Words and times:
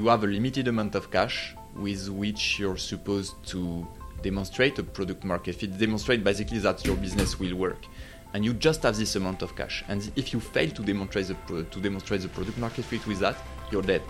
you 0.00 0.08
have 0.08 0.24
a 0.24 0.26
limited 0.26 0.66
amount 0.66 0.94
of 0.94 1.10
cash 1.10 1.54
with 1.74 2.08
which 2.08 2.58
you're 2.58 2.78
supposed 2.78 3.34
to 3.44 3.86
demonstrate 4.22 4.78
a 4.78 4.82
product 4.82 5.24
market 5.24 5.54
fit, 5.54 5.76
demonstrate 5.76 6.24
basically 6.24 6.58
that 6.58 6.82
your 6.86 6.96
business 6.96 7.38
will 7.38 7.54
work. 7.54 7.84
And 8.32 8.42
you 8.42 8.54
just 8.54 8.82
have 8.84 8.96
this 8.96 9.16
amount 9.16 9.42
of 9.42 9.54
cash. 9.56 9.84
And 9.88 10.10
if 10.16 10.32
you 10.32 10.40
fail 10.40 10.70
to 10.70 10.82
demonstrate 10.82 11.26
the, 11.26 11.64
to 11.64 11.80
demonstrate 11.80 12.22
the 12.22 12.30
product 12.30 12.56
market 12.56 12.86
fit 12.86 13.06
with 13.06 13.18
that, 13.18 13.36
you're 13.70 13.82
dead. 13.82 14.00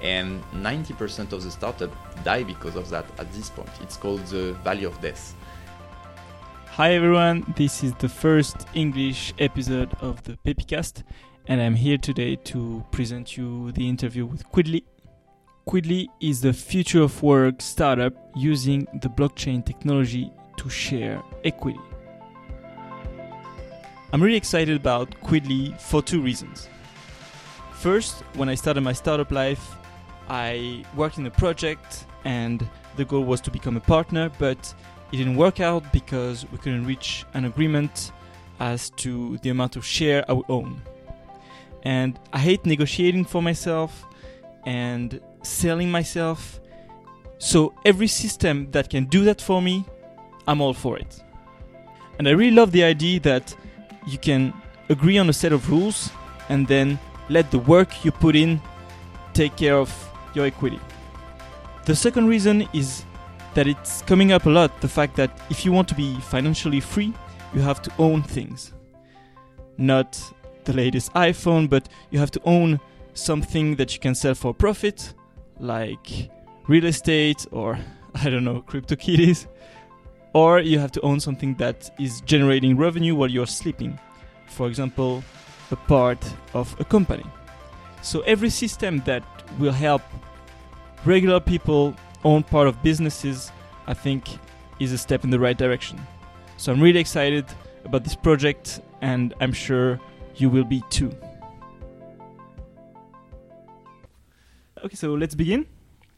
And 0.00 0.40
90% 0.52 1.32
of 1.32 1.42
the 1.42 1.50
startup 1.50 1.90
die 2.22 2.44
because 2.44 2.76
of 2.76 2.88
that 2.90 3.06
at 3.18 3.32
this 3.32 3.50
point. 3.50 3.70
It's 3.80 3.96
called 3.96 4.24
the 4.26 4.52
valley 4.62 4.84
of 4.84 5.00
death. 5.00 5.34
Hi 6.66 6.94
everyone, 6.94 7.52
this 7.56 7.82
is 7.82 7.92
the 7.94 8.08
first 8.08 8.68
English 8.74 9.34
episode 9.40 9.94
of 10.00 10.22
the 10.24 10.36
Pepicast, 10.44 11.02
and 11.46 11.60
I'm 11.60 11.76
here 11.76 11.98
today 11.98 12.34
to 12.36 12.84
present 12.90 13.36
you 13.36 13.70
the 13.72 13.88
interview 13.88 14.26
with 14.26 14.48
Quidly. 14.50 14.82
Quidly 15.66 16.08
is 16.20 16.42
the 16.42 16.52
future 16.52 17.02
of 17.02 17.22
work 17.22 17.62
startup 17.62 18.12
using 18.36 18.86
the 19.00 19.08
blockchain 19.08 19.64
technology 19.64 20.30
to 20.58 20.68
share 20.68 21.22
equity. 21.42 21.80
I'm 24.12 24.22
really 24.22 24.36
excited 24.36 24.76
about 24.76 25.10
Quidly 25.22 25.80
for 25.80 26.02
two 26.02 26.20
reasons. 26.20 26.68
First, 27.72 28.20
when 28.34 28.50
I 28.50 28.54
started 28.54 28.82
my 28.82 28.92
startup 28.92 29.32
life, 29.32 29.76
I 30.28 30.84
worked 30.94 31.16
in 31.16 31.26
a 31.26 31.30
project 31.30 32.04
and 32.24 32.68
the 32.96 33.06
goal 33.06 33.24
was 33.24 33.40
to 33.40 33.50
become 33.50 33.78
a 33.78 33.80
partner, 33.80 34.30
but 34.38 34.74
it 35.12 35.16
didn't 35.16 35.36
work 35.36 35.60
out 35.60 35.90
because 35.94 36.44
we 36.52 36.58
couldn't 36.58 36.84
reach 36.84 37.24
an 37.32 37.46
agreement 37.46 38.12
as 38.60 38.90
to 38.90 39.38
the 39.38 39.48
amount 39.48 39.76
of 39.76 39.84
share 39.84 40.26
I 40.28 40.34
would 40.34 40.50
own. 40.50 40.82
And 41.84 42.20
I 42.34 42.38
hate 42.38 42.66
negotiating 42.66 43.24
for 43.24 43.40
myself 43.42 44.04
and 44.66 45.20
selling 45.44 45.90
myself. 45.90 46.60
So 47.38 47.74
every 47.84 48.06
system 48.06 48.70
that 48.70 48.90
can 48.90 49.04
do 49.04 49.24
that 49.24 49.40
for 49.40 49.60
me, 49.60 49.84
I'm 50.46 50.60
all 50.60 50.74
for 50.74 50.98
it. 50.98 51.22
And 52.18 52.28
I 52.28 52.32
really 52.32 52.54
love 52.54 52.72
the 52.72 52.84
idea 52.84 53.20
that 53.20 53.54
you 54.06 54.18
can 54.18 54.52
agree 54.88 55.18
on 55.18 55.28
a 55.28 55.32
set 55.32 55.52
of 55.52 55.70
rules 55.70 56.10
and 56.48 56.66
then 56.66 56.98
let 57.28 57.50
the 57.50 57.58
work 57.58 58.04
you 58.04 58.12
put 58.12 58.36
in 58.36 58.60
take 59.32 59.56
care 59.56 59.76
of 59.76 59.92
your 60.34 60.46
equity. 60.46 60.80
The 61.84 61.96
second 61.96 62.28
reason 62.28 62.68
is 62.72 63.04
that 63.54 63.66
it's 63.66 64.02
coming 64.02 64.32
up 64.32 64.46
a 64.46 64.50
lot 64.50 64.80
the 64.80 64.88
fact 64.88 65.16
that 65.16 65.38
if 65.50 65.64
you 65.64 65.72
want 65.72 65.88
to 65.88 65.94
be 65.94 66.18
financially 66.20 66.80
free, 66.80 67.12
you 67.54 67.60
have 67.60 67.82
to 67.82 67.92
own 67.98 68.22
things. 68.22 68.72
Not 69.76 70.20
the 70.64 70.72
latest 70.72 71.12
iPhone, 71.14 71.68
but 71.68 71.88
you 72.10 72.18
have 72.18 72.30
to 72.32 72.40
own 72.44 72.80
something 73.14 73.76
that 73.76 73.94
you 73.94 74.00
can 74.00 74.14
sell 74.14 74.34
for 74.34 74.52
profit, 74.52 75.14
like 75.58 76.30
real 76.66 76.84
estate 76.84 77.46
or 77.50 77.78
I 78.14 78.30
don't 78.30 78.44
know, 78.44 78.62
CryptoKitties. 78.62 79.46
Or 80.32 80.58
you 80.58 80.78
have 80.80 80.92
to 80.92 81.00
own 81.02 81.20
something 81.20 81.54
that 81.56 81.90
is 81.98 82.20
generating 82.22 82.76
revenue 82.76 83.14
while 83.14 83.30
you're 83.30 83.46
sleeping. 83.46 83.98
For 84.46 84.66
example, 84.66 85.22
a 85.70 85.76
part 85.76 86.24
of 86.54 86.74
a 86.80 86.84
company. 86.84 87.24
So 88.02 88.20
every 88.22 88.50
system 88.50 88.98
that 89.06 89.22
will 89.58 89.72
help 89.72 90.02
regular 91.04 91.40
people 91.40 91.94
own 92.24 92.42
part 92.42 92.66
of 92.66 92.82
businesses, 92.82 93.52
I 93.86 93.94
think 93.94 94.26
is 94.80 94.92
a 94.92 94.98
step 94.98 95.24
in 95.24 95.30
the 95.30 95.38
right 95.38 95.56
direction. 95.56 96.00
So 96.56 96.72
I'm 96.72 96.80
really 96.80 97.00
excited 97.00 97.44
about 97.84 98.04
this 98.04 98.16
project 98.16 98.80
and 99.00 99.34
I'm 99.40 99.52
sure 99.52 100.00
you 100.36 100.48
will 100.48 100.64
be 100.64 100.82
too. 100.90 101.14
Okay, 104.84 104.96
so 104.96 105.14
let's 105.14 105.34
begin. 105.34 105.64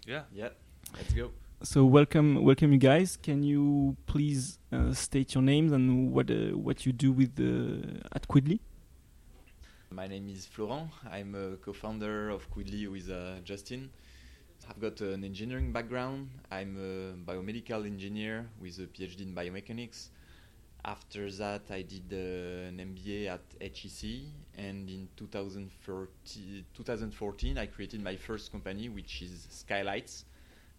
Yeah. 0.09 0.23
Yeah, 0.35 0.49
let's 0.97 1.13
go. 1.13 1.31
So 1.63 1.85
welcome, 1.85 2.43
welcome 2.43 2.73
you 2.73 2.79
guys. 2.79 3.17
Can 3.17 3.45
you 3.45 3.97
please 4.07 4.59
uh, 4.73 4.93
state 4.93 5.35
your 5.35 5.43
names 5.45 5.71
and 5.71 6.11
what 6.11 6.29
uh, 6.33 6.59
what 6.59 6.85
you 6.85 6.91
do 6.91 7.13
with 7.13 7.37
the 7.37 8.03
at 8.13 8.27
Quidly? 8.27 8.59
My 9.93 10.09
name 10.09 10.29
is 10.29 10.47
Florent. 10.47 10.91
I'm 11.09 11.37
a 11.37 11.57
co-founder 11.59 12.31
of 12.31 12.51
Quidly 12.51 12.91
with 12.91 13.09
uh, 13.09 13.39
Justin. 13.45 13.89
I've 14.69 14.81
got 14.81 15.01
an 15.01 15.23
engineering 15.23 15.71
background. 15.71 16.29
I'm 16.51 16.75
a 16.77 17.15
biomedical 17.31 17.87
engineer 17.87 18.49
with 18.61 18.81
a 18.81 18.89
PhD 18.89 19.21
in 19.21 19.33
biomechanics. 19.33 20.09
After 20.87 21.29
that, 21.33 21.63
I 21.69 21.83
did 21.83 22.13
uh, 22.13 22.69
an 22.69 22.79
MBA 22.79 23.27
at 23.27 23.43
HEC, 23.61 24.21
and 24.57 24.89
in 24.89 25.09
2014, 25.17 26.65
2014, 26.75 27.59
I 27.59 27.67
created 27.67 28.01
my 28.01 28.15
first 28.15 28.53
company, 28.53 28.89
which 28.89 29.21
is 29.21 29.49
Skylights, 29.51 30.27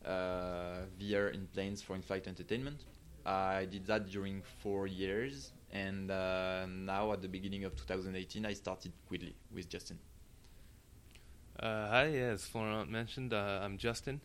uh, 0.05 0.85
VR 0.97 1.33
in 1.33 1.45
planes 1.47 1.81
for 1.81 1.93
in-flight 1.93 2.25
entertainment. 2.25 2.85
I 3.25 3.65
did 3.65 3.85
that 3.87 4.07
during 4.09 4.43
four 4.63 4.87
years, 4.87 5.51
and 5.73 6.09
uh, 6.09 6.67
now 6.69 7.11
at 7.11 7.21
the 7.21 7.27
beginning 7.27 7.65
of 7.65 7.75
2018, 7.75 8.45
I 8.45 8.53
started 8.53 8.93
Quidly 9.11 9.33
with 9.53 9.67
Justin. 9.67 9.99
Uh, 11.59 11.89
hi, 11.89 12.05
yeah, 12.05 12.31
as 12.31 12.45
Florent 12.45 12.89
mentioned, 12.89 13.33
uh, 13.33 13.59
I'm 13.61 13.77
Justin. 13.77 14.21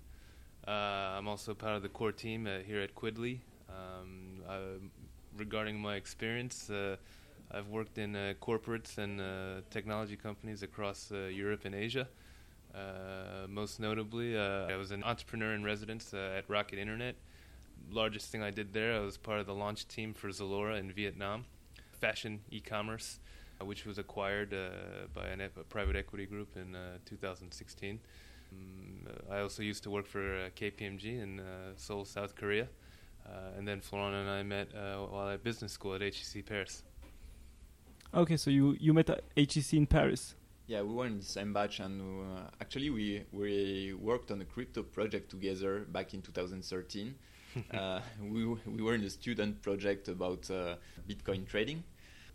Uh, 0.65 0.71
I'm 1.19 1.27
also 1.27 1.55
part 1.55 1.75
of 1.75 1.83
the 1.83 1.89
core 1.89 2.13
team 2.13 2.47
here 2.65 2.81
at 2.81 2.95
Quidly. 2.95 3.41
Um, 3.69 4.43
regarding 5.37 5.79
my 5.79 5.97
experience, 5.97 6.71
uh, 6.71 6.97
I've 7.51 7.69
worked 7.69 7.99
in 7.99 8.17
uh, 8.17 8.35
corporates 8.41 8.99
and 8.99 9.21
uh, 9.21 9.25
technology 9.71 10.17
companies 10.17 10.63
across 10.63 11.11
Europe 11.11 11.65
and 11.65 11.75
Asia. 11.75 12.09
Most 13.49 13.81
notably, 13.81 14.39
I 14.39 14.77
was 14.77 14.91
an 14.91 15.05
entrepreneur 15.05 15.55
in 15.55 15.63
residence 15.65 16.15
at 16.15 16.49
Rocket 16.49 16.79
Internet. 16.79 17.17
Largest 17.91 18.31
thing 18.31 18.43
I 18.43 18.51
did 18.51 18.73
there, 18.73 18.95
I 18.95 19.01
was 19.01 19.17
part 19.17 19.41
of 19.41 19.47
the 19.47 19.55
launch 19.55 19.89
team 19.89 20.15
for 20.15 20.29
Zalora 20.29 20.79
in 20.79 20.93
Vietnam, 20.93 21.45
fashion 22.01 22.41
e-commerce 22.51 23.19
uh, 23.63 23.65
which 23.65 23.87
was 23.87 23.99
acquired 23.99 24.53
uh, 24.55 25.07
by 25.15 25.27
an 25.27 25.41
a 25.41 25.49
private 25.49 25.97
equity 25.97 26.27
group 26.27 26.57
in 26.57 26.75
uh, 26.75 26.99
2016. 27.05 28.01
Um, 28.51 29.09
I 29.31 29.41
also 29.41 29.63
used 29.63 29.83
to 29.85 29.91
work 29.91 30.07
for 30.07 30.21
uh, 30.21 30.49
KPMG 30.57 31.23
in 31.23 31.41
Seoul, 31.77 32.05
South 32.05 32.35
Korea. 32.35 32.69
Uh, 33.27 33.57
and 33.57 33.67
then 33.67 33.81
Florent 33.81 34.15
and 34.15 34.29
I 34.29 34.43
met 34.43 34.69
uh, 34.75 34.99
while 35.07 35.29
at 35.29 35.43
business 35.43 35.73
school 35.73 35.95
at 35.95 36.03
HEC 36.03 36.45
Paris. 36.45 36.83
Okay, 38.15 38.37
so 38.37 38.51
you 38.51 38.77
you 38.79 38.93
met 38.93 39.09
at 39.09 39.25
HEC 39.37 39.73
in 39.75 39.87
Paris. 39.87 40.35
Yeah, 40.67 40.83
we 40.83 40.95
were 40.95 41.07
in 41.07 41.19
the 41.19 41.25
same 41.25 41.53
batch, 41.53 41.81
and 41.81 42.01
uh, 42.01 42.43
actually 42.61 42.91
we 42.91 43.25
we 43.33 43.95
worked 43.95 44.31
on 44.31 44.41
a 44.41 44.45
crypto 44.45 44.83
project 44.83 45.31
together 45.31 45.81
back 45.81 46.15
in 46.15 46.23
2013. 46.23 47.15
uh, 47.75 48.01
we 48.21 48.45
we 48.47 48.83
were 48.83 48.95
in 48.95 49.05
a 49.05 49.11
student 49.11 49.63
project 49.63 50.09
about 50.09 50.51
uh, 50.51 50.77
Bitcoin 51.09 51.47
trading. 51.47 51.83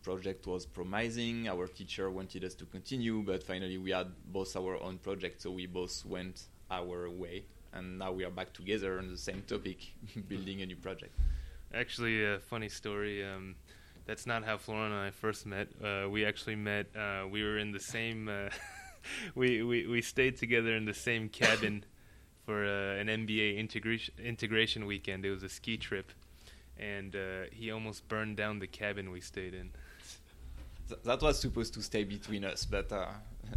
Project 0.03 0.47
was 0.47 0.66
promising. 0.66 1.47
Our 1.47 1.68
teacher 1.68 2.09
wanted 2.09 2.44
us 2.44 2.56
to 2.56 2.66
continue, 2.66 3.22
but 3.22 3.44
finally 3.44 3.78
we 3.78 3.92
had 3.92 4.08
both 4.31 4.56
our 4.56 4.81
own 4.81 4.97
project, 4.97 5.42
so 5.42 5.52
we 5.52 5.66
both 5.68 6.06
went 6.06 6.47
our 6.72 7.09
way. 7.09 7.46
And 7.73 8.00
now 8.00 8.11
we 8.11 8.23
are 8.23 8.31
back 8.31 8.53
together 8.53 8.97
on 9.00 9.11
the 9.11 9.17
same 9.17 9.44
topic, 9.47 9.94
building 10.28 10.61
a 10.61 10.66
new 10.66 10.75
project. 10.75 11.17
Actually, 11.73 12.25
a 12.25 12.39
funny 12.39 12.69
story. 12.69 13.25
Um, 13.25 13.55
that's 14.05 14.25
not 14.25 14.45
how 14.45 14.57
Florent 14.57 14.94
and 14.94 15.01
I 15.01 15.11
first 15.11 15.45
met. 15.45 15.67
Uh, 15.83 16.07
we 16.09 16.25
actually 16.25 16.55
met. 16.55 16.88
Uh, 16.95 17.28
we 17.29 17.44
were 17.44 17.57
in 17.57 17.72
the 17.72 17.79
same. 17.79 18.29
Uh, 18.29 18.50
we, 19.35 19.61
we 19.63 19.85
we 19.85 20.01
stayed 20.01 20.38
together 20.38 20.75
in 20.75 20.85
the 20.85 20.94
same 20.94 21.29
cabin 21.41 21.83
for 22.45 22.63
uh, 22.66 23.01
an 23.01 23.07
MBA 23.07 23.57
integration 23.57 24.13
integration 24.23 24.85
weekend. 24.85 25.25
It 25.25 25.31
was 25.31 25.44
a 25.44 25.49
ski 25.49 25.75
trip, 25.78 26.13
and 26.78 27.16
uh, 27.16 27.19
he 27.51 27.69
almost 27.69 28.07
burned 28.07 28.38
down 28.38 28.59
the 28.59 28.67
cabin 28.67 29.11
we 29.11 29.19
stayed 29.19 29.53
in. 29.53 29.72
Th- 30.88 31.01
that 31.03 31.22
was 31.22 31.39
supposed 31.39 31.73
to 31.73 31.84
stay 31.84 32.05
between 32.05 32.45
us, 32.45 32.63
but 32.63 32.89
uh, 32.94 33.07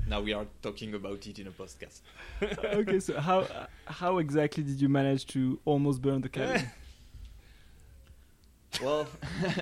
now 0.06 0.20
we 0.20 0.32
are 0.32 0.46
talking 0.62 0.94
about 0.94 1.26
it 1.26 1.38
in 1.38 1.46
a 1.46 1.50
podcast. 1.50 2.00
okay, 2.64 3.00
so 3.00 3.18
how 3.20 3.46
how 3.86 4.18
exactly 4.18 4.62
did 4.62 4.80
you 4.80 4.88
manage 4.88 5.26
to 5.28 5.58
almost 5.64 6.00
burn 6.02 6.20
the 6.20 6.28
cabin? 6.28 6.66
Well, 8.82 9.08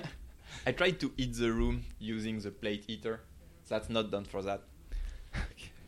I 0.66 0.72
tried 0.72 1.00
to 1.00 1.12
heat 1.16 1.34
the 1.34 1.50
room 1.52 1.84
using 1.98 2.40
the 2.40 2.50
plate 2.50 2.84
heater. 2.86 3.20
That's 3.69 3.88
not 3.88 4.10
done 4.10 4.25
for 4.25 4.42
that. 4.42 4.62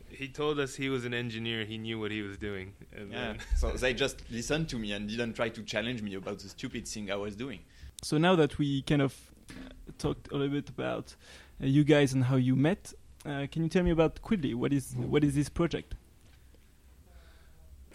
He 0.09 0.27
told 0.27 0.59
us 0.59 0.75
he 0.75 0.89
was 0.89 1.05
an 1.05 1.13
engineer. 1.13 1.63
He 1.65 1.77
knew 1.77 1.99
what 1.99 2.11
he 2.11 2.21
was 2.21 2.37
doing. 2.37 2.73
And 2.95 3.11
Yeah. 3.11 3.33
so 3.57 3.71
they 3.71 3.93
just 3.93 4.29
listened 4.29 4.69
to 4.69 4.77
me 4.77 4.91
and 4.91 5.07
didn't 5.07 5.33
try 5.35 5.49
to 5.49 5.63
challenge 5.63 6.01
me 6.01 6.15
about 6.15 6.39
the 6.39 6.49
stupid 6.49 6.87
thing 6.87 7.09
I 7.11 7.15
was 7.15 7.35
doing. 7.35 7.59
So 8.03 8.17
now 8.17 8.35
that 8.35 8.57
we 8.57 8.81
kind 8.81 9.01
of 9.01 9.15
uh, 9.49 9.69
talked 9.97 10.29
a 10.31 10.35
little 10.35 10.53
bit 10.53 10.69
about 10.69 11.15
uh, 11.63 11.67
you 11.67 11.83
guys 11.83 12.13
and 12.13 12.23
how 12.25 12.35
you 12.35 12.55
met, 12.55 12.93
uh, 13.25 13.47
can 13.51 13.63
you 13.63 13.69
tell 13.69 13.83
me 13.83 13.91
about 13.91 14.21
Quidly? 14.21 14.55
What 14.55 14.73
is 14.73 14.95
what 14.95 15.23
is 15.23 15.35
this 15.35 15.49
project? 15.49 15.95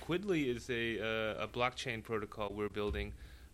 Quidly 0.01 0.55
is 0.55 0.71
a, 0.71 1.01
uh, 1.01 1.45
a 1.45 1.49
blockchain 1.49 2.03
protocol 2.03 2.53
we're 2.55 2.69
building 2.69 3.13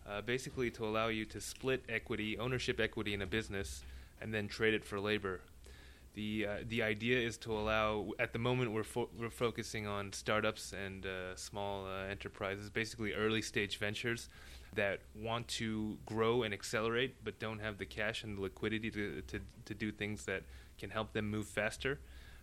uh, 0.09 0.21
basically 0.21 0.71
to 0.73 0.85
allow 0.85 1.09
you 1.09 1.25
to 1.27 1.41
split 1.41 1.83
equity, 1.89 2.39
ownership 2.39 2.81
equity 2.81 3.15
in 3.15 3.23
a 3.23 3.27
business, 3.27 3.85
and 4.21 4.35
then 4.35 4.49
trade 4.49 4.75
it 4.75 4.85
for 4.85 5.01
labor. 5.01 5.41
the 6.15 6.47
uh, 6.47 6.57
the 6.69 6.83
idea 6.83 7.19
is 7.19 7.39
to 7.39 7.53
allow. 7.53 8.11
At 8.19 8.33
the 8.33 8.39
moment, 8.39 8.73
we're 8.73 8.85
fo- 8.85 9.09
we're 9.19 9.31
focusing 9.31 9.87
on 9.87 10.13
startups 10.13 10.73
and 10.75 11.07
uh, 11.07 11.37
small 11.37 11.87
uh, 11.87 12.11
enterprises, 12.11 12.69
basically 12.71 13.13
early 13.15 13.43
stage 13.43 13.79
ventures 13.79 14.29
that 14.75 15.01
want 15.15 15.49
to 15.49 15.99
grow 16.07 16.43
and 16.43 16.53
accelerate, 16.55 17.17
but 17.25 17.39
don't 17.39 17.61
have 17.61 17.79
the 17.79 17.87
cash 17.87 18.25
and 18.25 18.37
the 18.37 18.43
liquidity 18.43 18.91
to 18.91 19.23
to, 19.29 19.41
to 19.65 19.75
do 19.75 19.91
things 19.91 20.25
that 20.27 20.43
can 20.83 20.91
help 20.91 21.13
them 21.13 21.31
move 21.31 21.47
faster. 21.47 22.01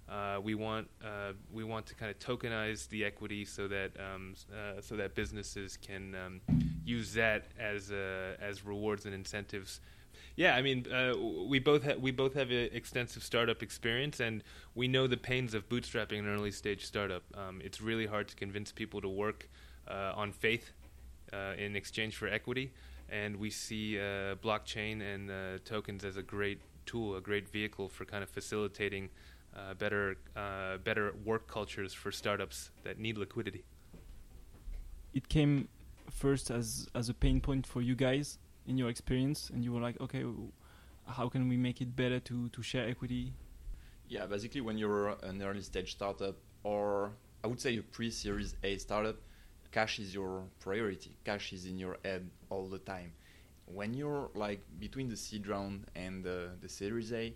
Uh, 0.09 0.39
we 0.41 0.55
want 0.55 0.87
uh, 1.03 1.33
we 1.51 1.63
want 1.63 1.85
to 1.85 1.93
kind 1.93 2.09
of 2.09 2.17
tokenize 2.19 2.87
the 2.87 3.03
equity 3.03 3.43
so 3.45 3.67
that 3.67 3.91
um, 3.99 4.33
uh, 4.51 4.81
so 4.81 4.95
that 4.95 5.13
businesses 5.13 5.77
can 5.77 6.15
um, 6.15 6.41
use 6.85 7.13
that 7.13 7.43
as 7.59 7.91
uh, 7.91 8.49
as 8.49 8.65
rewards 8.65 9.05
and 9.05 9.13
incentives. 9.13 9.81
Yeah, 10.35 10.55
I 10.55 10.61
mean, 10.61 10.87
uh, 10.91 11.13
we 11.53 11.59
both 11.59 11.83
ha- 11.83 11.99
we 11.99 12.11
both 12.11 12.33
have 12.35 12.49
extensive 12.49 13.23
startup 13.23 13.61
experience, 13.61 14.21
and 14.21 14.41
we 14.73 14.87
know 14.87 15.05
the 15.05 15.17
pains 15.17 15.53
of 15.53 15.67
bootstrapping 15.67 16.19
an 16.19 16.27
early 16.27 16.51
stage 16.51 16.85
startup. 16.85 17.23
Um, 17.35 17.61
it's 17.61 17.81
really 17.81 18.07
hard 18.07 18.29
to 18.29 18.35
convince 18.35 18.71
people 18.71 19.01
to 19.01 19.09
work 19.09 19.49
uh, 19.87 20.13
on 20.15 20.31
faith 20.31 20.71
in 21.57 21.75
exchange 21.75 22.15
for 22.15 22.27
equity, 22.27 22.71
and 23.09 23.35
we 23.35 23.49
see 23.51 23.99
blockchain 24.41 24.95
and 25.01 25.29
tokens 25.65 26.03
as 26.03 26.17
a 26.17 26.23
great 26.23 26.59
tool, 26.91 27.07
a 27.21 27.23
great 27.29 27.47
vehicle 27.57 27.87
for 27.95 28.03
kind 28.13 28.23
of 28.25 28.29
facilitating 28.39 29.05
uh, 29.57 29.73
better 29.83 30.05
uh, 30.35 30.77
better 30.89 31.05
work 31.29 31.43
cultures 31.47 31.93
for 32.01 32.11
startups 32.11 32.71
that 32.85 32.95
need 33.05 33.15
liquidity. 33.17 33.63
It 35.13 35.25
came 35.35 35.53
first 36.23 36.45
as 36.59 36.67
as 36.99 37.09
a 37.09 37.13
pain 37.13 37.37
point 37.47 37.63
for 37.73 37.81
you 37.81 37.95
guys 38.07 38.27
in 38.69 38.77
your 38.77 38.89
experience, 38.89 39.39
and 39.53 39.63
you 39.65 39.71
were 39.73 39.83
like, 39.87 39.97
okay, 40.05 40.23
how 41.17 41.29
can 41.29 41.43
we 41.51 41.57
make 41.57 41.81
it 41.81 41.95
better 41.95 42.19
to 42.29 42.49
to 42.49 42.61
share 42.61 42.85
equity? 42.93 43.33
Yeah, 44.07 44.25
basically, 44.27 44.61
when 44.61 44.77
you're 44.77 45.09
an 45.29 45.41
early 45.41 45.61
stage 45.61 45.91
startup, 45.91 46.35
or 46.63 47.11
I 47.43 47.47
would 47.47 47.61
say 47.61 47.77
a 47.77 47.83
pre-series 47.95 48.55
A 48.63 48.77
startup, 48.77 49.17
cash 49.71 49.99
is 49.99 50.13
your 50.13 50.43
priority. 50.59 51.11
Cash 51.23 51.53
is 51.53 51.65
in 51.65 51.77
your 51.77 51.97
head 52.03 52.23
all 52.49 52.67
the 52.67 52.79
time. 52.79 53.11
When 53.73 53.93
you're 53.93 54.31
like 54.33 54.61
between 54.79 55.09
the 55.09 55.17
seed 55.17 55.47
round 55.47 55.85
and 55.95 56.25
uh, 56.25 56.55
the 56.59 56.67
Series 56.67 57.13
A, 57.13 57.33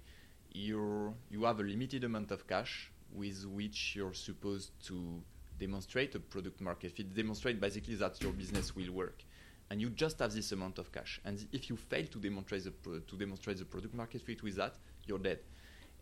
you 0.52 1.14
you 1.30 1.44
have 1.44 1.60
a 1.60 1.64
limited 1.64 2.04
amount 2.04 2.32
of 2.32 2.48
cash 2.48 2.92
with 3.12 3.46
which 3.46 3.96
you're 3.96 4.14
supposed 4.14 4.72
to 4.88 5.22
demonstrate 5.60 6.16
a 6.16 6.20
product 6.20 6.60
market 6.60 6.92
fit, 6.92 7.14
demonstrate 7.14 7.62
basically 7.62 7.96
that 7.96 8.22
your 8.22 8.32
business 8.32 8.76
will 8.76 8.92
work. 8.92 9.24
And 9.70 9.82
you 9.82 9.90
just 9.90 10.20
have 10.20 10.34
this 10.34 10.52
amount 10.52 10.78
of 10.78 10.92
cash. 10.92 11.22
And 11.24 11.46
if 11.52 11.70
you 11.70 11.78
fail 11.78 12.06
to 12.08 12.20
demonstrate 12.20 12.64
the, 12.64 12.72
pro- 12.72 13.00
to 13.00 13.18
demonstrate 13.18 13.58
the 13.58 13.66
product 13.66 13.94
market 13.94 14.22
fit 14.22 14.44
with 14.44 14.56
that, 14.56 14.76
you're 15.06 15.20
dead. 15.20 15.40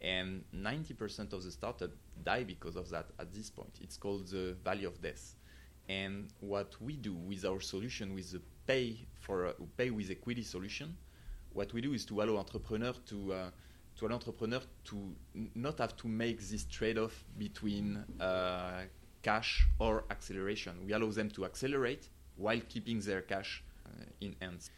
And 0.01 0.43
90% 0.55 1.31
of 1.33 1.43
the 1.43 1.51
startup 1.51 1.91
die 2.23 2.43
because 2.43 2.75
of 2.75 2.89
that 2.89 3.07
at 3.19 3.31
this 3.33 3.49
point. 3.49 3.71
It's 3.81 3.97
called 3.97 4.27
the 4.27 4.55
valley 4.63 4.85
of 4.85 5.01
death. 5.01 5.35
And 5.91 6.29
what 6.39 6.81
we 6.81 6.93
do 6.95 7.13
with 7.13 7.43
our 7.43 7.59
solution, 7.59 8.13
with 8.13 8.31
the 8.31 8.41
pay 8.65 8.85
for 9.19 9.53
pay 9.75 9.89
with 9.89 10.09
equity 10.09 10.43
solution, 10.43 10.95
what 11.53 11.73
we 11.73 11.81
do 11.81 11.91
is 11.93 12.05
to 12.05 12.21
allow 12.21 12.37
entrepreneurs 12.37 12.99
to 13.07 13.33
uh, 13.33 13.49
to 13.97 14.05
an 14.05 14.13
entrepreneur 14.13 14.61
to 14.85 14.97
not 15.53 15.79
have 15.79 15.97
to 15.97 16.07
make 16.07 16.39
this 16.51 16.63
trade-off 16.63 17.25
between 17.37 17.97
uh, 18.21 18.83
cash 19.21 19.67
or 19.79 20.05
acceleration. 20.09 20.73
We 20.85 20.93
allow 20.93 21.11
them 21.11 21.29
to 21.31 21.43
accelerate 21.43 22.07
while 22.37 22.61
keeping 22.69 23.01
their 23.01 23.21
cash 23.21 23.61
uh, 23.85 23.89
in 24.21 24.35
hands. 24.41 24.71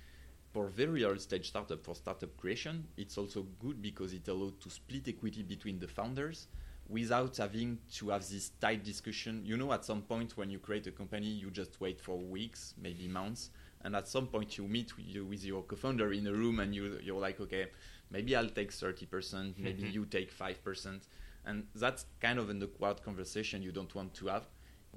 For 0.51 0.67
very 0.67 1.03
early 1.03 1.19
stage 1.19 1.47
startup, 1.47 1.83
for 1.83 1.95
startup 1.95 2.35
creation, 2.37 2.87
it's 2.97 3.17
also 3.19 3.45
good 3.59 3.81
because 3.81 4.13
it 4.13 4.27
allows 4.27 4.53
to 4.63 4.69
split 4.69 5.07
equity 5.07 5.43
between 5.43 5.77
the 5.79 5.87
founders 5.87 6.47
without 6.89 7.37
having 7.37 7.79
to 7.95 8.09
have 8.09 8.27
this 8.29 8.51
tight 8.61 8.83
discussion. 8.83 9.41
You 9.45 9.57
know, 9.57 9.71
at 9.73 9.85
some 9.85 10.01
point 10.01 10.37
when 10.37 10.49
you 10.49 10.59
create 10.59 10.87
a 10.87 10.91
company, 10.91 11.27
you 11.27 11.49
just 11.51 11.79
wait 11.79 11.99
for 11.99 12.17
weeks, 12.17 12.73
maybe 12.81 13.07
months, 13.07 13.49
and 13.83 13.95
at 13.95 14.07
some 14.07 14.27
point 14.27 14.57
you 14.57 14.67
meet 14.67 14.95
with, 14.97 15.05
you, 15.07 15.25
with 15.25 15.43
your 15.43 15.63
co-founder 15.63 16.13
in 16.13 16.27
a 16.27 16.33
room 16.33 16.59
and 16.59 16.73
you, 16.73 16.99
you're 17.03 17.19
like, 17.19 17.39
okay, 17.39 17.67
maybe 18.11 18.35
I'll 18.35 18.49
take 18.49 18.71
30%, 18.71 19.57
maybe 19.57 19.83
mm-hmm. 19.83 19.91
you 19.91 20.05
take 20.05 20.37
5%. 20.37 21.01
And 21.45 21.67
that's 21.75 22.05
kind 22.21 22.39
of 22.39 22.49
an 22.49 22.63
awkward 22.63 23.03
conversation 23.03 23.61
you 23.61 23.71
don't 23.71 23.93
want 23.93 24.13
to 24.15 24.27
have. 24.27 24.47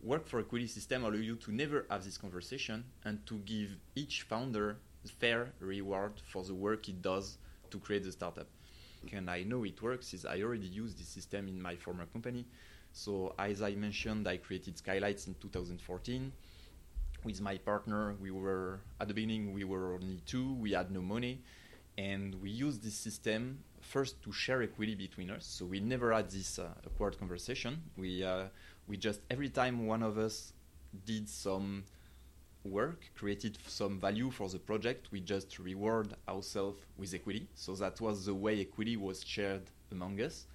Work 0.03 0.29
for 0.29 0.41
equity 0.41 0.67
system 0.67 1.05
allow 1.05 1.15
you 1.15 1.37
to 1.37 1.53
never 1.53 1.87
have 1.91 2.05
this 2.05 2.19
conversation 2.19 2.85
and 3.05 3.25
to 3.27 3.39
give 3.39 3.77
each 3.95 4.23
founder 4.23 4.77
fair 5.19 5.53
reward 5.61 6.13
for 6.27 6.45
the 6.45 6.55
work 6.55 6.89
it 6.89 7.01
does 7.01 7.39
to 7.71 7.79
create 7.79 8.05
the 8.05 8.13
startup. 8.13 8.47
And 9.13 9.31
I 9.31 9.43
know 9.43 9.65
it 9.65 9.81
works 9.83 10.15
is 10.15 10.25
I 10.25 10.43
already 10.43 10.67
used 10.67 10.99
this 10.99 11.09
system 11.09 11.49
in 11.49 11.61
my 11.61 11.77
former 11.77 12.07
company. 12.07 12.47
So 12.93 13.35
as 13.39 13.63
I 13.63 13.75
mentioned, 13.75 14.27
I 14.27 14.39
created 14.39 14.79
Skylights 14.79 15.27
in 15.27 15.35
2014 15.35 16.33
with 17.25 17.41
my 17.41 17.59
partner. 17.59 18.15
We 18.21 18.31
were 18.31 18.81
at 19.01 19.09
the 19.09 19.15
beginning 19.15 19.53
we 19.53 19.65
were 19.65 19.95
only 19.95 20.21
two. 20.25 20.55
We 20.55 20.73
had 20.73 20.91
no 20.91 21.03
money, 21.03 21.43
and 21.99 22.35
we 22.43 22.51
used 22.51 22.83
this 22.83 22.95
system 22.95 23.59
first 23.81 24.23
to 24.23 24.33
share 24.33 24.63
equity 24.63 24.95
between 24.95 25.31
us. 25.31 25.45
So 25.45 25.67
we 25.67 25.81
never 25.81 26.13
had 26.13 26.31
this 26.31 26.59
uh, 26.59 26.69
awkward 26.87 27.19
conversation. 27.19 27.83
We 27.97 28.25
uh, 28.25 28.45
we 28.87 28.97
just 28.97 29.21
every 29.31 29.51
time 29.51 29.87
one 29.87 30.03
of 30.03 30.17
us 30.19 30.53
did 31.05 31.29
some 31.29 31.85
work, 32.67 33.11
created 33.15 33.59
some 33.67 33.99
value 33.99 34.31
for 34.31 34.49
the 34.49 34.59
project, 34.59 35.09
we 35.13 35.21
just 35.21 35.59
reward 35.59 36.15
ourselves 36.29 36.79
with 36.99 37.15
equity. 37.15 37.49
So 37.55 37.75
that 37.77 38.01
was 38.01 38.27
the 38.27 38.35
way 38.35 38.61
equity 38.61 38.97
was 38.97 39.25
shared 39.25 39.63
among 39.91 40.21
us. 40.21 40.47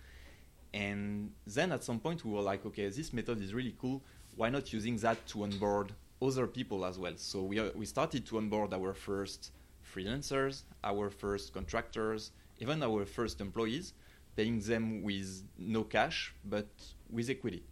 And 0.73 1.31
then 1.45 1.71
at 1.71 1.83
some 1.83 1.99
point 1.99 2.23
we 2.23 2.31
were 2.31 2.41
like, 2.41 2.65
okay, 2.65 2.87
this 2.89 3.11
method 3.13 3.41
is 3.41 3.53
really 3.53 3.75
cool. 3.79 4.01
Why 4.35 4.49
not 4.49 4.71
using 4.71 4.97
that 4.97 5.25
to 5.27 5.43
onboard 5.43 5.93
other 6.21 6.47
people 6.47 6.85
as 6.85 6.97
well? 6.97 7.13
So 7.17 7.43
we, 7.43 7.59
uh, 7.59 7.71
we 7.75 7.85
started 7.85 8.25
to 8.27 8.37
onboard 8.37 8.73
our 8.73 8.93
first 8.93 9.51
freelancers, 9.93 10.63
our 10.83 11.09
first 11.09 11.53
contractors, 11.53 12.31
even 12.59 12.81
our 12.83 13.05
first 13.05 13.41
employees, 13.41 13.93
paying 14.35 14.59
them 14.59 15.01
with 15.01 15.43
no 15.57 15.83
cash 15.83 16.33
but 16.45 16.67
with 17.09 17.29
equity. 17.29 17.63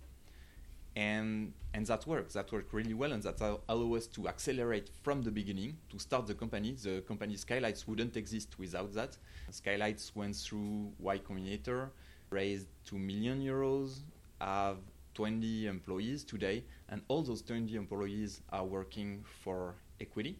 And, 1.00 1.54
and 1.74 1.86
that 1.86 2.06
works. 2.06 2.34
That 2.34 2.52
worked 2.52 2.74
really 2.74 2.94
well, 2.94 3.14
and 3.14 3.24
that 3.24 3.40
allowed 3.70 3.96
us 3.96 4.08
to 4.08 4.28
accelerate 4.28 4.90
from 5.02 5.22
the 5.22 5.32
beginning 5.32 5.78
to 5.92 5.98
start 5.98 6.28
the 6.28 6.34
company. 6.34 6.74
The 6.74 7.02
company 7.08 7.38
Skylights 7.38 7.88
wouldn't 7.88 8.18
exist 8.18 8.60
without 8.60 8.92
that. 8.96 9.18
Skylights 9.50 10.14
went 10.14 10.36
through 10.36 10.92
Y 11.00 11.20
Combinator, 11.20 11.92
raised 12.30 12.68
2 12.84 13.00
million 13.00 13.42
euros, 13.42 14.02
have 14.42 14.80
20 15.14 15.68
employees 15.68 16.26
today, 16.26 16.66
and 16.90 17.02
all 17.08 17.22
those 17.24 17.42
20 17.44 17.76
employees 17.76 18.42
are 18.50 18.66
working 18.66 19.24
for 19.42 19.76
equity 20.02 20.38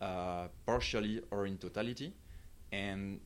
uh, 0.00 0.48
partially 0.66 1.22
or 1.30 1.46
in 1.46 1.56
totality. 1.56 2.12
And 2.72 3.20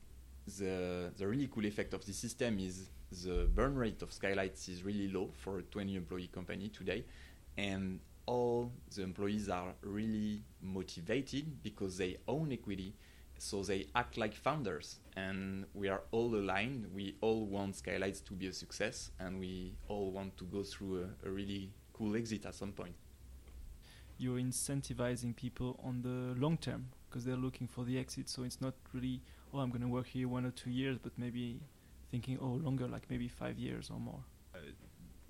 the, 0.59 1.13
the 1.17 1.27
really 1.27 1.49
cool 1.49 1.65
effect 1.65 1.95
of 1.95 2.05
the 2.05 2.13
system 2.13 2.59
is 2.59 2.91
the 3.23 3.49
burn 3.55 3.77
rate 3.77 4.03
of 4.03 4.13
Skylights 4.13 4.69
is 4.69 4.83
really 4.83 5.09
low 5.09 5.31
for 5.33 5.59
a 5.59 5.63
20 5.63 5.97
employee 5.97 6.31
company 6.33 6.69
today. 6.69 7.05
And 7.57 8.01
all 8.27 8.73
the 8.95 9.03
employees 9.03 9.49
are 9.49 9.75
really 9.83 10.43
motivated 10.61 11.63
because 11.63 11.99
they 11.99 12.17
own 12.27 12.53
equity, 12.53 12.95
so 13.39 13.63
they 13.63 13.87
act 13.95 14.17
like 14.17 14.35
founders. 14.35 15.01
And 15.17 15.67
we 15.75 15.89
are 15.89 16.03
all 16.11 16.35
aligned. 16.35 16.89
We 16.95 17.17
all 17.21 17.47
want 17.47 17.77
Skylights 17.77 18.21
to 18.23 18.33
be 18.33 18.49
a 18.49 18.53
success, 18.53 19.11
and 19.21 19.39
we 19.39 19.75
all 19.89 20.11
want 20.11 20.37
to 20.39 20.45
go 20.45 20.63
through 20.63 21.05
a, 21.05 21.29
a 21.29 21.31
really 21.31 21.71
cool 21.93 22.17
exit 22.17 22.47
at 22.47 22.55
some 22.55 22.73
point 22.73 22.95
you're 24.19 24.39
incentivizing 24.39 25.35
people 25.35 25.79
on 25.83 26.03
the 26.03 26.41
long 26.41 26.57
term 26.57 26.87
because 27.09 27.25
they're 27.25 27.37
looking 27.37 27.67
for 27.67 27.85
the 27.85 27.99
exit. 27.99 28.29
So 28.29 28.43
it's 28.43 28.61
not 28.61 28.75
really, 28.93 29.21
oh, 29.53 29.59
I'm 29.59 29.71
going 29.71 29.83
to 29.83 29.89
work 29.89 30.07
here 30.07 30.29
one 30.29 30.45
or 30.45 30.51
two 30.51 30.71
years, 30.71 30.99
but 31.03 31.13
maybe 31.17 31.61
thinking, 32.15 32.39
oh, 32.41 32.61
longer, 32.65 32.87
like 32.87 33.03
maybe 33.11 33.27
five 33.27 33.59
years 33.59 33.91
or 33.93 33.99
more. 33.99 34.23
Uh, 34.55 34.59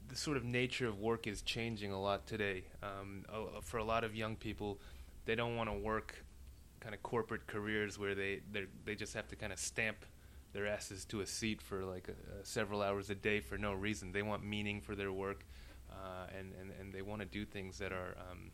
the 0.08 0.14
sort 0.14 0.36
of 0.36 0.44
nature 0.44 0.86
of 0.86 1.00
work 1.00 1.26
is 1.26 1.40
changing 1.40 1.90
a 1.92 1.98
lot 1.98 2.26
today. 2.26 2.64
Um, 2.82 3.24
uh, 3.26 3.62
for 3.62 3.78
a 3.78 3.84
lot 3.84 4.04
of 4.04 4.14
young 4.14 4.36
people, 4.36 4.78
they 5.24 5.34
don't 5.34 5.56
want 5.56 5.70
to 5.70 5.74
work 5.74 6.22
kind 6.80 6.94
of 6.94 7.02
corporate 7.02 7.46
careers 7.46 7.98
where 7.98 8.14
they 8.14 8.40
they 8.84 8.94
just 8.94 9.14
have 9.14 9.26
to 9.28 9.36
kind 9.36 9.50
of 9.50 9.58
stamp 9.58 9.96
their 10.52 10.66
asses 10.66 11.06
to 11.06 11.22
a 11.22 11.26
seat 11.26 11.62
for 11.62 11.86
like 11.86 12.06
several 12.42 12.82
hours 12.82 13.08
a 13.08 13.14
day 13.14 13.40
for 13.40 13.56
no 13.56 13.72
reason. 13.72 14.12
They 14.12 14.20
want 14.20 14.44
meaning 14.44 14.82
for 14.82 14.94
their 14.94 15.10
work, 15.10 15.46
uh, 15.90 16.38
and, 16.38 16.52
and 16.60 16.70
and 16.78 16.92
they 16.92 17.00
want 17.00 17.22
to 17.22 17.26
do 17.38 17.46
things 17.46 17.78
that 17.78 17.92
are 17.92 18.14
um, 18.30 18.50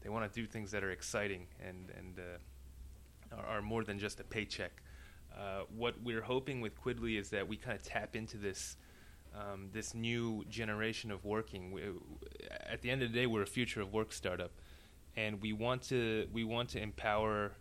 they 0.00 0.08
want 0.08 0.32
to 0.32 0.40
do 0.40 0.46
things 0.46 0.70
that 0.70 0.82
are 0.82 0.92
exciting 0.92 1.46
and 1.60 1.92
and 1.98 2.18
uh, 2.18 3.36
are, 3.36 3.58
are, 3.58 3.62
more 3.62 3.84
than 3.84 3.98
just 3.98 4.18
a 4.18 4.24
paycheck. 4.24 4.82
Uh, 5.36 5.62
what 5.74 5.94
we're 6.02 6.22
hoping 6.22 6.60
with 6.60 6.80
Quidly 6.80 7.18
is 7.18 7.30
that 7.30 7.46
we 7.46 7.56
kind 7.56 7.76
of 7.76 7.82
tap 7.82 8.16
into 8.16 8.38
this 8.38 8.76
um, 9.34 9.68
this 9.72 9.94
new 9.94 10.44
generation 10.48 11.10
of 11.10 11.24
working. 11.24 11.70
We, 11.70 11.82
at 12.50 12.80
the 12.80 12.90
end 12.90 13.02
of 13.02 13.12
the 13.12 13.18
day, 13.18 13.26
we're 13.26 13.42
a 13.42 13.46
future 13.46 13.82
of 13.82 13.92
work 13.92 14.12
startup, 14.12 14.52
and 15.16 15.40
we 15.42 15.52
want 15.52 15.82
to 15.82 16.26
we 16.32 16.44
want 16.44 16.70
to 16.70 16.80
empower 16.80 17.52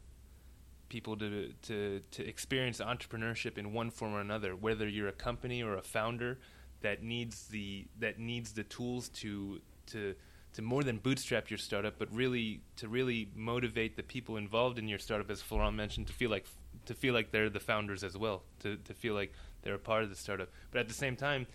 people 0.88 1.18
to 1.18 1.52
to 1.64 2.02
to 2.12 2.28
experience 2.28 2.80
entrepreneurship 2.80 3.58
in 3.58 3.74
one 3.74 3.92
form 3.92 4.14
or 4.14 4.22
another. 4.22 4.56
Whether 4.56 4.88
you're 4.88 5.10
a 5.10 5.14
company 5.14 5.62
or 5.62 5.76
a 5.76 5.82
founder 5.82 6.40
that 6.82 7.04
needs 7.04 7.48
the 7.48 7.88
that 8.00 8.20
needs 8.20 8.54
the 8.54 8.64
tools 8.64 9.10
to 9.10 9.60
to 9.88 10.16
to 10.54 10.62
more 10.62 10.84
than 10.84 10.98
bootstrap 10.98 11.50
your 11.50 11.58
startup, 11.58 12.00
but 12.00 12.10
really 12.14 12.62
to 12.78 12.88
really 12.88 13.30
motivate 13.36 13.98
the 13.98 14.04
people 14.04 14.38
involved 14.38 14.80
in 14.80 14.88
your 14.88 15.00
startup, 15.00 15.30
as 15.30 15.42
Florent 15.42 15.76
mentioned, 15.76 16.08
to 16.08 16.14
feel 16.14 16.30
like 16.30 16.46
to 16.86 16.94
feel 16.94 17.14
like 17.14 17.32
they're 17.32 17.50
the 17.50 17.60
founders 17.60 18.04
as 18.04 18.18
well, 18.18 18.44
to 18.60 18.78
to 18.78 18.94
feel 18.94 19.14
like 19.14 19.34
they're 19.62 19.76
a 19.76 19.80
part 19.80 20.04
of 20.04 20.10
the 20.10 20.16
startup. 20.16 20.50
But 20.72 20.80
at 20.80 20.88
the 20.88 20.94
same 20.94 21.16
time, 21.16 21.48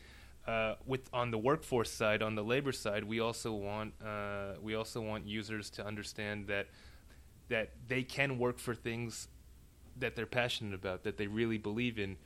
uh, 0.46 0.74
with 0.86 1.08
on 1.12 1.30
the 1.30 1.38
workforce 1.38 1.90
side, 1.90 2.22
on 2.22 2.34
the 2.34 2.44
labor 2.44 2.72
side, 2.72 3.04
we 3.04 3.20
also 3.20 3.52
want 3.52 3.94
uh, 4.04 4.54
we 4.62 4.74
also 4.74 5.00
want 5.00 5.26
users 5.26 5.70
to 5.70 5.86
understand 5.86 6.46
that 6.48 6.68
that 7.48 7.70
they 7.88 8.02
can 8.02 8.38
work 8.38 8.58
for 8.58 8.74
things 8.74 9.28
that 9.98 10.16
they're 10.16 10.26
passionate 10.26 10.74
about, 10.74 11.02
that 11.04 11.16
they 11.16 11.26
really 11.26 11.58
believe 11.58 11.98
in, 11.98 12.16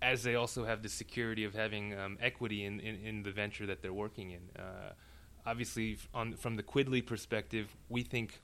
as 0.00 0.22
they 0.22 0.34
also 0.34 0.64
have 0.64 0.82
the 0.82 0.88
security 0.88 1.44
of 1.44 1.54
having 1.54 1.98
um, 1.98 2.16
equity 2.20 2.64
in, 2.64 2.80
in, 2.80 2.96
in, 3.04 3.22
the 3.22 3.30
venture 3.30 3.66
that 3.66 3.82
they're 3.82 3.92
working 3.92 4.30
in. 4.30 4.40
Uh, 4.58 4.92
obviously, 5.44 5.98
on, 6.14 6.34
from 6.34 6.56
the 6.56 6.62
Quidly 6.62 7.04
perspective, 7.04 7.76
we 7.88 8.02
think, 8.02 8.40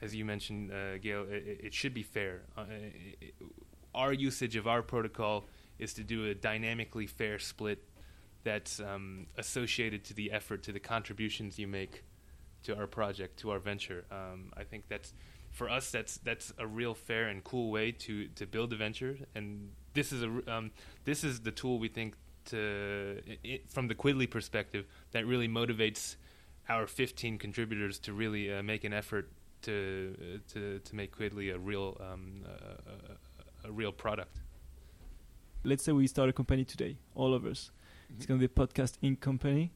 as 0.00 0.14
you 0.14 0.24
mentioned, 0.24 0.72
uh, 0.72 0.98
Gail, 0.98 1.26
it, 1.28 1.60
it, 1.64 1.74
should 1.74 1.94
be 1.94 2.02
fair. 2.02 2.42
Uh, 2.56 2.64
it, 3.20 3.34
our 3.94 4.12
usage 4.12 4.56
of 4.56 4.66
our 4.66 4.82
protocol 4.82 5.46
is 5.78 5.94
to 5.94 6.04
do 6.04 6.26
a 6.26 6.34
dynamically 6.34 7.06
fair 7.06 7.38
split 7.38 7.82
that's 8.44 8.80
um, 8.80 9.26
associated 9.36 10.04
to 10.04 10.14
the 10.14 10.30
effort, 10.32 10.62
to 10.64 10.72
the 10.72 10.80
contributions 10.80 11.58
you 11.58 11.66
make 11.66 12.04
to 12.62 12.76
our 12.76 12.86
project, 12.86 13.38
to 13.40 13.50
our 13.50 13.58
venture. 13.58 14.04
Um, 14.10 14.52
I 14.56 14.64
think 14.64 14.84
that's 14.88 15.12
for 15.50 15.68
us. 15.68 15.90
That's 15.90 16.18
that's 16.18 16.52
a 16.58 16.66
real 16.66 16.94
fair 16.94 17.28
and 17.28 17.42
cool 17.42 17.70
way 17.70 17.92
to 17.92 18.28
to 18.28 18.46
build 18.46 18.72
a 18.72 18.76
venture, 18.76 19.18
and 19.34 19.70
this 19.94 20.12
is 20.12 20.22
a 20.22 20.30
um, 20.52 20.70
this 21.04 21.24
is 21.24 21.40
the 21.40 21.50
tool 21.50 21.78
we 21.78 21.88
think 21.88 22.14
to 22.46 23.20
it, 23.44 23.68
from 23.70 23.88
the 23.88 23.94
Quidly 23.94 24.30
perspective 24.30 24.86
that 25.12 25.26
really 25.26 25.48
motivates 25.48 26.16
our 26.68 26.86
15 26.86 27.38
contributors 27.38 27.98
to 28.00 28.12
really 28.12 28.52
uh, 28.52 28.62
make 28.62 28.84
an 28.84 28.92
effort 28.92 29.30
to 29.62 30.40
to 30.52 30.78
to 30.78 30.96
make 30.96 31.16
Quidly 31.16 31.54
a 31.54 31.58
real 31.58 31.96
um, 32.00 32.44
a, 32.46 33.66
a, 33.66 33.68
a, 33.68 33.72
real 33.72 33.92
product. 33.92 34.40
Let's 35.64 35.84
say 35.84 35.92
we 35.92 36.06
start 36.06 36.28
a 36.28 36.32
company 36.32 36.64
today, 36.64 36.96
all 37.14 37.34
of 37.34 37.44
us. 37.44 37.70
Mm-hmm. 38.04 38.14
It's 38.16 38.26
going 38.26 38.40
to 38.40 38.48
be 38.48 38.52
a 38.52 38.66
podcast 38.66 38.98
Inc. 39.02 39.20
company, 39.20 39.72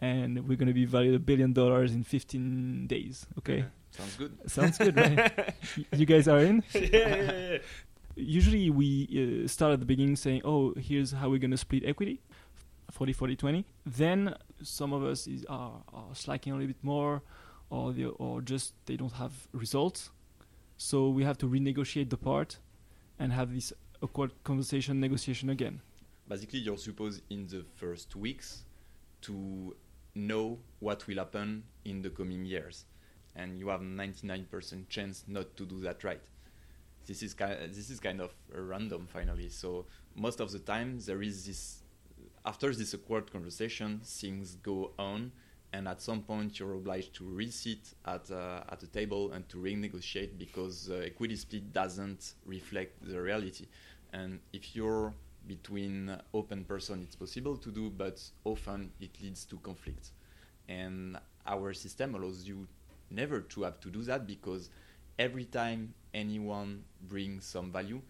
and 0.00 0.48
we're 0.48 0.56
going 0.56 0.68
to 0.68 0.74
be 0.74 0.84
valued 0.84 1.14
a 1.14 1.18
billion 1.18 1.52
dollars 1.52 1.92
in 1.92 2.02
15 2.02 2.86
days. 2.86 3.26
Okay, 3.38 3.64
sounds 3.90 4.16
good. 4.16 4.38
Sounds 4.46 4.78
good, 4.78 4.96
right? 4.96 5.54
you 5.92 6.06
guys 6.06 6.28
are 6.28 6.40
in? 6.40 6.62
yeah, 6.72 6.80
yeah, 6.92 7.32
yeah. 7.32 7.58
Usually 8.16 8.68
we 8.70 9.44
uh, 9.44 9.48
start 9.48 9.72
at 9.72 9.80
the 9.80 9.86
beginning 9.86 10.16
saying, 10.16 10.42
"Oh, 10.44 10.74
here's 10.74 11.12
how 11.12 11.30
we're 11.30 11.38
going 11.38 11.52
to 11.52 11.58
split 11.58 11.84
equity." 11.84 12.20
40 12.90 13.12
40 13.12 13.36
20 13.36 13.64
then 13.84 14.34
some 14.62 14.94
of 14.94 15.04
us 15.04 15.26
is, 15.26 15.44
are, 15.50 15.82
are 15.92 16.06
slacking 16.14 16.54
a 16.54 16.56
little 16.56 16.68
bit 16.68 16.82
more 16.82 17.22
or 17.70 17.92
they, 17.92 18.04
or 18.04 18.40
just 18.40 18.74
they 18.86 18.96
don't 18.96 19.12
have 19.12 19.32
results. 19.52 20.10
So 20.76 21.08
we 21.08 21.24
have 21.24 21.38
to 21.38 21.46
renegotiate 21.46 22.10
the 22.10 22.16
part 22.16 22.58
and 23.18 23.32
have 23.32 23.54
this 23.54 23.72
awkward 24.02 24.32
conversation 24.44 25.00
negotiation 25.00 25.50
again. 25.50 25.80
Basically 26.28 26.60
you're 26.60 26.78
supposed 26.78 27.22
in 27.30 27.46
the 27.46 27.64
first 27.74 28.14
weeks 28.14 28.64
to 29.22 29.74
know 30.14 30.58
what 30.80 31.06
will 31.06 31.16
happen 31.16 31.64
in 31.84 32.02
the 32.02 32.10
coming 32.10 32.44
years. 32.44 32.84
And 33.34 33.58
you 33.58 33.68
have 33.68 33.80
99% 33.80 34.88
chance 34.88 35.24
not 35.28 35.56
to 35.56 35.64
do 35.64 35.80
that 35.80 36.04
right. 36.04 36.20
This 37.06 37.22
is 37.22 37.34
kind 37.34 37.52
of, 37.52 37.74
this 37.74 37.90
is 37.90 38.00
kind 38.00 38.20
of 38.20 38.34
random 38.52 39.06
finally. 39.10 39.48
So 39.48 39.86
most 40.14 40.40
of 40.40 40.50
the 40.50 40.58
time 40.58 40.98
there 41.00 41.22
is 41.22 41.46
this 41.46 41.82
after 42.44 42.74
this 42.74 42.94
awkward 42.94 43.30
conversation 43.32 44.00
things 44.04 44.56
go 44.56 44.92
on 44.98 45.32
and 45.72 45.86
at 45.86 46.00
some 46.00 46.22
point 46.22 46.58
you're 46.58 46.74
obliged 46.74 47.14
to 47.14 47.24
resit 47.24 47.94
at 48.06 48.30
uh, 48.30 48.62
at 48.70 48.82
a 48.82 48.86
table 48.86 49.32
and 49.32 49.48
to 49.48 49.58
renegotiate 49.58 50.38
because 50.38 50.88
uh, 50.90 51.02
equity 51.04 51.36
split 51.36 51.72
doesn't 51.72 52.34
reflect 52.46 53.02
the 53.06 53.20
reality 53.20 53.66
and 54.12 54.40
if 54.52 54.74
you're 54.74 55.12
between 55.46 56.14
open 56.34 56.64
person 56.64 57.02
it's 57.02 57.16
possible 57.16 57.56
to 57.56 57.70
do 57.70 57.90
but 57.90 58.20
often 58.44 58.90
it 59.00 59.10
leads 59.22 59.44
to 59.44 59.56
conflict. 59.58 60.10
and 60.68 61.18
our 61.46 61.72
system 61.72 62.14
allows 62.14 62.46
you 62.46 62.66
never 63.10 63.40
to 63.40 63.62
have 63.62 63.80
to 63.80 63.90
do 63.90 64.02
that 64.02 64.26
because 64.26 64.68
every 65.18 65.44
time 65.44 65.94
anyone 66.14 66.84
brings 67.08 67.44
some 67.44 67.72
value 67.72 68.00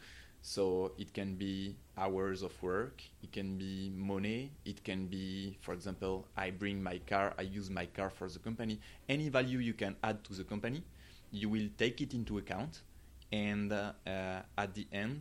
so 0.43 0.93
it 0.99 1.13
can 1.13 1.35
be 1.35 1.77
hours 1.97 2.43
of 2.43 2.63
work, 2.63 3.03
it 3.23 3.33
can 3.33 3.57
be 3.59 3.93
money, 3.95 4.53
it 4.65 4.83
can 4.85 5.07
be, 5.07 5.57
for 5.61 5.75
example, 5.75 6.27
I 6.37 6.51
bring 6.51 6.83
my 6.83 6.99
car, 6.99 7.35
I 7.39 7.43
use 7.43 7.71
my 7.71 7.87
car 7.87 8.11
for 8.11 8.29
the 8.29 8.39
company. 8.39 8.81
Any 9.09 9.29
value 9.29 9.59
you 9.59 9.75
can 9.75 9.97
add 10.03 10.25
to 10.25 10.35
the 10.35 10.45
company, 10.45 10.83
you 11.31 11.49
will 11.49 11.69
take 11.77 12.01
it 12.01 12.15
into 12.15 12.39
account, 12.39 12.83
and 13.33 13.73
uh, 13.73 13.93
uh, 14.07 14.41
at 14.57 14.75
the 14.75 14.87
end, 14.93 15.21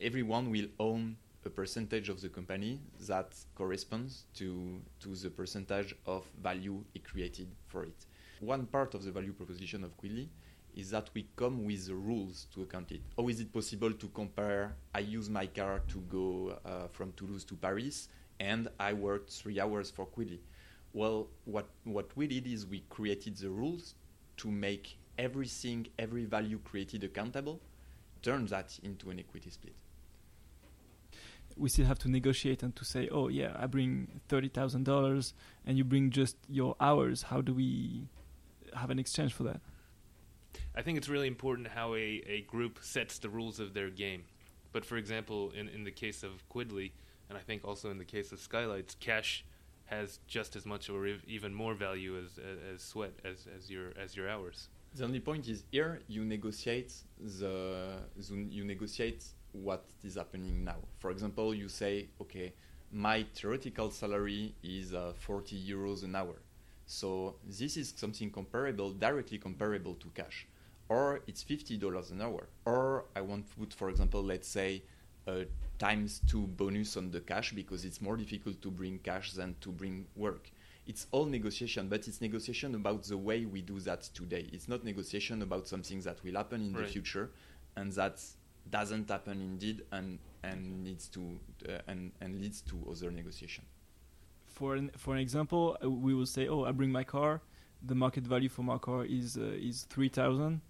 everyone 0.00 0.50
will 0.50 0.66
own 0.78 1.16
a 1.46 1.50
percentage 1.50 2.08
of 2.08 2.20
the 2.20 2.28
company 2.28 2.80
that 3.06 3.34
corresponds 3.54 4.24
to, 4.34 4.80
to 5.00 5.14
the 5.14 5.30
percentage 5.30 5.94
of 6.06 6.24
value 6.42 6.84
it 6.94 7.04
created 7.04 7.48
for 7.68 7.84
it. 7.84 8.06
One 8.40 8.66
part 8.66 8.94
of 8.94 9.04
the 9.04 9.10
value 9.10 9.32
proposition 9.32 9.84
of 9.84 9.96
Quidly 9.96 10.28
is 10.74 10.90
that 10.90 11.10
we 11.14 11.26
come 11.36 11.64
with 11.64 11.88
rules 11.90 12.46
to 12.54 12.62
account 12.62 12.92
it. 12.92 13.00
How 13.16 13.28
is 13.28 13.40
it 13.40 13.52
possible 13.52 13.92
to 13.92 14.08
compare? 14.08 14.74
I 14.94 15.00
use 15.00 15.28
my 15.28 15.46
car 15.46 15.82
to 15.88 15.98
go 16.10 16.58
uh, 16.64 16.88
from 16.92 17.12
Toulouse 17.16 17.44
to 17.44 17.54
Paris, 17.54 18.08
and 18.38 18.68
I 18.78 18.92
worked 18.92 19.30
three 19.30 19.60
hours 19.60 19.90
for 19.90 20.06
Quidly. 20.06 20.38
Well, 20.92 21.28
what 21.44 21.68
what 21.84 22.16
we 22.16 22.26
did 22.26 22.46
is 22.46 22.66
we 22.66 22.82
created 22.88 23.36
the 23.36 23.50
rules 23.50 23.94
to 24.38 24.50
make 24.50 24.96
everything, 25.18 25.86
every 25.98 26.24
value 26.24 26.58
created 26.64 27.04
accountable, 27.04 27.60
turn 28.22 28.46
that 28.46 28.78
into 28.82 29.10
an 29.10 29.18
equity 29.18 29.50
split. 29.50 29.74
We 31.56 31.68
still 31.68 31.86
have 31.86 31.98
to 32.00 32.10
negotiate 32.10 32.62
and 32.62 32.74
to 32.76 32.84
say, 32.84 33.08
oh 33.10 33.28
yeah, 33.28 33.54
I 33.58 33.66
bring 33.66 34.20
thirty 34.28 34.48
thousand 34.48 34.84
dollars, 34.84 35.34
and 35.66 35.76
you 35.76 35.84
bring 35.84 36.10
just 36.10 36.36
your 36.48 36.74
hours. 36.80 37.22
How 37.24 37.40
do 37.40 37.52
we 37.52 38.06
have 38.74 38.90
an 38.90 38.98
exchange 38.98 39.32
for 39.32 39.42
that? 39.44 39.60
I 40.76 40.82
think 40.82 40.98
it's 40.98 41.08
really 41.08 41.28
important 41.28 41.68
how 41.68 41.94
a, 41.94 42.22
a 42.26 42.44
group 42.48 42.78
sets 42.82 43.18
the 43.18 43.28
rules 43.28 43.60
of 43.60 43.74
their 43.74 43.90
game. 43.90 44.24
But 44.72 44.84
for 44.84 44.96
example, 44.96 45.52
in, 45.58 45.68
in 45.68 45.84
the 45.84 45.90
case 45.90 46.22
of 46.22 46.48
Quidly, 46.48 46.92
and 47.28 47.36
I 47.36 47.40
think 47.40 47.64
also 47.64 47.90
in 47.90 47.98
the 47.98 48.04
case 48.04 48.32
of 48.32 48.40
Skylights, 48.40 48.96
cash 49.00 49.44
has 49.86 50.20
just 50.26 50.54
as 50.54 50.64
much 50.64 50.88
or 50.88 51.06
even 51.26 51.52
more 51.52 51.74
value 51.74 52.16
as, 52.16 52.38
as, 52.38 52.74
as 52.74 52.82
sweat 52.82 53.12
as, 53.24 53.46
as 53.56 53.68
your 53.68 53.92
as 54.00 54.16
your 54.16 54.28
hours. 54.28 54.68
The 54.94 55.04
only 55.04 55.20
point 55.20 55.48
is 55.48 55.64
here 55.70 56.00
you 56.08 56.24
negotiate 56.24 56.92
the, 57.18 57.98
the 58.16 58.34
you 58.50 58.64
negotiate 58.64 59.24
what 59.52 59.84
is 60.04 60.14
happening 60.14 60.64
now. 60.64 60.76
For 60.98 61.10
example, 61.10 61.54
you 61.54 61.68
say, 61.68 62.08
okay, 62.20 62.52
my 62.92 63.26
theoretical 63.34 63.90
salary 63.90 64.54
is 64.62 64.94
uh, 64.94 65.12
40 65.18 65.60
euros 65.60 66.04
an 66.04 66.14
hour. 66.14 66.36
So 66.90 67.36
this 67.46 67.76
is 67.76 67.94
something 67.96 68.32
comparable, 68.32 68.90
directly 68.90 69.38
comparable 69.38 69.94
to 69.94 70.08
cash. 70.08 70.48
Or 70.88 71.20
it's 71.28 71.44
$50 71.44 72.10
an 72.10 72.20
hour. 72.20 72.48
Or 72.64 73.04
I 73.14 73.20
want 73.20 73.48
to 73.48 73.56
put, 73.60 73.72
for 73.72 73.90
example, 73.90 74.24
let's 74.24 74.48
say 74.48 74.82
a 75.28 75.46
times 75.78 76.20
two 76.26 76.48
bonus 76.48 76.96
on 76.96 77.12
the 77.12 77.20
cash 77.20 77.52
because 77.52 77.84
it's 77.84 78.00
more 78.00 78.16
difficult 78.16 78.60
to 78.62 78.72
bring 78.72 78.98
cash 78.98 79.34
than 79.34 79.54
to 79.60 79.70
bring 79.70 80.08
work. 80.16 80.50
It's 80.84 81.06
all 81.12 81.26
negotiation, 81.26 81.86
but 81.86 82.08
it's 82.08 82.20
negotiation 82.20 82.74
about 82.74 83.04
the 83.04 83.16
way 83.16 83.44
we 83.44 83.62
do 83.62 83.78
that 83.80 84.02
today. 84.12 84.50
It's 84.52 84.66
not 84.66 84.82
negotiation 84.82 85.42
about 85.42 85.68
something 85.68 86.00
that 86.00 86.24
will 86.24 86.34
happen 86.34 86.60
in 86.60 86.72
right. 86.72 86.86
the 86.86 86.90
future 86.90 87.30
and 87.76 87.92
that 87.92 88.20
doesn't 88.68 89.08
happen 89.08 89.40
indeed 89.40 89.82
and, 89.92 90.18
and 90.42 90.82
needs 90.82 91.06
to 91.10 91.38
uh, 91.68 91.78
and, 91.86 92.10
and 92.20 92.40
leads 92.40 92.62
to 92.62 92.74
other 92.90 93.12
negotiation 93.12 93.64
for 94.60 94.76
an, 94.76 94.90
for 94.96 95.14
an 95.14 95.20
example, 95.20 95.78
uh, 95.82 95.90
we 95.90 96.12
will 96.14 96.26
say, 96.26 96.46
oh, 96.46 96.64
I 96.64 96.72
bring 96.72 96.92
my 96.92 97.04
car. 97.04 97.40
The 97.82 97.94
market 97.94 98.24
value 98.24 98.50
for 98.50 98.62
my 98.62 98.76
car 98.76 99.06
is 99.06 99.38
uh, 99.38 99.68
is 99.68 99.86
three 99.88 100.10
thousand. 100.10 100.60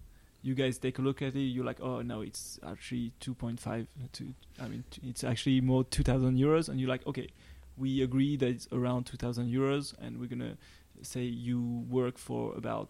You 0.41 0.55
guys 0.55 0.77
take 0.77 0.97
a 0.97 1.01
look 1.01 1.21
at 1.21 1.35
it. 1.35 1.47
You're 1.55 1.65
like, 1.71 1.81
oh 1.81 2.01
no, 2.01 2.21
it's 2.21 2.57
actually 2.65 3.11
two 3.19 3.33
point 3.33 3.59
five. 3.59 3.85
To 4.13 4.23
I 4.63 4.69
mean, 4.69 4.83
it's 5.03 5.23
actually 5.25 5.59
more 5.61 5.83
two 5.83 6.03
thousand 6.03 6.37
euros. 6.37 6.69
And 6.69 6.79
you're 6.79 6.93
like, 6.95 7.05
okay, 7.05 7.27
we 7.75 8.01
agree 8.01 8.37
that 8.37 8.47
it's 8.47 8.67
around 8.71 9.01
two 9.11 9.17
thousand 9.17 9.51
euros, 9.51 9.93
and 9.99 10.19
we're 10.19 10.31
gonna 10.35 10.55
say 11.01 11.23
you 11.23 11.85
work 11.89 12.17
for 12.17 12.55
about 12.55 12.87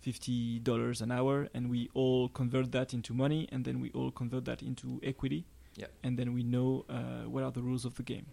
fifty 0.00 0.60
dollars 0.60 1.00
an 1.00 1.10
hour, 1.10 1.48
and 1.52 1.68
we 1.68 1.90
all 1.94 2.28
convert 2.28 2.70
that 2.70 2.94
into 2.94 3.12
money, 3.12 3.48
and 3.52 3.64
then 3.64 3.80
we 3.80 3.90
all 3.90 4.12
convert 4.12 4.44
that 4.44 4.62
into 4.62 5.00
equity. 5.02 5.42
Yeah. 5.74 5.88
And 6.04 6.16
then 6.16 6.32
we 6.32 6.44
know 6.44 6.84
uh, 6.88 7.28
what 7.28 7.42
are 7.42 7.50
the 7.50 7.62
rules 7.62 7.84
of 7.84 7.94
the 7.94 8.04
game. 8.04 8.26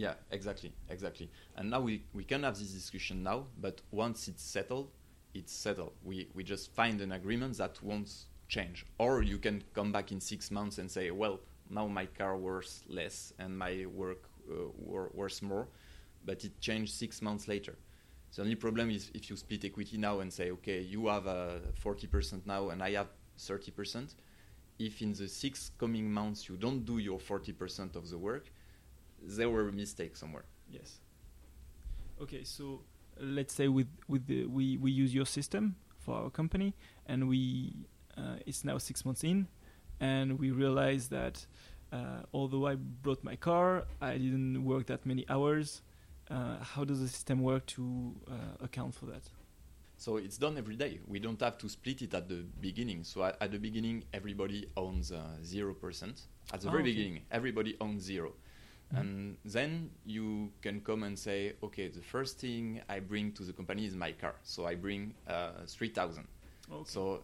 Yeah, 0.00 0.14
exactly, 0.30 0.72
exactly. 0.88 1.30
And 1.56 1.68
now 1.68 1.80
we, 1.82 2.04
we 2.14 2.24
can 2.24 2.42
have 2.44 2.58
this 2.58 2.70
discussion 2.70 3.22
now, 3.22 3.44
but 3.60 3.82
once 3.90 4.28
it's 4.28 4.42
settled, 4.42 4.88
it's 5.34 5.52
settled. 5.52 5.92
We, 6.02 6.26
we 6.34 6.42
just 6.42 6.72
find 6.72 7.02
an 7.02 7.12
agreement 7.12 7.58
that 7.58 7.82
won't 7.82 8.10
change. 8.48 8.86
Or 8.96 9.22
you 9.22 9.36
can 9.36 9.62
come 9.74 9.92
back 9.92 10.10
in 10.10 10.18
six 10.18 10.50
months 10.50 10.78
and 10.78 10.90
say, 10.90 11.10
well, 11.10 11.40
now 11.68 11.86
my 11.86 12.06
car 12.06 12.38
worth 12.38 12.82
less 12.88 13.34
and 13.38 13.58
my 13.58 13.84
work 13.94 14.24
uh, 14.50 14.54
wor- 14.78 15.10
worth 15.12 15.42
more, 15.42 15.68
but 16.24 16.42
it 16.46 16.58
changed 16.62 16.94
six 16.94 17.20
months 17.20 17.46
later. 17.46 17.76
The 18.34 18.40
only 18.40 18.54
problem 18.54 18.90
is 18.90 19.10
if 19.12 19.28
you 19.28 19.36
split 19.36 19.66
equity 19.66 19.98
now 19.98 20.20
and 20.20 20.32
say, 20.32 20.50
okay, 20.52 20.80
you 20.80 21.08
have 21.08 21.26
uh, 21.26 21.56
40% 21.84 22.46
now 22.46 22.70
and 22.70 22.82
I 22.82 22.92
have 22.92 23.08
30%. 23.36 24.14
If 24.78 25.02
in 25.02 25.12
the 25.12 25.28
six 25.28 25.72
coming 25.76 26.10
months 26.10 26.48
you 26.48 26.56
don't 26.56 26.86
do 26.86 26.96
your 26.96 27.18
40% 27.18 27.96
of 27.96 28.08
the 28.08 28.16
work, 28.16 28.50
there 29.22 29.50
were 29.50 29.70
mistakes 29.72 30.20
somewhere. 30.20 30.44
Yes. 30.70 30.98
Okay, 32.20 32.44
so 32.44 32.82
let's 33.18 33.54
say 33.54 33.68
with 33.68 33.88
with 34.08 34.26
the, 34.26 34.46
we 34.46 34.76
we 34.76 34.90
use 34.90 35.14
your 35.14 35.26
system 35.26 35.76
for 35.98 36.14
our 36.14 36.30
company, 36.30 36.74
and 37.06 37.28
we 37.28 37.74
uh, 38.16 38.36
it's 38.46 38.64
now 38.64 38.78
six 38.78 39.04
months 39.04 39.24
in, 39.24 39.46
and 40.00 40.38
we 40.38 40.50
realize 40.50 41.08
that 41.08 41.46
uh, 41.92 42.22
although 42.32 42.66
I 42.66 42.74
brought 42.76 43.24
my 43.24 43.36
car, 43.36 43.84
I 44.00 44.12
didn't 44.18 44.64
work 44.64 44.86
that 44.86 45.06
many 45.06 45.24
hours. 45.28 45.82
Uh, 46.30 46.62
how 46.62 46.84
does 46.84 47.00
the 47.00 47.08
system 47.08 47.42
work 47.42 47.66
to 47.66 48.14
uh, 48.30 48.34
account 48.64 48.94
for 48.94 49.06
that? 49.06 49.22
So 49.96 50.16
it's 50.16 50.38
done 50.38 50.56
every 50.56 50.76
day. 50.76 51.00
We 51.08 51.18
don't 51.18 51.40
have 51.40 51.58
to 51.58 51.68
split 51.68 52.02
it 52.02 52.14
at 52.14 52.28
the 52.28 52.44
beginning. 52.60 53.02
So 53.04 53.24
at, 53.24 53.36
at 53.40 53.50
the 53.50 53.58
beginning, 53.58 54.04
everybody 54.14 54.66
owns 54.76 55.10
uh, 55.12 55.20
zero 55.42 55.74
percent. 55.74 56.22
At 56.54 56.60
the 56.60 56.68
Oh, 56.68 56.70
very 56.70 56.82
okay. 56.84 56.92
beginning, 56.92 57.22
everybody 57.30 57.76
owns 57.80 58.02
0 58.04 58.32
Mhm. 58.92 59.00
and 59.00 59.36
then 59.44 59.90
you 60.04 60.50
can 60.62 60.80
come 60.80 61.02
and 61.04 61.18
say, 61.18 61.54
okay, 61.62 61.88
the 61.88 62.00
first 62.02 62.38
thing 62.38 62.80
I 62.88 63.00
bring 63.00 63.32
to 63.32 63.44
the 63.44 63.52
company 63.52 63.84
is 63.86 63.94
my 63.94 64.12
car. 64.12 64.34
So 64.42 64.66
I 64.66 64.74
bring 64.74 65.14
uh, 65.28 65.52
three 65.66 65.88
thousand. 65.90 66.26
Okay. 66.72 66.84
So 66.86 67.22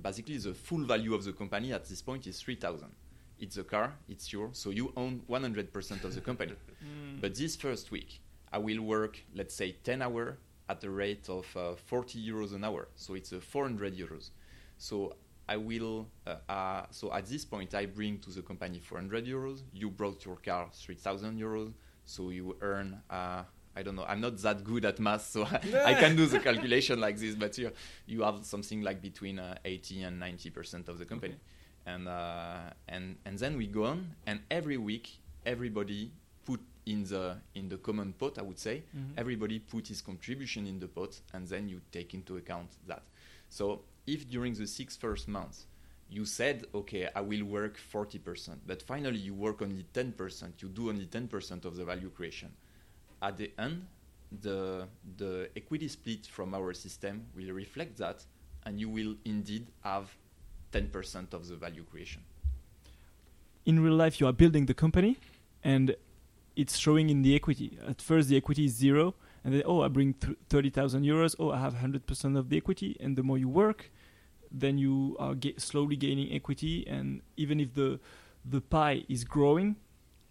basically, 0.00 0.38
the 0.38 0.54
full 0.54 0.84
value 0.84 1.14
of 1.14 1.24
the 1.24 1.32
company 1.32 1.72
at 1.72 1.84
this 1.86 2.02
point 2.02 2.26
is 2.26 2.40
three 2.40 2.56
thousand. 2.56 2.92
It's 3.38 3.56
a 3.56 3.64
car, 3.64 3.94
it's 4.08 4.32
yours. 4.32 4.56
So 4.58 4.70
you 4.70 4.92
own 4.96 5.22
one 5.26 5.42
hundred 5.42 5.72
percent 5.72 6.04
of 6.04 6.14
the 6.14 6.20
company. 6.20 6.54
Mm. 6.82 7.20
But 7.20 7.36
this 7.36 7.54
first 7.54 7.92
week, 7.92 8.20
I 8.52 8.58
will 8.58 8.82
work, 8.82 9.22
let's 9.36 9.54
say, 9.54 9.76
10 9.84 10.02
hours 10.02 10.36
at 10.68 10.80
the 10.80 10.90
rate 10.90 11.28
of 11.28 11.46
uh, 11.56 11.76
40 11.76 12.18
euros 12.18 12.52
an 12.54 12.64
hour. 12.64 12.88
So 12.96 13.14
it's 13.14 13.32
uh, 13.32 13.38
400 13.40 13.96
euros. 13.96 14.30
So 14.78 15.14
I 15.48 15.56
will, 15.56 16.06
uh, 16.26 16.36
uh, 16.48 16.86
so 16.90 17.12
at 17.12 17.26
this 17.26 17.44
point, 17.44 17.74
I 17.74 17.86
bring 17.86 18.18
to 18.20 18.30
the 18.30 18.42
company 18.42 18.78
400 18.80 19.26
euros. 19.26 19.62
You 19.72 19.90
brought 19.90 20.24
your 20.24 20.36
car 20.36 20.68
3,000 20.72 21.38
euros. 21.38 21.72
So 22.04 22.30
you 22.30 22.56
earn, 22.60 23.00
uh, 23.10 23.42
I 23.76 23.82
don't 23.82 23.96
know, 23.96 24.04
I'm 24.04 24.20
not 24.20 24.38
that 24.38 24.62
good 24.64 24.84
at 24.84 24.98
math, 25.00 25.26
so 25.26 25.44
I 25.84 25.94
can 25.94 26.16
do 26.16 26.26
the 26.26 26.38
calculation 26.48 27.00
like 27.00 27.16
this, 27.18 27.34
but 27.34 27.56
you, 27.58 27.70
you 28.06 28.22
have 28.22 28.44
something 28.44 28.82
like 28.82 29.00
between 29.02 29.38
uh, 29.38 29.56
80 29.64 30.02
and 30.02 30.22
90% 30.22 30.88
of 30.88 30.98
the 30.98 31.04
company. 31.04 31.34
Okay. 31.34 31.40
And, 31.94 32.06
uh, 32.08 32.70
and, 32.88 33.16
and 33.24 33.38
then 33.38 33.56
we 33.56 33.66
go 33.66 33.84
on, 33.86 34.14
and 34.26 34.40
every 34.50 34.76
week, 34.76 35.10
everybody 35.44 36.10
put 36.44 36.60
in 36.86 37.04
the 37.04 37.36
in 37.54 37.68
the 37.68 37.76
common 37.76 38.12
pot 38.12 38.36
i 38.38 38.42
would 38.42 38.58
say 38.58 38.82
Mhm. 38.96 39.12
everybody 39.16 39.60
put 39.60 39.86
his 39.86 40.00
contribution 40.00 40.66
in 40.66 40.80
the 40.80 40.88
pot 40.88 41.20
and 41.32 41.46
then 41.46 41.68
you 41.68 41.80
take 41.92 42.12
into 42.12 42.36
account 42.36 42.68
that 42.88 43.02
so 43.48 43.82
if 44.06 44.28
during 44.28 44.54
the 44.54 44.66
six 44.66 44.96
first 44.96 45.28
months 45.28 45.66
you 46.08 46.24
said 46.24 46.64
okay 46.74 47.08
i 47.14 47.20
will 47.20 47.44
work 47.44 47.78
40% 47.92 48.58
but 48.66 48.82
finally 48.82 49.18
you 49.18 49.34
work 49.34 49.62
only 49.62 49.84
10% 49.94 50.62
you 50.62 50.68
do 50.68 50.88
only 50.88 51.06
10% 51.06 51.64
of 51.64 51.76
the 51.76 51.84
value 51.84 52.10
creation 52.10 52.50
at 53.22 53.36
the 53.36 53.52
end 53.58 53.86
the 54.40 54.88
the 55.18 55.48
equity 55.56 55.88
split 55.88 56.26
from 56.26 56.54
our 56.54 56.72
system 56.72 57.26
will 57.36 57.52
reflect 57.52 57.98
that 57.98 58.24
and 58.64 58.80
you 58.80 58.88
will 58.88 59.14
indeed 59.24 59.66
have 59.82 60.16
10% 60.72 61.34
of 61.34 61.48
the 61.48 61.56
value 61.56 61.84
creation. 61.84 62.22
In 63.66 63.80
real 63.80 63.94
life 63.94 64.20
you 64.20 64.26
are 64.26 64.32
building 64.32 64.66
the 64.66 64.74
company 64.74 65.18
and 65.62 65.94
it's 66.56 66.78
showing 66.78 67.10
in 67.10 67.22
the 67.22 67.34
equity. 67.34 67.78
At 67.86 68.00
first 68.00 68.28
the 68.28 68.36
equity 68.36 68.64
is 68.64 68.72
zero 68.72 69.14
and 69.44 69.52
then 69.54 69.62
oh 69.66 69.80
i 69.82 69.88
bring 69.88 70.14
th- 70.14 70.36
30000 70.48 71.02
euros. 71.04 71.34
Oh 71.38 71.50
i 71.50 71.58
have 71.58 71.74
100% 71.74 72.38
of 72.38 72.48
the 72.48 72.56
equity. 72.56 72.96
And 73.00 73.16
the 73.16 73.22
more 73.22 73.38
you 73.38 73.48
work 73.48 73.90
then 74.54 74.76
you 74.76 75.16
are 75.18 75.34
ga- 75.34 75.54
slowly 75.58 75.96
gaining 75.96 76.30
equity. 76.32 76.86
And 76.86 77.22
even 77.36 77.58
if 77.60 77.74
the 77.74 77.98
the 78.44 78.60
pie 78.60 79.04
is 79.08 79.24
growing 79.24 79.76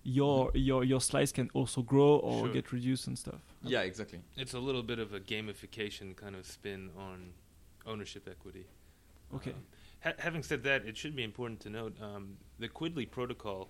your 0.04 0.52
your 0.54 0.84
your 0.84 1.00
slice 1.02 1.32
can 1.32 1.50
also 1.54 1.82
grow 1.82 2.18
or 2.18 2.46
Sure. 2.46 2.54
get 2.54 2.72
reduced 2.72 3.08
and 3.08 3.18
stuff. 3.18 3.42
Yeah 3.64 3.82
exactly. 3.82 4.20
It's 4.38 4.54
a 4.54 4.60
little 4.60 4.84
bit 4.84 5.00
of 5.00 5.14
a 5.14 5.20
gamification 5.20 6.16
kind 6.16 6.36
of 6.36 6.46
spin 6.46 6.90
on 6.98 7.34
ownership 7.86 8.28
equity. 8.30 8.66
okay. 9.34 9.52
Um, 9.52 9.64
ha- 10.04 10.20
having 10.20 10.44
said 10.44 10.64
that, 10.64 10.86
it 10.86 10.96
should 10.98 11.16
be 11.16 11.24
important 11.24 11.60
to 11.62 11.70
note 11.70 11.96
um, 12.02 12.38
the 12.60 12.68
Quidly 12.70 13.10
protocol 13.10 13.70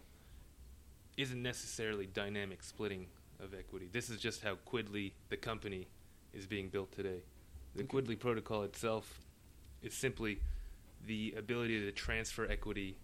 isn't 1.18 1.42
necessarily 1.42 2.06
dynamic 2.08 2.63
splitting 2.63 3.08
of 3.44 3.54
equity. 3.54 3.90
This 3.92 4.10
is 4.10 4.20
just 4.20 4.44
how 4.44 4.56
Quidly, 4.66 5.12
the 5.30 5.38
company, 5.38 5.88
is 6.34 6.46
being 6.46 6.70
built 6.70 6.92
today. 6.92 7.22
The 7.76 7.84
Okay. 7.84 7.98
Quidly 7.98 8.20
protocol 8.20 8.64
itself 8.64 9.22
is 9.82 9.94
simply 9.94 10.40
the 11.08 11.34
ability 11.38 11.80
to 11.82 11.92
transfer 11.92 12.46
equity 12.46 12.96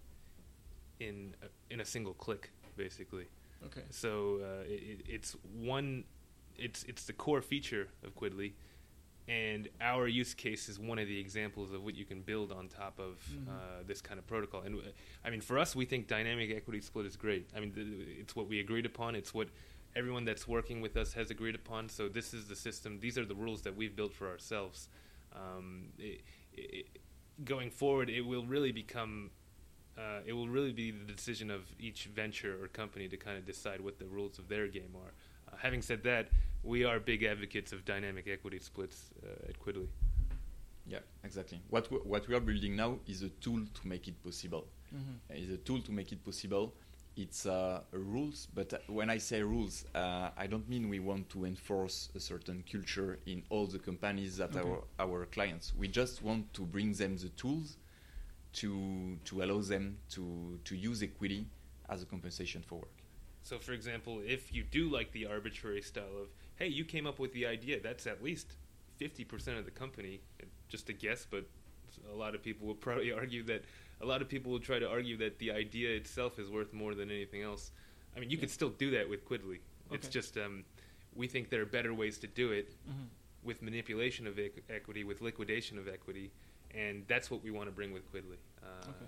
in 0.99 1.33
a, 1.41 1.73
in 1.73 1.79
a 1.81 1.85
single 1.85 2.13
click, 2.13 2.51
basically. 2.75 3.25
okay 3.65 3.81
So 3.89 4.39
uh, 4.41 4.63
it, 4.67 4.81
it- 4.99 5.05
it's 5.09 5.35
one, 5.59 6.03
it's 6.57 6.83
it's 6.83 7.05
the 7.05 7.13
core 7.13 7.41
feature 7.41 7.87
of 8.03 8.15
Quidly, 8.15 8.53
and 9.27 9.67
our 9.81 10.07
use 10.07 10.33
case 10.33 10.69
is 10.69 10.79
one 10.79 10.99
of 10.99 11.07
the 11.07 11.19
examples 11.19 11.71
of 11.73 11.83
what 11.83 11.95
you 11.95 12.05
can 12.05 12.21
build 12.21 12.51
on 12.51 12.67
top 12.67 12.99
of 12.99 13.13
Mhm. 13.31 13.47
uh, 13.49 13.83
this 13.85 14.01
kind 14.01 14.19
of 14.19 14.25
protocol. 14.27 14.61
And 14.61 14.75
uh, 14.75 14.81
I 15.25 15.29
mean, 15.31 15.41
for 15.41 15.57
us, 15.59 15.75
we 15.75 15.85
think 15.85 16.07
dynamic 16.07 16.51
equity 16.55 16.81
split 16.81 17.05
is 17.05 17.15
great. 17.15 17.47
I 17.55 17.59
mean, 17.59 17.73
th- 17.73 17.87
it's 18.21 18.35
what 18.35 18.47
we 18.47 18.59
agreed 18.59 18.85
upon. 18.85 19.15
It's 19.15 19.33
what 19.33 19.49
everyone 19.97 20.25
that's 20.25 20.47
working 20.47 20.79
with 20.79 20.95
us 20.95 21.13
has 21.13 21.31
agreed 21.31 21.55
upon. 21.55 21.89
So 21.89 22.07
this 22.07 22.33
is 22.33 22.47
the 22.47 22.55
system. 22.55 22.99
These 22.99 23.17
are 23.17 23.25
the 23.25 23.35
rules 23.35 23.61
that 23.63 23.75
we've 23.75 23.95
built 23.95 24.13
for 24.13 24.27
ourselves. 24.29 24.89
Um, 25.33 25.87
it, 25.97 26.21
it, 26.53 26.85
going 27.43 27.71
forward, 27.71 28.09
it 28.09 28.21
will 28.21 28.45
really 28.45 28.71
become 28.71 29.31
uh, 29.97 30.19
it 30.25 30.33
will 30.33 30.47
really 30.47 30.71
be 30.71 30.91
the 30.91 31.11
decision 31.11 31.49
of 31.49 31.61
each 31.79 32.05
venture 32.05 32.55
or 32.61 32.67
company 32.67 33.07
to 33.07 33.17
kind 33.17 33.35
of 33.35 33.45
decide 33.45 33.81
what 33.81 33.97
the 33.97 34.05
rules 34.05 34.37
of 34.37 34.47
their 34.47 34.67
game 34.67 34.93
are. 34.95 35.11
Uh, 35.51 35.57
having 35.57 35.81
said 35.81 36.03
that, 36.03 36.29
we 36.63 36.83
are 36.83 36.99
big 36.99 37.23
advocates 37.23 37.71
of 37.71 37.83
dynamic 37.83 38.27
equity 38.27 38.59
splits 38.59 39.09
uh, 39.23 39.49
at 39.49 39.59
Quidly. 39.59 39.87
Yeah, 40.85 40.99
exactly. 41.23 41.59
What 41.69 41.89
we, 41.91 41.97
what 41.97 42.27
we 42.27 42.35
are 42.35 42.39
building 42.39 42.75
now 42.75 42.99
is 43.07 43.23
a 43.23 43.29
tool 43.29 43.61
to 43.73 43.87
make 43.87 44.07
it 44.07 44.21
possible. 44.23 44.67
Mhm. 44.95 45.43
Is 45.43 45.49
a 45.49 45.57
tool 45.57 45.81
to 45.81 45.91
make 45.91 46.11
it 46.11 46.23
possible. 46.23 46.73
It's 47.17 47.45
uh, 47.47 47.81
rules, 47.91 48.47
but 48.53 48.73
uh, 48.73 48.77
when 48.87 49.09
I 49.09 49.17
say 49.17 49.41
rules, 49.41 49.85
uh, 49.95 50.29
I 50.37 50.47
don't 50.47 50.69
mean 50.69 50.87
we 50.87 50.99
want 50.99 51.29
to 51.31 51.45
enforce 51.45 52.09
a 52.15 52.19
certain 52.19 52.63
culture 52.71 53.19
in 53.25 53.43
all 53.49 53.65
the 53.67 53.79
companies 53.79 54.37
that 54.37 54.55
Okay. 54.55 54.61
are 54.63 54.83
our 54.99 55.25
clients. 55.25 55.73
We 55.75 55.87
just 55.89 56.21
want 56.21 56.53
to 56.53 56.61
bring 56.61 56.93
them 56.93 57.17
the 57.17 57.29
tools 57.29 57.77
to 58.53 59.17
to 59.25 59.43
allow 59.43 59.61
them 59.61 59.97
to 60.11 60.59
to 60.65 60.75
use 60.75 61.03
equity 61.03 61.47
as 61.89 62.03
a 62.03 62.05
compensation 62.05 62.61
for 62.63 62.75
work. 62.79 62.97
So, 63.43 63.59
for 63.59 63.71
example, 63.73 64.21
if 64.25 64.53
you 64.53 64.63
do 64.63 64.89
like 64.89 65.11
the 65.11 65.25
arbitrary 65.25 65.81
style 65.81 66.17
of, 66.21 66.27
hey, 66.57 66.67
you 66.67 66.83
came 66.83 67.07
up 67.07 67.19
with 67.19 67.33
the 67.33 67.45
idea, 67.45 67.79
that's 67.79 68.05
at 68.07 68.23
least 68.23 68.57
50% 68.97 69.57
of 69.57 69.65
the 69.65 69.71
company. 69.71 70.21
Just 70.69 70.89
a 70.89 70.93
guess, 70.93 71.25
but 71.29 71.45
a 72.11 72.15
lot 72.15 72.35
of 72.35 72.43
people 72.43 72.67
will 72.67 72.75
probably 72.75 73.11
argue 73.21 73.43
that, 73.43 73.63
a 74.01 74.05
lot 74.05 74.21
of 74.21 74.29
people 74.29 74.51
will 74.51 74.59
try 74.59 74.79
to 74.79 74.87
argue 74.89 75.17
that 75.17 75.39
the 75.39 75.51
idea 75.51 75.89
itself 75.95 76.39
is 76.39 76.49
worth 76.49 76.73
more 76.73 76.93
than 76.95 77.09
anything 77.09 77.41
else. 77.41 77.71
I 78.15 78.19
mean, 78.19 78.29
you 78.29 78.37
could 78.37 78.49
still 78.51 78.69
do 78.69 78.91
that 78.91 79.09
with 79.09 79.27
Quidly. 79.27 79.59
It's 79.91 80.07
just, 80.07 80.37
um, 80.37 80.65
we 81.15 81.27
think 81.27 81.49
there 81.49 81.61
are 81.61 81.65
better 81.65 81.93
ways 81.93 82.17
to 82.19 82.27
do 82.27 82.51
it 82.51 82.75
Mhm. 82.87 83.07
with 83.43 83.61
manipulation 83.61 84.27
of 84.27 84.35
equ- 84.35 84.61
equity, 84.69 85.03
with 85.03 85.21
liquidation 85.21 85.77
of 85.77 85.87
equity, 85.87 86.31
and 86.71 87.05
that's 87.07 87.31
what 87.31 87.41
we 87.43 87.51
want 87.51 87.67
to 87.69 87.71
bring 87.71 87.91
with 87.93 88.05
Quidly. 88.11 88.37
Uh, 88.61 88.67
Okay. 88.89 89.05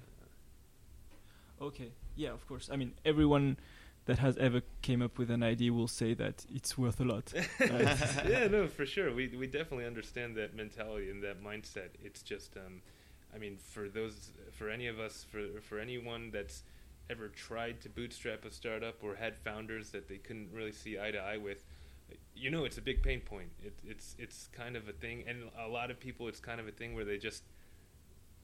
Okay. 1.62 1.92
Yeah, 2.16 2.32
of 2.32 2.48
course. 2.48 2.70
I 2.72 2.76
mean, 2.78 2.94
everyone 3.06 3.58
that 4.06 4.20
has 4.20 4.38
ever 4.38 4.62
came 4.82 5.02
up 5.02 5.18
with 5.18 5.30
an 5.30 5.44
idea 5.44 5.72
will 5.74 5.88
say 5.90 6.14
that 6.16 6.46
it's 6.54 6.78
worth 6.78 7.00
a 7.00 7.04
lot. 7.04 7.34
Yeah, 7.60 8.48
no, 8.48 8.68
for 8.68 8.86
sure. 8.86 9.14
We 9.14 9.28
we 9.28 9.46
definitely 9.48 9.86
understand 9.86 10.36
that 10.38 10.56
mentality 10.56 11.10
and 11.12 11.22
that 11.24 11.44
mindset. 11.44 11.90
It's 12.04 12.24
just, 12.24 12.56
um, 12.58 12.82
I 13.34 13.38
mean, 13.38 13.58
for 13.58 13.88
those, 13.90 14.32
for 14.52 14.70
any 14.70 14.88
of 14.88 15.00
us, 15.00 15.26
for 15.30 15.62
for 15.62 15.80
anyone 15.80 16.32
that's 16.32 16.64
ever 17.10 17.28
tried 17.28 17.82
to 17.82 17.90
bootstrap 17.90 18.46
a 18.46 18.52
startup 18.52 19.04
or 19.04 19.16
had 19.16 19.36
founders 19.38 19.90
that 19.92 20.08
they 20.08 20.18
couldn't 20.18 20.50
really 20.54 20.72
see 20.72 21.00
eye 21.00 21.10
to 21.12 21.18
eye 21.18 21.38
with, 21.38 21.64
you 22.36 22.52
know, 22.52 22.66
it's 22.66 22.78
a 22.78 22.82
big 22.82 23.02
pain 23.04 23.20
point. 23.22 23.50
It, 23.64 23.74
it's 23.84 24.16
it's 24.20 24.48
kind 24.52 24.76
of 24.76 24.88
a 24.88 24.94
thing, 24.94 25.24
and 25.28 25.44
a 25.60 25.68
lot 25.68 25.92
of 25.92 26.00
people, 26.00 26.28
it's 26.28 26.40
kind 26.40 26.60
of 26.60 26.68
a 26.68 26.72
thing 26.72 26.94
where 26.96 27.06
they 27.06 27.18
just 27.18 27.44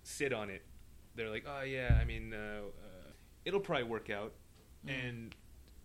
sit 0.03 0.33
on 0.33 0.49
it. 0.49 0.63
They're 1.15 1.29
like, 1.29 1.45
oh 1.47 1.63
yeah, 1.63 1.97
I 2.01 2.05
mean, 2.05 2.33
uh, 2.33 2.37
uh, 2.67 3.11
it'll 3.45 3.59
probably 3.59 3.85
work 3.85 4.09
out, 4.09 4.33
Mm. 4.85 5.07
and 5.07 5.35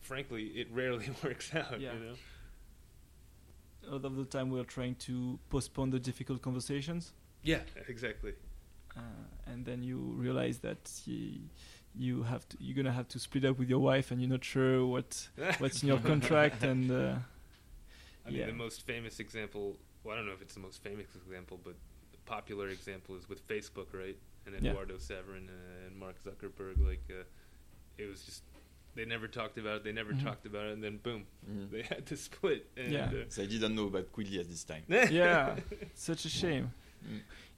frankly, 0.01 0.45
it 0.61 0.69
rarely 0.73 1.09
works 1.25 1.55
out. 1.55 1.81
Yeah. 1.81 1.95
You 1.95 2.01
know. 2.01 2.15
A 3.89 3.93
lot 3.93 4.05
of 4.05 4.17
the 4.17 4.25
time, 4.27 4.51
we're 4.51 4.65
trying 4.65 4.95
to 4.97 5.39
postpone 5.49 5.89
the 5.91 5.99
difficult 5.99 6.43
conversations. 6.43 7.13
Yeah, 7.43 7.61
exactly. 7.89 8.35
Uh, 8.97 9.01
and 9.47 9.65
then 9.65 9.83
you 9.83 9.97
realize 9.99 10.59
that 10.59 10.91
he, 11.05 11.41
you 11.97 12.23
have 12.25 12.49
to, 12.49 12.57
you're 12.61 12.77
gonna 12.77 12.93
have 12.93 13.09
to 13.09 13.19
split 13.19 13.45
up 13.45 13.59
with 13.59 13.69
your 13.69 13.79
wife, 13.79 14.11
and 14.11 14.21
you're 14.21 14.31
not 14.31 14.45
sure 14.45 14.85
what 14.87 15.29
what's 15.59 15.83
in 15.83 15.89
your 15.89 15.99
contract, 15.99 16.63
and 16.63 16.91
uh, 16.91 16.95
I 18.27 18.31
mean, 18.31 18.41
yeah. 18.41 18.47
the 18.47 18.53
most 18.53 18.87
famous 18.87 19.21
example. 19.21 19.77
Well, 20.03 20.15
I 20.15 20.17
don't 20.19 20.27
know 20.27 20.33
if 20.33 20.43
it's 20.43 20.55
the 20.55 20.61
most 20.61 20.83
famous 20.83 21.07
example, 21.15 21.59
but 21.63 21.75
the 22.13 22.19
popular 22.27 22.69
example 22.69 23.17
is 23.17 23.29
with 23.29 23.47
Facebook, 23.47 23.87
right? 23.93 24.17
And 24.47 24.55
Yeah. 24.61 24.71
Eduardo 24.71 24.97
Saverin 24.97 25.49
uh, 25.49 25.87
and 25.87 25.97
Mark 25.99 26.17
Zuckerberg. 26.25 26.85
Like, 26.87 27.03
uh, 27.11 27.25
it 27.99 28.07
was 28.09 28.23
just 28.23 28.43
they 28.97 29.05
never 29.05 29.29
talked 29.29 29.57
about 29.59 29.77
it. 29.77 29.85
They 29.85 29.93
never 29.93 30.13
Mhm. 30.13 30.25
talked 30.25 30.47
about 30.47 30.67
it, 30.67 30.73
and 30.73 30.83
then 30.83 30.97
boom, 30.99 31.27
Mhm. 31.49 31.71
they 31.71 31.83
had 31.83 32.07
to 32.07 32.17
split. 32.29 32.67
And, 32.77 32.93
Yeah. 32.93 33.05
uh, 33.07 33.25
So 33.29 33.43
I 33.43 33.47
didn't 33.47 33.75
know 33.75 33.87
about 33.87 34.11
Quidly 34.13 34.39
at 34.41 34.49
this 34.49 34.65
time. 34.65 34.83
yeah, 34.89 35.57
such 35.95 36.25
a 36.25 36.29
shame. 36.29 36.65
Mm. 36.65 36.71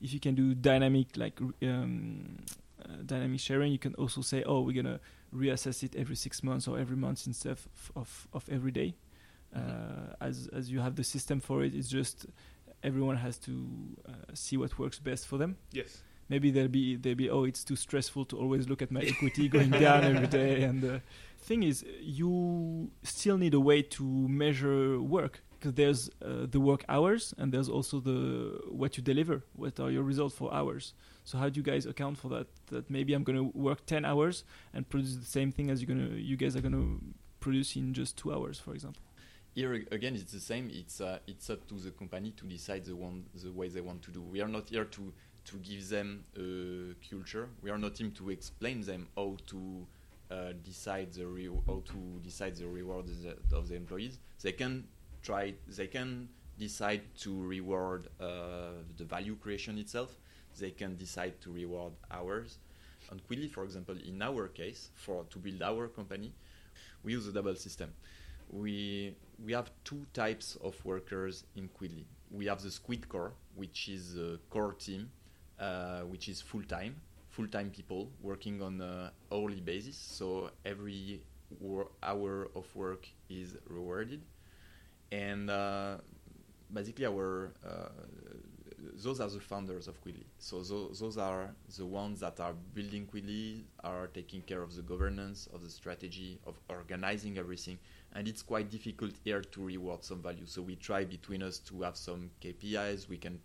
If 0.01 0.13
you 0.13 0.21
can 0.21 0.35
do 0.35 0.55
dynamic 0.55 1.17
like 1.17 1.41
um, 1.63 2.39
uh, 2.85 3.03
dynamic 3.07 3.41
sharing, 3.41 3.73
you 3.73 3.79
can 3.79 3.95
also 3.95 4.21
say, 4.21 4.43
oh, 4.45 4.61
we're 4.63 4.83
gonna 4.83 5.01
reassess 5.35 5.83
it 5.83 5.95
every 5.97 6.17
six 6.17 6.43
months 6.43 6.69
or 6.69 6.79
every 6.79 6.97
month 6.97 7.27
instead 7.27 7.53
of 7.53 7.69
of, 7.97 8.29
of 8.33 8.49
every 8.51 8.73
day. 8.73 8.95
Uh, 9.55 10.15
as 10.21 10.49
as 10.53 10.71
you 10.71 10.81
have 10.81 10.97
the 10.97 11.05
system 11.05 11.41
for 11.41 11.63
it, 11.63 11.75
it's 11.75 11.89
just 11.89 12.27
everyone 12.83 13.17
has 13.17 13.39
to 13.39 13.67
uh, 14.09 14.13
see 14.35 14.57
what 14.57 14.79
works 14.79 14.99
best 14.99 15.27
for 15.27 15.39
them. 15.39 15.57
yes. 15.73 16.03
Maybe 16.29 16.51
they'll 16.51 16.69
be 16.69 16.97
they'll 16.97 17.15
be 17.15 17.29
oh 17.29 17.45
it's 17.45 17.63
too 17.63 17.77
stressful 17.77 18.25
to 18.27 18.39
always 18.39 18.67
look 18.67 18.81
at 18.81 18.91
my 18.91 19.01
equity 19.01 19.49
going 19.49 19.71
down 19.71 20.05
every 20.05 20.27
day. 20.29 20.63
And 20.63 20.81
the 20.81 21.03
thing 21.39 21.63
is, 21.63 21.85
you 22.01 22.91
still 23.03 23.37
need 23.37 23.53
a 23.55 23.61
way 23.61 23.83
to 23.83 24.05
measure 24.29 24.99
work 25.03 25.43
because 25.63 25.75
there's 25.75 26.11
uh, 26.25 26.47
the 26.51 26.59
work 26.59 26.85
hours 26.89 27.35
and 27.39 27.53
there's 27.53 27.69
also 27.69 28.01
the 28.01 28.61
what 28.69 28.97
you 28.97 29.03
deliver. 29.03 29.45
What 29.55 29.79
are 29.79 29.91
your 29.91 30.03
results 30.03 30.35
for 30.35 30.53
hours? 30.53 30.95
So 31.25 31.39
how 31.39 31.49
do 31.49 31.61
you 31.61 31.63
guys 31.63 31.87
account 31.87 32.19
for 32.19 32.29
that? 32.31 32.49
That 32.67 32.91
maybe 32.91 33.15
I'm 33.15 33.23
gonna 33.23 33.45
work 33.45 33.87
ten 33.87 34.05
hours 34.05 34.45
and 34.75 34.89
produce 34.89 35.17
the 35.17 35.25
same 35.25 35.53
thing 35.53 35.71
as 35.71 35.81
you're 35.81 35.95
gonna 35.95 36.17
you 36.17 36.37
guys 36.37 36.57
are 36.57 36.61
gonna 36.61 36.99
produce 37.39 37.77
in 37.77 37.95
just 37.95 38.19
two 38.19 38.33
hours, 38.35 38.59
for 38.59 38.75
example. 38.75 39.01
Here 39.55 39.75
again, 39.93 40.17
it's 40.17 40.33
the 40.33 40.41
same. 40.41 40.69
It's 40.73 41.01
uh, 41.01 41.19
it's 41.27 41.49
up 41.49 41.67
to 41.69 41.75
the 41.75 41.93
company 41.93 42.33
to 42.33 42.47
decide 42.47 42.85
the 42.85 42.97
one 42.97 43.25
the 43.35 43.53
way 43.53 43.69
they 43.69 43.81
want 43.81 44.03
to 44.03 44.11
do. 44.11 44.21
We 44.21 44.41
are 44.41 44.49
not 44.49 44.69
here 44.69 44.85
to 44.85 45.13
to 45.45 45.57
give 45.59 45.89
them 45.89 46.25
a 46.37 46.95
culture. 47.09 47.49
We 47.63 47.71
are 47.71 47.79
not 47.79 47.99
here 47.99 48.11
to 48.11 48.31
explain 48.31 48.83
them 48.83 49.09
how 49.17 49.37
to 49.47 49.87
uh, 50.31 50.53
decide 50.65 51.13
the 51.13 51.27
re- 51.27 51.61
how 51.67 51.83
to 51.87 52.21
decide 52.23 52.57
the 52.57 52.67
reward 52.67 53.07
of 53.09 53.23
the, 53.23 53.57
of 53.57 53.69
the 53.69 53.77
employees. 53.77 54.19
They 54.43 54.53
can 54.53 54.85
try. 55.23 55.55
They 55.69 55.87
can 55.87 56.29
decide 56.59 57.03
to 57.21 57.43
reward 57.43 58.09
uh, 58.21 58.83
the 58.97 59.05
value 59.05 59.37
creation 59.37 59.79
itself. 59.79 60.17
They 60.59 60.71
can 60.71 60.97
decide 60.97 61.41
to 61.43 61.53
reward 61.53 61.93
hours. 62.11 62.59
On 63.11 63.21
Quidly, 63.29 63.51
for 63.51 63.65
example, 63.65 63.97
in 64.07 64.23
our 64.23 64.49
case, 64.49 64.91
for 64.95 65.25
to 65.31 65.39
build 65.39 65.63
our 65.63 65.89
company, 65.89 66.33
we 67.03 67.13
use 67.13 67.27
a 67.27 67.33
double 67.33 67.57
system 67.57 67.93
we 68.53 69.15
we 69.45 69.53
have 69.53 69.71
two 69.85 70.07
types 70.13 70.57
of 70.63 70.83
workers 70.85 71.45
in 71.57 71.69
Quidly. 71.69 72.05
We 72.31 72.47
have 72.47 72.63
the 72.63 72.71
Squid 72.71 73.09
Core, 73.09 73.33
which 73.57 73.89
is 73.89 74.17
a 74.17 74.39
core 74.51 74.75
team, 74.75 75.11
uh, 75.59 76.01
which 76.03 76.29
is 76.29 76.41
full 76.41 76.63
time, 76.63 76.97
full 77.31 77.49
time 77.49 77.71
people 77.71 78.11
working 78.21 78.63
on 78.63 78.81
a 78.81 79.13
hourly 79.33 79.61
basis. 79.61 79.97
So 79.97 80.51
every 80.65 81.23
hour 82.03 82.51
of 82.55 82.75
work 82.77 83.09
is 83.29 83.57
rewarded, 83.69 84.23
and 85.13 85.49
uh, 85.49 85.99
basically 86.73 87.07
our 87.07 87.53
uh, 87.65 87.89
those 88.95 89.21
are 89.21 89.29
the 89.29 89.39
founders 89.39 89.87
of 89.87 90.03
Quidly. 90.03 90.25
So 90.39 90.61
those, 90.63 90.99
those 90.99 91.17
are 91.17 91.55
the 91.79 91.87
ones 91.87 92.19
that 92.21 92.41
are 92.41 92.53
building 92.75 93.07
Quidly, 93.07 93.63
are 93.85 94.09
taking 94.09 94.43
care 94.43 94.61
of 94.61 94.75
the 94.75 94.83
governance, 94.83 95.49
of 95.55 95.63
the 95.63 95.71
strategy, 95.71 96.41
of 96.45 96.59
organizing 96.69 97.39
everything 97.39 97.79
and 98.15 98.29
it's 98.29 98.43
quite 98.43 98.71
difficult 98.71 99.13
here 99.25 99.41
to 99.41 99.65
reward 99.65 100.05
some 100.05 100.21
value. 100.23 100.47
So 100.47 100.63
we 100.63 100.77
try 100.77 101.05
between 101.05 101.43
us 101.43 101.59
to 101.61 101.83
have 101.83 101.97
some 101.97 102.31
KPIs. 102.43 103.09
We 103.09 103.17
can 103.17 103.41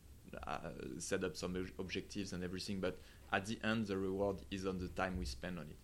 uh, 0.45 0.57
set 0.97 1.23
up 1.23 1.37
some 1.37 1.55
ob- 1.55 1.71
objectives 1.79 2.33
and 2.33 2.43
everything, 2.43 2.79
but 2.79 2.99
at 3.31 3.45
the 3.45 3.57
end, 3.63 3.87
the 3.87 3.97
reward 3.97 4.37
is 4.51 4.65
on 4.65 4.77
the 4.77 4.89
time 4.89 5.17
we 5.17 5.25
spend 5.25 5.57
on 5.57 5.65
it. 5.65 5.77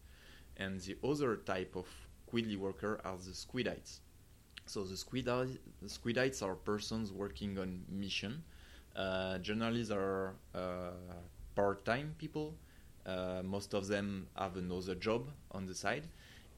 And 0.57 0.79
the 0.81 0.97
other 1.03 1.37
type 1.37 1.75
of 1.75 1.87
Quidly 2.31 2.57
worker 2.57 2.99
are 3.05 3.17
the 3.17 3.31
Squidites. 3.31 3.99
So 4.65 4.83
the 4.83 4.95
Squidite, 4.95 5.57
the 5.81 5.89
Squidites 5.89 6.41
are 6.41 6.55
persons 6.55 7.11
working 7.11 7.57
on 7.59 7.83
mission. 7.89 8.43
Uh, 8.95 9.37
generally, 9.39 9.83
they 9.83 9.95
are 9.95 10.35
uh, 10.55 10.91
part-time 11.55 12.15
people. 12.17 12.55
Uh, 13.05 13.41
most 13.43 13.73
of 13.73 13.87
them 13.87 14.27
have 14.37 14.55
another 14.55 14.95
job 14.95 15.29
on 15.51 15.65
the 15.65 15.75
side 15.75 16.07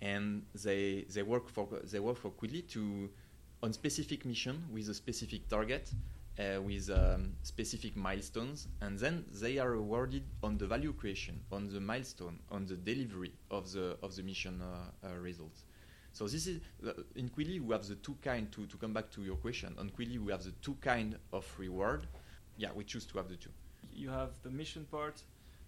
and 0.02 0.44
they 0.64 1.06
they 1.14 1.24
work 1.24 1.50
for 1.50 1.68
they 1.92 2.00
work 2.00 2.18
for 2.18 2.30
Quidly 2.32 2.68
to 2.70 3.10
on 3.64 3.74
specific 3.74 4.26
mission 4.26 4.64
with 4.72 4.90
a 4.90 4.94
specific 4.94 5.48
target 5.50 5.92
uh, 6.38 6.62
with 6.62 6.90
um, 6.90 7.34
specific 7.44 7.96
milestones 7.96 8.68
and 8.82 9.00
then 9.00 9.26
they 9.42 9.58
are 9.58 9.74
awarded 9.74 10.24
on 10.44 10.58
the 10.58 10.68
value 10.68 10.94
creation 10.94 11.40
on 11.52 11.68
the 11.68 11.80
milestone 11.80 12.38
on 12.52 12.66
the 12.66 12.76
delivery 12.76 13.32
of 13.50 13.72
the 13.72 13.98
of 14.04 14.16
the 14.16 14.24
mission 14.24 14.62
uh, 14.62 15.08
uh, 15.08 15.16
results 15.16 15.64
so 16.16 16.30
this 16.30 16.48
is 16.48 16.62
uh, 16.88 16.94
in 17.18 17.28
Quidly 17.28 17.60
we 17.60 17.74
have 17.74 17.86
the 17.86 17.96
two 17.96 18.16
kind 18.24 18.50
to, 18.54 18.66
to 18.68 18.78
come 18.78 18.94
back 18.94 19.12
to 19.12 19.22
your 19.22 19.36
question. 19.36 19.76
On 19.78 19.90
Quidly 19.90 20.18
we 20.18 20.32
have 20.32 20.44
the 20.44 20.54
two 20.62 20.78
kind 20.80 21.18
of 21.34 21.46
reward. 21.58 22.08
Yeah 22.56 22.70
we 22.74 22.86
choose 22.86 23.06
to 23.08 23.18
have 23.18 23.28
the 23.28 23.36
two. 23.36 23.50
You 23.94 24.12
have 24.12 24.30
the 24.42 24.50
mission 24.50 24.86
part 24.90 25.22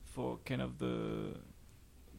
for 0.06 0.40
kind 0.46 0.62
of 0.62 0.80
the 0.80 1.34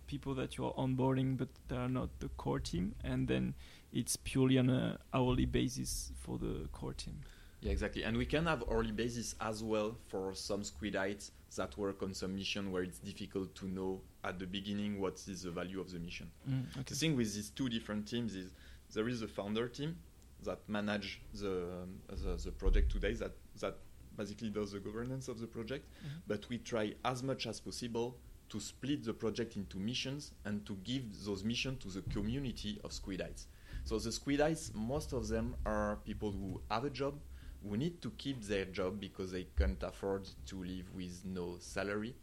people 0.06 0.34
that 0.34 0.58
you 0.58 0.66
are 0.66 0.74
onboarding, 0.74 1.38
but 1.38 1.48
they 1.68 1.76
are 1.76 1.88
not 1.88 2.10
the 2.20 2.28
core 2.36 2.60
team, 2.60 2.94
and 3.02 3.26
then 3.26 3.54
it's 3.94 4.16
purely 4.16 4.58
on 4.58 4.68
a 4.68 4.98
hourly 5.14 5.46
basis 5.46 6.12
for 6.14 6.36
the 6.36 6.68
core 6.70 6.92
team. 6.92 7.20
Yeah, 7.60 7.72
exactly. 7.72 8.04
And 8.04 8.16
we 8.16 8.24
can 8.26 8.46
have 8.46 8.62
early 8.70 8.92
basis 8.92 9.34
as 9.40 9.62
well 9.64 9.96
for 10.08 10.32
some 10.34 10.62
squidites 10.62 11.30
that 11.56 11.76
work 11.76 12.02
on 12.02 12.14
some 12.14 12.34
mission 12.36 12.70
where 12.70 12.82
it's 12.82 12.98
difficult 12.98 13.54
to 13.56 13.66
know 13.66 14.00
at 14.22 14.38
the 14.38 14.46
beginning 14.46 15.00
what 15.00 15.14
is 15.26 15.42
the 15.42 15.50
value 15.50 15.80
of 15.80 15.90
the 15.90 15.98
mission. 15.98 16.30
Mm, 16.48 16.84
The 16.86 16.94
thing 16.94 17.16
with 17.16 17.34
these 17.34 17.50
two 17.50 17.68
different 17.68 18.06
teams 18.06 18.34
is 18.34 18.52
there 18.94 19.08
is 19.08 19.22
a 19.22 19.28
founder 19.28 19.66
team 19.68 19.96
that 20.44 20.60
manage 20.68 21.20
the 21.34 21.50
um, 21.82 21.98
the, 22.08 22.36
the 22.44 22.52
project 22.52 22.92
today 22.92 23.14
that 23.14 23.32
that 23.60 23.76
basically 24.16 24.50
does 24.50 24.70
the 24.72 24.78
governance 24.78 25.26
of 25.28 25.40
the 25.40 25.46
project, 25.46 25.84
Mhm. 26.04 26.22
but 26.28 26.48
we 26.48 26.58
try 26.58 26.94
as 27.04 27.22
much 27.22 27.46
as 27.46 27.60
possible 27.60 28.16
to 28.50 28.60
split 28.60 29.04
the 29.04 29.12
project 29.12 29.56
into 29.56 29.78
missions 29.78 30.32
and 30.44 30.64
to 30.66 30.74
give 30.84 31.02
those 31.24 31.42
missions 31.44 31.82
to 31.82 31.88
the 31.88 32.02
community 32.12 32.80
of 32.84 32.92
squidites. 32.92 33.46
So 33.84 33.98
the 33.98 34.10
squidites, 34.10 34.72
most 34.74 35.12
of 35.12 35.26
them 35.28 35.54
are 35.66 35.96
people 36.04 36.30
who 36.32 36.60
have 36.70 36.84
a 36.84 36.90
job, 36.90 37.14
who 37.66 37.76
need 37.76 38.00
to 38.02 38.10
keep 38.12 38.42
their 38.42 38.64
job 38.66 39.00
because 39.00 39.32
they 39.32 39.46
can't 39.56 39.82
afford 39.82 40.28
to 40.46 40.62
live 40.62 40.94
with 40.94 41.24
no 41.24 41.56
salary, 41.58 42.14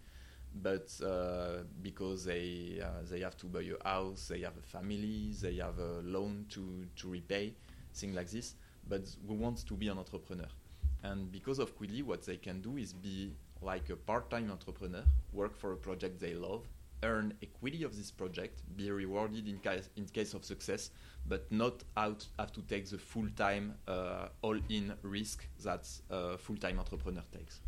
but 0.61 0.89
uh, 1.05 1.63
because 1.81 2.25
they 2.25 2.81
uh, 2.83 3.03
they 3.09 3.19
have 3.19 3.37
to 3.37 3.45
buy 3.47 3.61
a 3.61 3.87
house, 3.87 4.27
they 4.27 4.41
have 4.41 4.57
a 4.57 4.61
family, 4.61 5.33
they 5.41 5.55
have 5.55 5.77
a 5.79 6.01
loan 6.03 6.45
to 6.49 6.85
to 6.95 7.09
repay, 7.09 7.53
things 7.93 8.15
like 8.15 8.29
this. 8.29 8.55
But 8.87 9.03
who 9.27 9.33
wants 9.33 9.63
to 9.63 9.73
be 9.73 9.87
an 9.87 9.97
entrepreneur? 9.97 10.47
And 11.03 11.31
because 11.31 11.59
of 11.59 11.77
Quidly, 11.77 12.03
what 12.03 12.25
they 12.25 12.37
can 12.37 12.61
do 12.61 12.77
is 12.77 12.93
be 12.93 13.33
like 13.61 13.89
a 13.89 13.95
part-time 13.95 14.51
entrepreneur, 14.51 15.03
work 15.33 15.55
for 15.55 15.73
a 15.73 15.77
project 15.77 16.19
they 16.19 16.33
love, 16.33 16.67
earn 17.05 17.33
equity 17.41 17.83
of 17.83 17.91
this 17.95 18.11
project, 18.11 18.55
be 18.75 18.91
rewarded 18.91 19.47
in 19.47 19.57
case 19.59 19.89
in 19.95 20.05
case 20.05 20.33
of 20.37 20.43
success, 20.53 20.91
but 21.31 21.41
not 21.51 21.83
out 21.95 22.21
have 22.39 22.51
to 22.53 22.61
take 22.73 22.85
the 22.89 22.97
full-time 22.97 23.65
uh, 23.87 24.27
all-in 24.41 24.93
risk 25.03 25.47
that 25.63 25.83
a 26.09 26.37
full-time 26.37 26.77
entrepreneur 26.79 27.23
takes. 27.37 27.61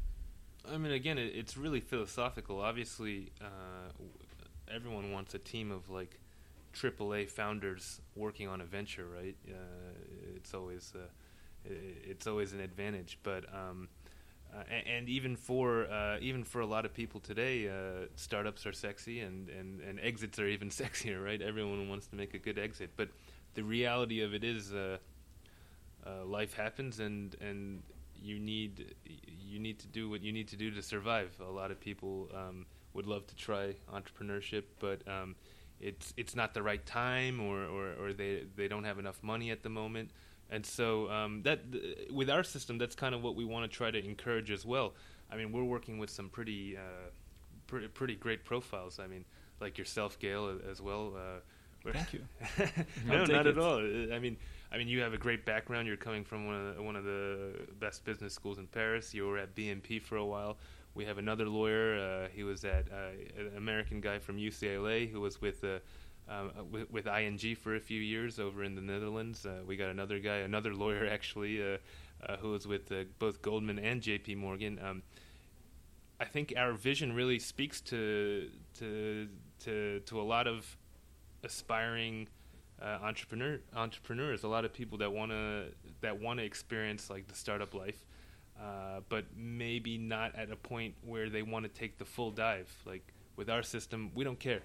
I 0.74 0.78
mean, 0.78 0.92
again, 0.92 1.18
it, 1.18 1.32
it's 1.36 1.56
really 1.58 1.80
philosophical. 1.80 2.60
Obviously, 2.62 3.32
uh, 3.42 3.92
everyone 4.74 5.12
wants 5.12 5.34
a 5.34 5.40
team 5.40 5.72
of 5.72 5.90
like 5.90 6.20
AAA 6.74 7.30
founders 7.30 8.02
working 8.16 8.48
on 8.48 8.62
a 8.62 8.66
venture, 8.66 9.08
right? 9.08 9.36
Uh, 9.48 9.56
it's 10.36 10.54
always 10.54 10.94
uh, 10.96 11.00
i- 11.66 12.10
it's 12.12 12.28
always 12.28 12.54
an 12.54 12.60
advantage. 12.60 13.18
But 13.24 13.46
um, 13.54 13.88
uh, 14.58 14.64
and, 14.70 14.88
and 14.88 15.10
even 15.10 15.36
for 15.36 15.86
uh, 15.92 16.18
even 16.22 16.44
for 16.44 16.62
a 16.62 16.66
lot 16.66 16.86
of 16.86 16.94
people 16.94 17.20
today, 17.20 17.68
uh, 17.68 18.08
startups 18.16 18.66
are 18.66 18.74
sexy, 18.74 19.20
and, 19.20 19.50
and, 19.50 19.82
and 19.82 20.00
exits 20.02 20.40
are 20.40 20.48
even 20.48 20.70
sexier, 20.82 21.24
right? 21.24 21.42
Everyone 21.42 21.88
wants 21.90 22.08
to 22.08 22.16
make 22.16 22.34
a 22.34 22.40
good 22.40 22.58
exit, 22.58 22.92
but 22.96 23.10
the 23.54 23.64
reality 23.64 24.22
of 24.22 24.34
it 24.34 24.44
is, 24.44 24.74
uh, 24.74 24.98
uh, 26.06 26.26
life 26.26 26.54
happens, 26.54 27.00
and 27.00 27.36
and 27.42 27.84
you 28.22 28.40
need 28.40 28.96
you 29.48 29.60
need 29.60 29.80
to 29.80 29.88
do 29.88 30.10
what 30.10 30.22
you 30.22 30.32
need 30.32 30.48
to 30.48 30.56
do 30.56 30.72
to 30.72 30.82
survive. 30.82 31.32
A 31.40 31.52
lot 31.52 31.72
of 31.72 31.80
people 31.80 32.30
um, 32.34 32.66
would 32.94 33.06
love 33.06 33.28
to 33.28 33.36
try 33.36 33.76
entrepreneurship, 33.94 34.64
but 34.80 35.02
um, 35.08 35.36
it's 35.80 36.14
it's 36.18 36.36
not 36.36 36.54
the 36.54 36.64
right 36.64 36.86
time, 36.86 37.40
or, 37.40 37.66
or, 37.66 37.94
or 38.00 38.14
they 38.14 38.44
they 38.56 38.68
don't 38.68 38.86
have 38.86 39.00
enough 39.00 39.22
money 39.22 39.52
at 39.52 39.64
the 39.64 39.70
moment. 39.70 40.12
And 40.50 40.66
so 40.66 41.10
um, 41.10 41.42
that 41.44 41.72
th- 41.72 42.10
with 42.12 42.30
our 42.30 42.44
system, 42.44 42.78
that's 42.78 42.96
kind 42.96 43.14
of 43.14 43.24
what 43.24 43.36
we 43.36 43.46
want 43.46 43.70
to 43.70 43.76
try 43.76 43.92
to 43.92 44.04
encourage 44.04 44.50
as 44.50 44.66
well. 44.66 44.94
I 45.30 45.36
mean, 45.36 45.52
we're 45.52 45.64
working 45.64 45.98
with 45.98 46.10
some 46.10 46.30
pretty 46.30 46.78
uh, 46.78 47.10
pretty, 47.68 47.88
pretty 47.88 48.16
great 48.16 48.46
profiles. 48.46 49.00
I 49.00 49.08
mean, 49.08 49.26
like 49.60 49.78
yourself, 49.78 50.18
Gail, 50.20 50.58
as 50.70 50.82
well. 50.82 51.14
Uh, 51.16 51.92
Thank 51.92 52.14
you. 52.14 52.22
no, 53.06 53.20
not 53.20 53.28
take 53.28 53.46
at 53.46 53.58
all. 53.58 53.78
Uh, 53.78 54.14
I 54.14 54.20
mean, 54.20 54.38
I 54.72 54.78
mean, 54.78 54.88
you 54.88 55.02
have 55.02 55.14
a 55.14 55.18
great 55.18 55.46
background. 55.46 55.88
You're 55.88 55.96
coming 55.96 56.24
from 56.24 56.46
one 56.46 56.56
of 56.56 56.76
the, 56.76 56.82
one 56.82 56.96
of 56.96 57.04
the 57.04 57.54
best 57.80 58.04
business 58.04 58.34
schools 58.34 58.58
in 58.58 58.68
Paris. 58.68 59.14
You 59.14 59.28
were 59.28 59.38
at 59.38 59.56
BNP 59.56 60.02
for 60.02 60.18
a 60.18 60.26
while. 60.26 60.58
We 60.96 61.06
have 61.06 61.18
another 61.18 61.46
lawyer. 61.46 61.98
Uh, 61.98 62.28
he 62.34 62.44
was 62.44 62.66
at 62.66 62.88
uh, 62.92 63.40
an 63.40 63.52
American 63.56 64.02
guy 64.02 64.20
from 64.20 64.38
UCLA 64.38 65.10
who 65.10 65.22
was 65.22 65.42
with. 65.42 65.64
Um, 66.30 66.52
uh, 66.60 66.64
with, 66.66 66.92
with 66.92 67.08
ING 67.08 67.56
for 67.56 67.76
a 67.76 67.80
few 67.80 68.02
years 68.02 68.38
over 68.38 68.62
in 68.62 68.76
the 68.76 68.82
Netherlands. 68.82 69.46
Uh, 69.46 69.62
we 69.66 69.78
got 69.78 69.90
another 69.90 70.20
guy, 70.20 70.38
another 70.38 70.74
lawyer 70.74 71.08
actually, 71.12 71.62
uh, 71.62 71.78
uh, 72.28 72.36
who 72.38 72.52
was 72.52 72.68
with 72.68 72.92
uh, 72.92 73.06
both 73.18 73.42
Goldman 73.42 73.80
and 73.80 74.02
J.P. 74.02 74.36
Morgan. 74.36 74.78
Um, 74.84 75.04
I 76.20 76.26
think 76.26 76.54
our 76.58 76.74
vision 76.74 77.14
really 77.14 77.40
speaks 77.40 77.80
to 77.82 78.50
to 78.80 79.30
to 79.64 80.02
to 80.02 80.20
a 80.20 80.24
lot 80.24 80.48
of 80.48 80.76
aspiring 81.46 82.28
uh, 82.82 82.98
entrepreneur 83.02 83.60
entrepreneurs, 83.74 84.44
a 84.44 84.50
lot 84.50 84.66
of 84.66 84.74
people 84.74 84.98
that 84.98 85.14
want 85.14 85.32
to 85.32 85.68
that 86.02 86.20
want 86.20 86.40
to 86.40 86.46
experience 86.46 87.10
like 87.10 87.28
the 87.28 87.36
startup 87.36 87.74
life, 87.74 88.06
but 89.08 89.26
maybe 89.34 89.98
not 89.98 90.36
at 90.36 90.52
a 90.52 90.58
point 90.58 90.96
where 91.06 91.30
they 91.30 91.42
want 91.42 91.64
to 91.64 91.70
take 91.70 92.00
the 92.00 92.06
full 92.06 92.32
dive. 92.32 92.70
Like 92.86 93.14
with 93.38 93.50
our 93.50 93.64
system, 93.64 94.12
we 94.14 94.26
don't 94.26 94.40
care. 94.40 94.64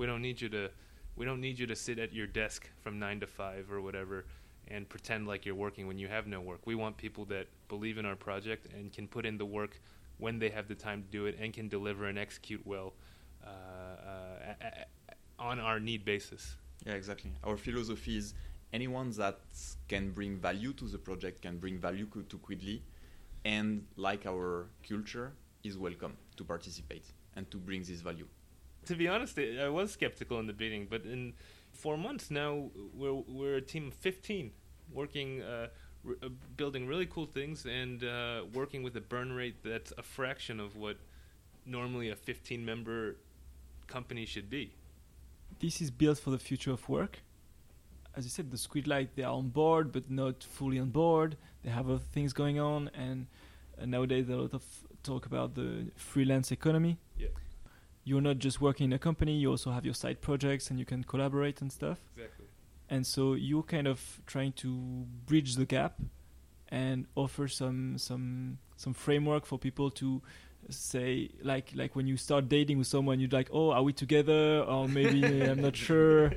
We 0.00 0.06
don't 0.06 0.22
need 0.22 0.40
you 0.40 0.48
to 0.48 0.70
we 1.14 1.26
don't 1.26 1.42
need 1.42 1.58
you 1.58 1.66
to 1.66 1.76
sit 1.76 1.98
at 1.98 2.14
your 2.14 2.26
desk 2.26 2.70
from 2.82 2.98
nine 2.98 3.20
to 3.20 3.26
five 3.26 3.70
or 3.70 3.82
whatever 3.82 4.24
and 4.66 4.88
pretend 4.88 5.26
like 5.28 5.44
you're 5.44 5.62
working 5.66 5.86
when 5.86 5.98
you 5.98 6.08
have 6.08 6.26
no 6.26 6.40
work. 6.40 6.60
We 6.64 6.74
want 6.74 6.96
people 6.96 7.26
that 7.26 7.48
believe 7.68 7.98
in 7.98 8.06
our 8.06 8.16
project 8.16 8.72
and 8.72 8.90
can 8.90 9.06
put 9.06 9.26
in 9.26 9.36
the 9.36 9.44
work 9.44 9.78
when 10.16 10.38
they 10.38 10.48
have 10.48 10.68
the 10.68 10.74
time 10.74 11.02
to 11.02 11.08
do 11.10 11.26
it 11.26 11.36
and 11.38 11.52
can 11.52 11.68
deliver 11.68 12.06
and 12.06 12.18
execute 12.18 12.66
well 12.66 12.94
uh, 13.44 13.50
uh, 13.50 14.64
on 15.38 15.60
our 15.60 15.78
need 15.78 16.06
basis. 16.06 16.56
Yeah, 16.86 16.94
exactly. 16.94 17.32
Our 17.44 17.58
philosophy 17.58 18.16
is 18.16 18.32
anyone 18.72 19.10
that 19.18 19.40
can 19.86 20.12
bring 20.12 20.38
value 20.38 20.72
to 20.80 20.86
the 20.86 20.96
project 20.96 21.42
can 21.42 21.58
bring 21.58 21.78
value 21.78 22.06
to 22.06 22.38
Quidly, 22.38 22.80
and 23.44 23.84
like 23.96 24.24
our 24.24 24.70
culture, 24.88 25.32
is 25.62 25.76
welcome 25.76 26.16
to 26.38 26.44
participate 26.44 27.04
and 27.36 27.50
to 27.50 27.58
bring 27.58 27.82
this 27.82 28.00
value. 28.00 28.28
To 28.86 28.94
be 28.96 29.08
honest, 29.08 29.38
I 29.38 29.68
was 29.68 29.92
skeptical 29.92 30.38
in 30.40 30.46
the 30.46 30.52
beginning, 30.52 30.86
but 30.90 31.04
in 31.04 31.34
four 31.72 31.96
months 31.96 32.30
now, 32.30 32.70
we're 32.94 33.12
we're 33.28 33.56
a 33.56 33.60
team 33.62 33.88
of 33.88 33.94
15 33.94 34.52
working, 34.92 35.42
uh, 35.42 35.68
uh, 36.22 36.28
building 36.56 36.86
really 36.86 37.06
cool 37.06 37.26
things, 37.26 37.64
and 37.66 38.02
uh, 38.02 38.42
working 38.52 38.82
with 38.82 38.96
a 38.96 39.00
burn 39.00 39.32
rate 39.32 39.62
that's 39.62 39.92
a 39.98 40.02
fraction 40.02 40.58
of 40.60 40.76
what 40.76 40.96
normally 41.66 42.10
a 42.10 42.16
15 42.16 42.64
member 42.64 43.16
company 43.86 44.26
should 44.26 44.48
be. 44.50 44.72
this 45.60 45.80
is 45.80 45.90
built 45.90 46.18
for 46.18 46.30
the 46.30 46.38
future 46.38 46.72
of 46.72 46.88
work. 46.88 47.18
As 48.16 48.24
you 48.24 48.30
said, 48.30 48.50
the 48.50 48.56
Squidlight 48.56 49.08
they 49.14 49.22
are 49.22 49.32
on 49.34 49.48
board, 49.48 49.92
but 49.92 50.10
not 50.10 50.42
fully 50.42 50.78
on 50.78 50.90
board. 50.90 51.36
They 51.62 51.70
have 51.70 51.88
other 51.88 51.98
things 52.12 52.32
going 52.32 52.58
on, 52.58 52.90
and 52.94 53.26
uh, 53.80 53.86
nowadays 53.86 54.28
a 54.28 54.36
lot 54.36 54.54
of 54.54 54.64
talk 55.02 55.26
about 55.26 55.54
the 55.54 55.90
freelance 55.96 56.50
economy. 56.50 56.98
You're 58.04 58.20
not 58.22 58.38
just 58.38 58.60
working 58.60 58.84
in 58.86 58.92
a 58.92 58.98
company; 58.98 59.36
you 59.38 59.50
also 59.50 59.70
have 59.70 59.84
your 59.84 59.94
side 59.94 60.20
projects, 60.20 60.70
and 60.70 60.78
you 60.78 60.84
can 60.84 61.04
collaborate 61.04 61.60
and 61.60 61.70
stuff. 61.72 61.98
Exactly. 62.16 62.46
And 62.88 63.06
so 63.06 63.34
you're 63.34 63.62
kind 63.62 63.86
of 63.86 64.20
trying 64.26 64.52
to 64.54 64.70
bridge 65.26 65.54
the 65.56 65.66
gap 65.66 66.00
and 66.68 67.06
offer 67.14 67.46
some 67.48 67.98
some 67.98 68.58
some 68.76 68.94
framework 68.94 69.44
for 69.46 69.58
people 69.58 69.90
to 69.90 70.22
say 70.68 71.30
like 71.42 71.72
like 71.74 71.96
when 71.96 72.06
you 72.06 72.16
start 72.16 72.48
dating 72.48 72.78
with 72.78 72.86
someone 72.86 73.18
you're 73.18 73.30
like 73.30 73.48
oh 73.52 73.70
are 73.70 73.82
we 73.82 73.92
together 73.92 74.60
or 74.68 74.86
maybe 74.86 75.42
i'm 75.50 75.60
not 75.60 75.74
sure 75.74 76.32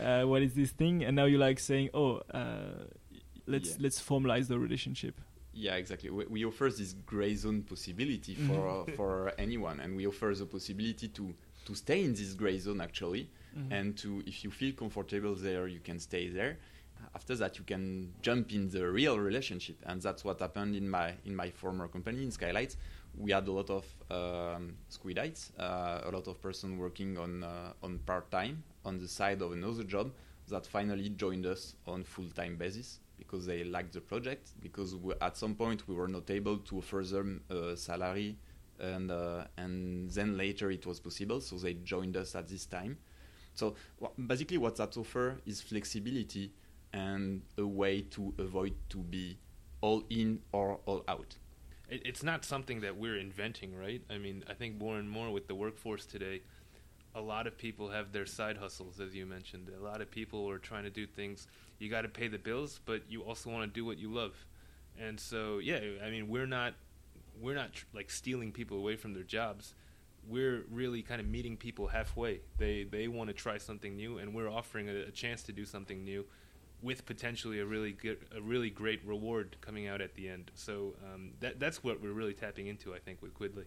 uh, 0.00 0.22
what 0.22 0.42
is 0.42 0.54
this 0.54 0.70
thing 0.70 1.04
and 1.04 1.14
now 1.14 1.24
you're 1.26 1.38
like 1.38 1.60
saying 1.60 1.88
oh 1.94 2.16
uh, 2.32 2.84
let's 3.46 3.70
Yeah. 3.70 3.76
let's 3.80 4.00
formalize 4.02 4.48
the 4.48 4.58
relationship 4.58 5.20
Yeah, 5.58 5.76
exactly. 5.76 6.10
We, 6.10 6.26
we 6.26 6.44
offer 6.44 6.68
this 6.68 6.92
gray 7.06 7.34
zone 7.34 7.62
possibility 7.62 8.34
for 8.34 8.84
Mhm. 8.84 8.94
for 8.96 9.32
anyone, 9.38 9.80
and 9.80 9.96
we 9.96 10.06
offer 10.06 10.34
the 10.34 10.44
possibility 10.46 11.08
to 11.08 11.34
to 11.64 11.74
stay 11.74 12.04
in 12.04 12.12
this 12.14 12.34
gray 12.34 12.58
zone 12.58 12.80
actually, 12.82 13.28
Mhm. 13.56 13.72
and 13.72 13.96
to 14.02 14.22
if 14.26 14.44
you 14.44 14.50
feel 14.50 14.72
comfortable 14.74 15.34
there, 15.34 15.66
you 15.66 15.80
can 15.80 15.98
stay 15.98 16.28
there. 16.28 16.58
After 17.14 17.34
that, 17.36 17.58
you 17.58 17.64
can 17.64 18.12
jump 18.22 18.52
in 18.52 18.68
the 18.68 18.82
real 18.98 19.18
relationship, 19.18 19.76
and 19.86 20.00
that's 20.02 20.24
what 20.24 20.40
happened 20.40 20.76
in 20.76 20.88
my 20.90 21.14
in 21.24 21.34
my 21.34 21.50
former 21.50 21.88
company 21.88 22.22
in 22.22 22.30
Skylight. 22.30 22.76
We 23.14 23.32
had 23.32 23.48
a 23.48 23.52
lot 23.52 23.70
of 23.70 23.84
um, 24.10 24.76
squidites, 24.90 25.50
uh, 25.58 26.08
a 26.08 26.10
lot 26.10 26.26
of 26.28 26.40
person 26.42 26.76
working 26.78 27.16
on 27.18 27.42
uh, 27.42 27.72
on 27.82 27.98
part 28.00 28.30
time 28.30 28.62
on 28.84 28.98
the 28.98 29.08
side 29.08 29.40
of 29.42 29.52
another 29.52 29.84
job 29.84 30.12
that 30.48 30.66
finally 30.66 31.08
joined 31.08 31.46
us 31.46 31.76
on 31.86 32.04
full 32.04 32.28
time 32.30 32.56
basis 32.56 33.00
because 33.18 33.46
they 33.46 33.64
liked 33.64 33.92
the 33.92 34.00
project. 34.00 34.50
Because 34.60 34.94
we, 34.94 35.14
at 35.20 35.36
some 35.36 35.54
point 35.54 35.88
we 35.88 35.94
were 35.94 36.08
not 36.08 36.30
able 36.30 36.58
to 36.58 36.78
offer 36.78 37.02
them 37.02 37.42
a 37.50 37.76
salary, 37.76 38.36
and 38.78 39.10
uh, 39.10 39.44
and 39.56 40.10
then 40.10 40.36
later 40.36 40.70
it 40.70 40.86
was 40.86 41.00
possible, 41.00 41.40
so 41.40 41.56
they 41.56 41.74
joined 41.74 42.16
us 42.16 42.34
at 42.34 42.48
this 42.48 42.66
time. 42.66 42.98
So 43.54 43.74
wha- 44.00 44.10
basically, 44.26 44.58
what 44.58 44.76
that 44.76 44.96
offer 44.96 45.38
is 45.46 45.60
flexibility 45.60 46.52
and 46.92 47.42
a 47.58 47.66
way 47.66 48.02
to 48.02 48.34
avoid 48.38 48.74
to 48.90 48.98
be 48.98 49.38
all 49.80 50.04
in 50.10 50.40
or 50.52 50.80
all 50.86 51.04
out. 51.08 51.36
It, 51.88 52.02
it's 52.04 52.22
not 52.22 52.44
something 52.44 52.80
that 52.80 52.96
we're 52.96 53.16
inventing, 53.16 53.74
right? 53.76 54.02
I 54.10 54.18
mean, 54.18 54.44
I 54.48 54.54
think 54.54 54.78
more 54.78 54.98
and 54.98 55.08
more 55.08 55.30
with 55.30 55.46
the 55.46 55.54
workforce 55.54 56.06
today, 56.06 56.42
a 57.14 57.20
lot 57.20 57.46
of 57.46 57.56
people 57.56 57.88
have 57.90 58.12
their 58.12 58.26
side 58.26 58.58
hustles, 58.58 59.00
as 59.00 59.14
you 59.14 59.24
mentioned. 59.24 59.70
A 59.78 59.82
lot 59.82 60.00
of 60.00 60.10
people 60.10 60.48
are 60.50 60.58
trying 60.58 60.84
to 60.84 60.90
do 60.90 61.06
things. 61.06 61.46
You 61.78 61.90
got 61.90 62.02
to 62.02 62.08
pay 62.08 62.28
the 62.28 62.38
bills, 62.38 62.80
but 62.84 63.02
you 63.08 63.22
also 63.22 63.50
want 63.50 63.62
to 63.72 63.80
do 63.80 63.84
what 63.84 63.98
you 63.98 64.10
love. 64.12 64.34
And 64.98 65.20
so, 65.20 65.58
yeah, 65.58 65.80
I 66.04 66.10
mean, 66.10 66.28
we're 66.28 66.46
not 66.46 66.74
we're 67.40 67.54
not 67.54 67.74
tr- 67.74 67.84
like 67.94 68.10
stealing 68.10 68.50
people 68.52 68.78
away 68.78 68.96
from 68.96 69.12
their 69.12 69.22
jobs. 69.22 69.74
We're 70.28 70.64
really 70.70 71.02
kind 71.02 71.20
of 71.20 71.26
meeting 71.26 71.56
people 71.56 71.88
halfway. 71.88 72.40
They 72.58 72.84
they 72.84 73.08
want 73.08 73.28
to 73.28 73.34
try 73.34 73.58
something 73.58 73.94
new, 73.94 74.18
and 74.18 74.34
we're 74.34 74.48
offering 74.48 74.88
a, 74.88 75.08
a 75.08 75.10
chance 75.10 75.42
to 75.44 75.52
do 75.52 75.64
something 75.64 76.02
new, 76.02 76.24
with 76.82 77.04
potentially 77.04 77.60
a 77.60 77.66
really 77.66 77.92
good, 77.92 78.18
a 78.34 78.40
really 78.40 78.70
great 78.70 79.04
reward 79.06 79.56
coming 79.60 79.86
out 79.86 80.00
at 80.00 80.14
the 80.14 80.28
end. 80.28 80.50
So 80.54 80.94
um, 81.04 81.32
that 81.40 81.60
that's 81.60 81.84
what 81.84 82.00
we're 82.02 82.12
really 82.12 82.34
tapping 82.34 82.66
into, 82.68 82.94
I 82.94 82.98
think, 82.98 83.20
with 83.22 83.34
Quidly. 83.34 83.66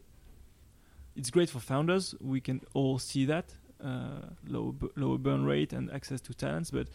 it's 1.15 1.29
great 1.29 1.49
for 1.49 1.59
founders. 1.59 2.15
We 2.19 2.41
can 2.41 2.61
all 2.73 2.97
see 2.99 3.25
that 3.25 3.53
uh, 3.83 4.21
low 4.47 4.71
bu- 4.71 4.91
lower 4.95 5.17
burn 5.17 5.45
rate 5.45 5.73
and 5.73 5.91
access 5.91 6.21
to 6.21 6.33
talents. 6.33 6.71
But 6.71 6.87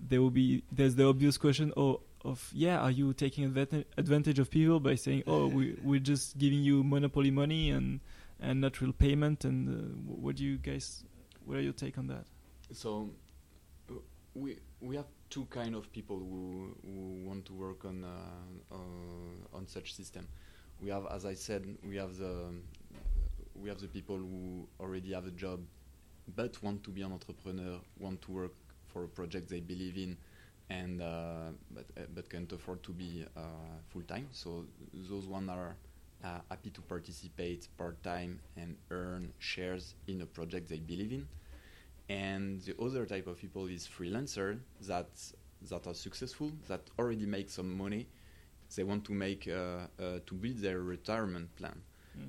there 0.00 0.20
will 0.20 0.30
be 0.30 0.62
there's 0.70 0.94
the 0.94 1.06
obvious 1.06 1.36
question 1.36 1.72
oh, 1.76 2.00
of 2.24 2.50
yeah, 2.52 2.78
are 2.78 2.90
you 2.90 3.12
taking 3.12 3.44
advantage 3.44 3.86
advantage 3.96 4.38
of 4.38 4.50
people 4.50 4.80
by 4.80 4.94
saying 4.94 5.22
oh 5.26 5.46
we 5.46 5.76
we're 5.82 6.00
just 6.00 6.38
giving 6.38 6.62
you 6.62 6.82
monopoly 6.82 7.30
money 7.30 7.70
and 7.70 8.00
and 8.40 8.60
not 8.60 8.80
real 8.80 8.92
payment? 8.92 9.44
And 9.44 9.68
uh, 9.68 10.22
what 10.22 10.36
do 10.36 10.44
you 10.44 10.58
guys? 10.58 11.04
What 11.44 11.58
are 11.58 11.62
your 11.62 11.72
take 11.72 11.98
on 11.98 12.08
that? 12.08 12.26
So 12.72 13.10
uh, 13.90 13.94
we 14.34 14.58
we 14.80 14.96
have 14.96 15.06
two 15.30 15.46
kind 15.46 15.74
of 15.74 15.90
people 15.92 16.18
who, 16.18 16.76
who 16.84 17.28
want 17.28 17.44
to 17.46 17.52
work 17.52 17.84
on 17.84 18.04
uh, 18.04 18.74
uh, 18.74 19.56
on 19.56 19.66
such 19.66 19.94
system. 19.94 20.26
We 20.80 20.90
have, 20.90 21.06
as 21.10 21.24
I 21.24 21.34
said, 21.34 21.66
we 21.88 21.96
have 21.96 22.16
the 22.16 22.52
we 23.54 23.68
have 23.68 23.80
the 23.80 23.88
people 23.88 24.16
who 24.16 24.68
already 24.78 25.12
have 25.12 25.26
a 25.26 25.30
job, 25.30 25.60
but 26.34 26.62
want 26.62 26.84
to 26.84 26.90
be 26.90 27.02
an 27.02 27.12
entrepreneur, 27.12 27.78
want 27.98 28.20
to 28.22 28.32
work 28.32 28.52
for 28.96 29.04
a 29.04 29.08
project 29.08 29.50
they 29.50 29.60
believe 29.60 29.98
in, 29.98 30.16
and 30.70 31.02
uh, 31.02 31.50
but 31.70 31.84
uh, 31.98 32.00
but 32.14 32.30
can't 32.30 32.50
afford 32.50 32.82
to 32.82 32.92
be 32.92 33.26
uh, 33.36 33.40
full 33.90 34.02
time. 34.02 34.26
So 34.32 34.64
those 35.10 35.26
one 35.26 35.50
are 35.50 35.76
happy 36.50 36.70
to 36.70 36.80
participate 36.80 37.68
part 37.76 38.02
time 38.02 38.40
and 38.56 38.74
earn 38.90 39.32
shares 39.38 39.94
in 40.08 40.22
a 40.22 40.26
project 40.26 40.68
they 40.68 40.78
believe 40.78 41.12
in. 41.12 41.28
And 42.08 42.62
the 42.62 42.74
other 42.82 43.04
type 43.04 43.26
of 43.26 43.38
people 43.38 43.66
is 43.66 43.86
freelancer 43.86 44.58
that 44.88 45.10
that 45.70 45.86
are 45.86 45.94
successful 45.94 46.52
that 46.68 46.80
already 46.98 47.26
make 47.26 47.50
some 47.50 47.76
money. 47.76 48.06
They 48.74 48.82
want 48.82 49.04
to 49.04 49.12
make 49.12 49.42
to 49.44 50.34
build 50.40 50.58
their 50.66 50.80
retirement 50.80 51.54
plan 51.56 51.82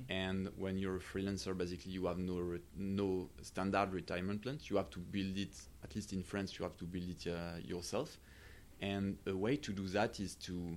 and 0.08 0.48
when 0.56 0.78
you're 0.78 0.96
a 0.96 1.00
freelancer 1.00 1.56
basically 1.56 1.92
you 1.92 2.06
have 2.06 2.18
no 2.18 2.38
re- 2.38 2.60
no 2.76 3.28
standard 3.42 3.92
retirement 3.92 4.42
plan. 4.42 4.58
You 4.64 4.76
have 4.76 4.90
to 4.90 4.98
build 4.98 5.36
it 5.36 5.54
at 5.84 5.94
least 5.94 6.12
in 6.12 6.22
france 6.22 6.58
you 6.58 6.62
have 6.64 6.76
to 6.78 6.84
build 6.84 7.08
it 7.08 7.26
uh, 7.30 7.58
yourself. 7.64 8.18
And 8.80 9.18
a 9.26 9.36
way 9.36 9.56
to 9.56 9.72
do 9.72 9.86
that 9.88 10.20
is 10.20 10.34
to 10.36 10.76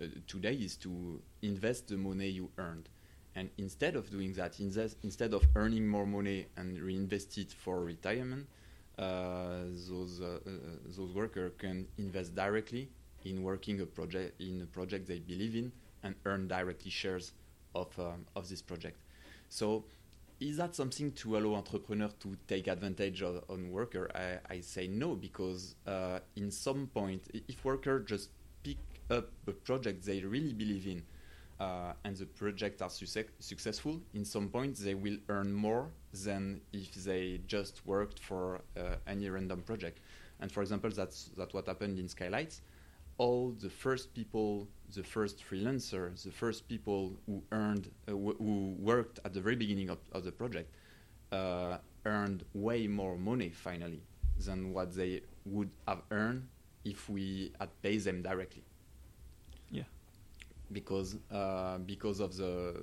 uh, 0.00 0.06
today 0.26 0.54
is 0.54 0.76
to 0.76 1.20
invest 1.42 1.88
the 1.88 1.96
money 1.96 2.28
you 2.28 2.50
earned. 2.58 2.88
And 3.34 3.50
instead 3.58 3.94
of 3.96 4.10
doing 4.10 4.32
that, 4.34 4.58
instead 4.58 5.32
of 5.32 5.46
earning 5.54 5.86
more 5.86 6.06
money 6.06 6.46
and 6.56 6.80
reinvest 6.80 7.38
it 7.38 7.52
for 7.52 7.84
retirement, 7.84 8.46
uh, 8.98 9.62
those 9.88 10.20
uh, 10.20 10.38
uh, 10.46 10.50
those 10.96 11.12
workers 11.14 11.52
can 11.58 11.86
invest 11.98 12.34
directly 12.34 12.90
in 13.24 13.42
working 13.42 13.80
a 13.80 13.86
project 13.86 14.40
in 14.40 14.62
a 14.62 14.66
project 14.66 15.06
they 15.06 15.20
believe 15.20 15.54
in 15.54 15.70
and 16.02 16.14
earn 16.24 16.48
directly 16.48 16.90
shares 16.90 17.32
of 17.74 17.98
um, 17.98 18.26
of 18.36 18.48
this 18.48 18.62
project. 18.62 18.98
So 19.48 19.84
is 20.40 20.56
that 20.58 20.74
something 20.74 21.12
to 21.12 21.36
allow 21.36 21.56
entrepreneurs 21.56 22.12
to 22.20 22.36
take 22.46 22.68
advantage 22.68 23.22
of 23.22 23.44
on 23.48 23.70
worker? 23.70 24.10
I, 24.14 24.54
I 24.54 24.60
say 24.60 24.86
no 24.86 25.14
because 25.14 25.74
uh, 25.86 26.20
in 26.36 26.50
some 26.50 26.86
point, 26.86 27.22
if 27.48 27.64
workers 27.64 28.04
just 28.06 28.30
pick 28.62 28.76
up 29.10 29.30
a 29.46 29.52
project 29.52 30.04
they 30.04 30.20
really 30.20 30.52
believe 30.52 30.86
in, 30.86 31.02
uh, 31.58 31.92
and 32.04 32.16
the 32.16 32.26
project 32.26 32.82
are 32.82 32.90
success 32.90 33.24
successful, 33.40 34.00
in 34.14 34.24
some 34.24 34.48
point 34.48 34.76
they 34.76 34.94
will 34.94 35.16
earn 35.28 35.52
more 35.52 35.90
than 36.24 36.60
if 36.72 36.94
they 36.94 37.40
just 37.48 37.84
worked 37.84 38.20
for 38.20 38.60
uh, 38.76 38.94
any 39.08 39.28
random 39.28 39.62
project. 39.62 39.98
And 40.40 40.52
for 40.52 40.62
example, 40.62 40.90
that's 40.90 41.30
that's 41.36 41.52
what 41.52 41.66
happened 41.66 41.98
in 41.98 42.08
Skylights. 42.08 42.60
All 43.18 43.50
the 43.50 43.70
first 43.70 44.14
people, 44.14 44.68
the 44.94 45.02
first 45.02 45.42
freelancer, 45.48 46.20
the 46.22 46.30
first 46.30 46.68
people 46.68 47.18
who 47.26 47.42
earned, 47.52 47.90
uh, 48.08 48.12
who 48.12 48.76
worked 48.78 49.18
at 49.24 49.34
the 49.34 49.40
very 49.40 49.56
beginning 49.56 49.90
of, 49.90 49.98
of 50.12 50.24
the 50.24 50.32
project, 50.32 50.72
uh, 51.32 51.78
earned 52.06 52.44
way 52.54 52.86
more 52.86 53.16
money 53.18 53.50
finally 53.50 54.02
than 54.46 54.72
what 54.72 54.94
they 54.94 55.22
would 55.44 55.70
have 55.88 56.02
earned 56.12 56.48
if 56.84 57.08
we 57.10 57.52
had 57.60 57.70
paid 57.82 58.02
them 58.02 58.22
directly 58.22 58.64
Yeah. 59.70 59.84
because 60.72 61.16
uh, 61.30 61.78
because 61.78 62.20
of 62.20 62.36
the 62.36 62.74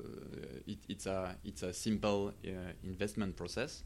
it, 0.67 0.79
it's 0.89 1.05
a 1.05 1.35
it's 1.43 1.63
a 1.63 1.73
simple 1.73 2.33
uh, 2.45 2.51
investment 2.83 3.35
process. 3.35 3.83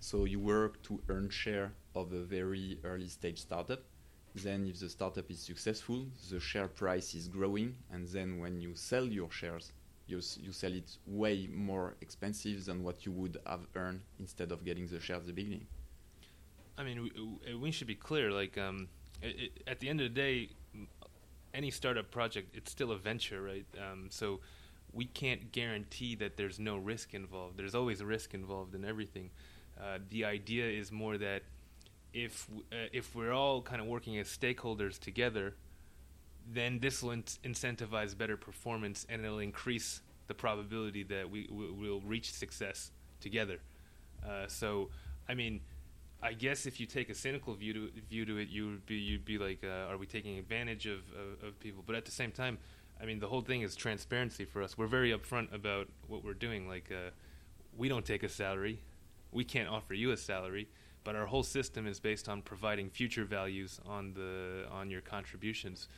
So 0.00 0.24
you 0.26 0.40
work 0.40 0.82
to 0.84 1.00
earn 1.08 1.30
share 1.30 1.72
of 1.94 2.12
a 2.12 2.22
very 2.24 2.78
early 2.84 3.08
stage 3.08 3.40
startup. 3.40 3.82
Then, 4.34 4.66
if 4.66 4.80
the 4.80 4.88
startup 4.88 5.30
is 5.30 5.40
successful, 5.40 6.06
the 6.30 6.40
share 6.40 6.68
price 6.68 7.14
is 7.14 7.28
growing, 7.28 7.76
and 7.92 8.08
then 8.08 8.38
when 8.38 8.60
you 8.60 8.74
sell 8.74 9.04
your 9.04 9.30
shares, 9.30 9.72
you 10.06 10.20
you 10.40 10.52
sell 10.52 10.72
it 10.72 10.96
way 11.06 11.48
more 11.52 11.94
expensive 12.00 12.64
than 12.64 12.82
what 12.82 13.04
you 13.04 13.12
would 13.12 13.38
have 13.46 13.66
earned 13.76 14.00
instead 14.18 14.50
of 14.50 14.64
getting 14.64 14.86
the 14.86 15.00
shares 15.00 15.20
at 15.20 15.26
the 15.26 15.32
beginning. 15.32 15.66
I 16.78 16.84
mean, 16.84 17.02
we, 17.02 17.54
we 17.54 17.70
should 17.70 17.86
be 17.86 17.94
clear. 17.94 18.30
Like, 18.30 18.56
um, 18.56 18.88
it, 19.20 19.36
it, 19.38 19.62
at 19.66 19.80
the 19.80 19.88
end 19.88 20.00
of 20.00 20.14
the 20.14 20.20
day, 20.20 20.48
any 21.52 21.70
startup 21.70 22.10
project, 22.10 22.56
it's 22.56 22.70
still 22.70 22.92
a 22.92 22.98
venture, 22.98 23.42
right? 23.42 23.66
Um, 23.78 24.06
so 24.10 24.40
we 24.92 25.04
can't 25.04 25.52
guarantee 25.52 26.14
that 26.16 26.36
there's 26.36 26.58
no 26.58 26.76
risk 26.76 27.14
involved. 27.14 27.58
There's 27.58 27.74
always 27.74 28.02
risk 28.02 28.34
involved 28.34 28.74
in 28.74 28.84
everything. 28.84 29.30
Uh, 29.80 29.98
the 30.10 30.24
idea 30.24 30.66
is 30.66 30.90
more 30.90 31.18
that 31.18 31.42
if 32.12 32.48
uh, 32.72 32.88
if 32.92 33.14
we're 33.14 33.32
all 33.32 33.62
kind 33.62 33.80
of 33.80 33.86
working 33.86 34.18
as 34.18 34.28
stakeholders 34.28 34.98
together, 34.98 35.54
then 36.50 36.78
this 36.80 37.02
will 37.02 37.12
in- 37.12 37.22
incentivize 37.44 38.16
better 38.16 38.36
performance 38.36 39.06
and 39.08 39.24
it'll 39.24 39.38
increase 39.38 40.00
the 40.26 40.34
probability 40.34 41.02
that 41.02 41.30
we 41.30 41.48
will 41.50 42.00
reach 42.00 42.32
success 42.32 42.90
together. 43.20 43.58
Uh, 44.26 44.46
so, 44.46 44.88
I 45.28 45.34
mean, 45.34 45.60
I 46.22 46.32
guess 46.32 46.66
if 46.66 46.78
you 46.78 46.86
take 46.86 47.10
a 47.10 47.14
cynical 47.14 47.54
view 47.54 47.72
to 47.72 47.90
view 48.08 48.24
to 48.24 48.36
it, 48.38 48.48
you 48.48 48.66
would 48.66 48.86
be 48.86 48.96
you'd 48.96 49.24
be 49.24 49.38
like, 49.38 49.64
uh, 49.64 49.90
are 49.90 49.96
we 49.96 50.06
taking 50.06 50.38
advantage 50.38 50.86
of, 50.86 51.00
of, 51.12 51.48
of 51.48 51.60
people? 51.60 51.82
But 51.86 51.96
at 51.96 52.04
the 52.04 52.12
same 52.12 52.30
time, 52.30 52.58
I 53.00 53.04
mean, 53.04 53.18
the 53.18 53.26
whole 53.26 53.40
thing 53.40 53.62
is 53.62 53.74
transparency 53.74 54.44
for 54.44 54.62
us. 54.62 54.78
We're 54.78 54.86
very 54.86 55.12
upfront 55.12 55.52
about 55.52 55.88
what 56.06 56.24
we're 56.24 56.34
doing. 56.34 56.68
Like, 56.68 56.90
uh, 56.92 57.10
we 57.76 57.88
don't 57.88 58.04
take 58.04 58.22
a 58.22 58.28
salary, 58.28 58.78
we 59.32 59.44
can't 59.44 59.68
offer 59.68 59.94
you 59.94 60.12
a 60.12 60.16
salary, 60.16 60.68
but 61.04 61.16
our 61.16 61.26
whole 61.26 61.42
system 61.42 61.86
is 61.86 62.00
based 62.00 62.28
on 62.28 62.42
providing 62.42 62.90
future 62.90 63.24
values 63.24 63.80
on 63.86 64.14
the 64.14 64.66
on 64.70 64.90
your 64.90 65.00
contributions. 65.00 65.88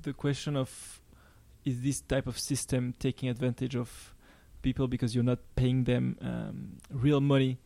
The 0.00 0.12
question 0.12 0.56
of 0.56 1.00
is 1.64 1.82
this 1.82 2.00
type 2.00 2.26
of 2.26 2.38
system 2.38 2.94
taking 2.98 3.28
advantage 3.28 3.76
of 3.76 4.14
people 4.62 4.88
because 4.88 5.14
you're 5.14 5.24
not 5.24 5.40
paying 5.56 5.84
them 5.84 6.16
um, 6.22 6.78
real 6.90 7.20
money? 7.20 7.58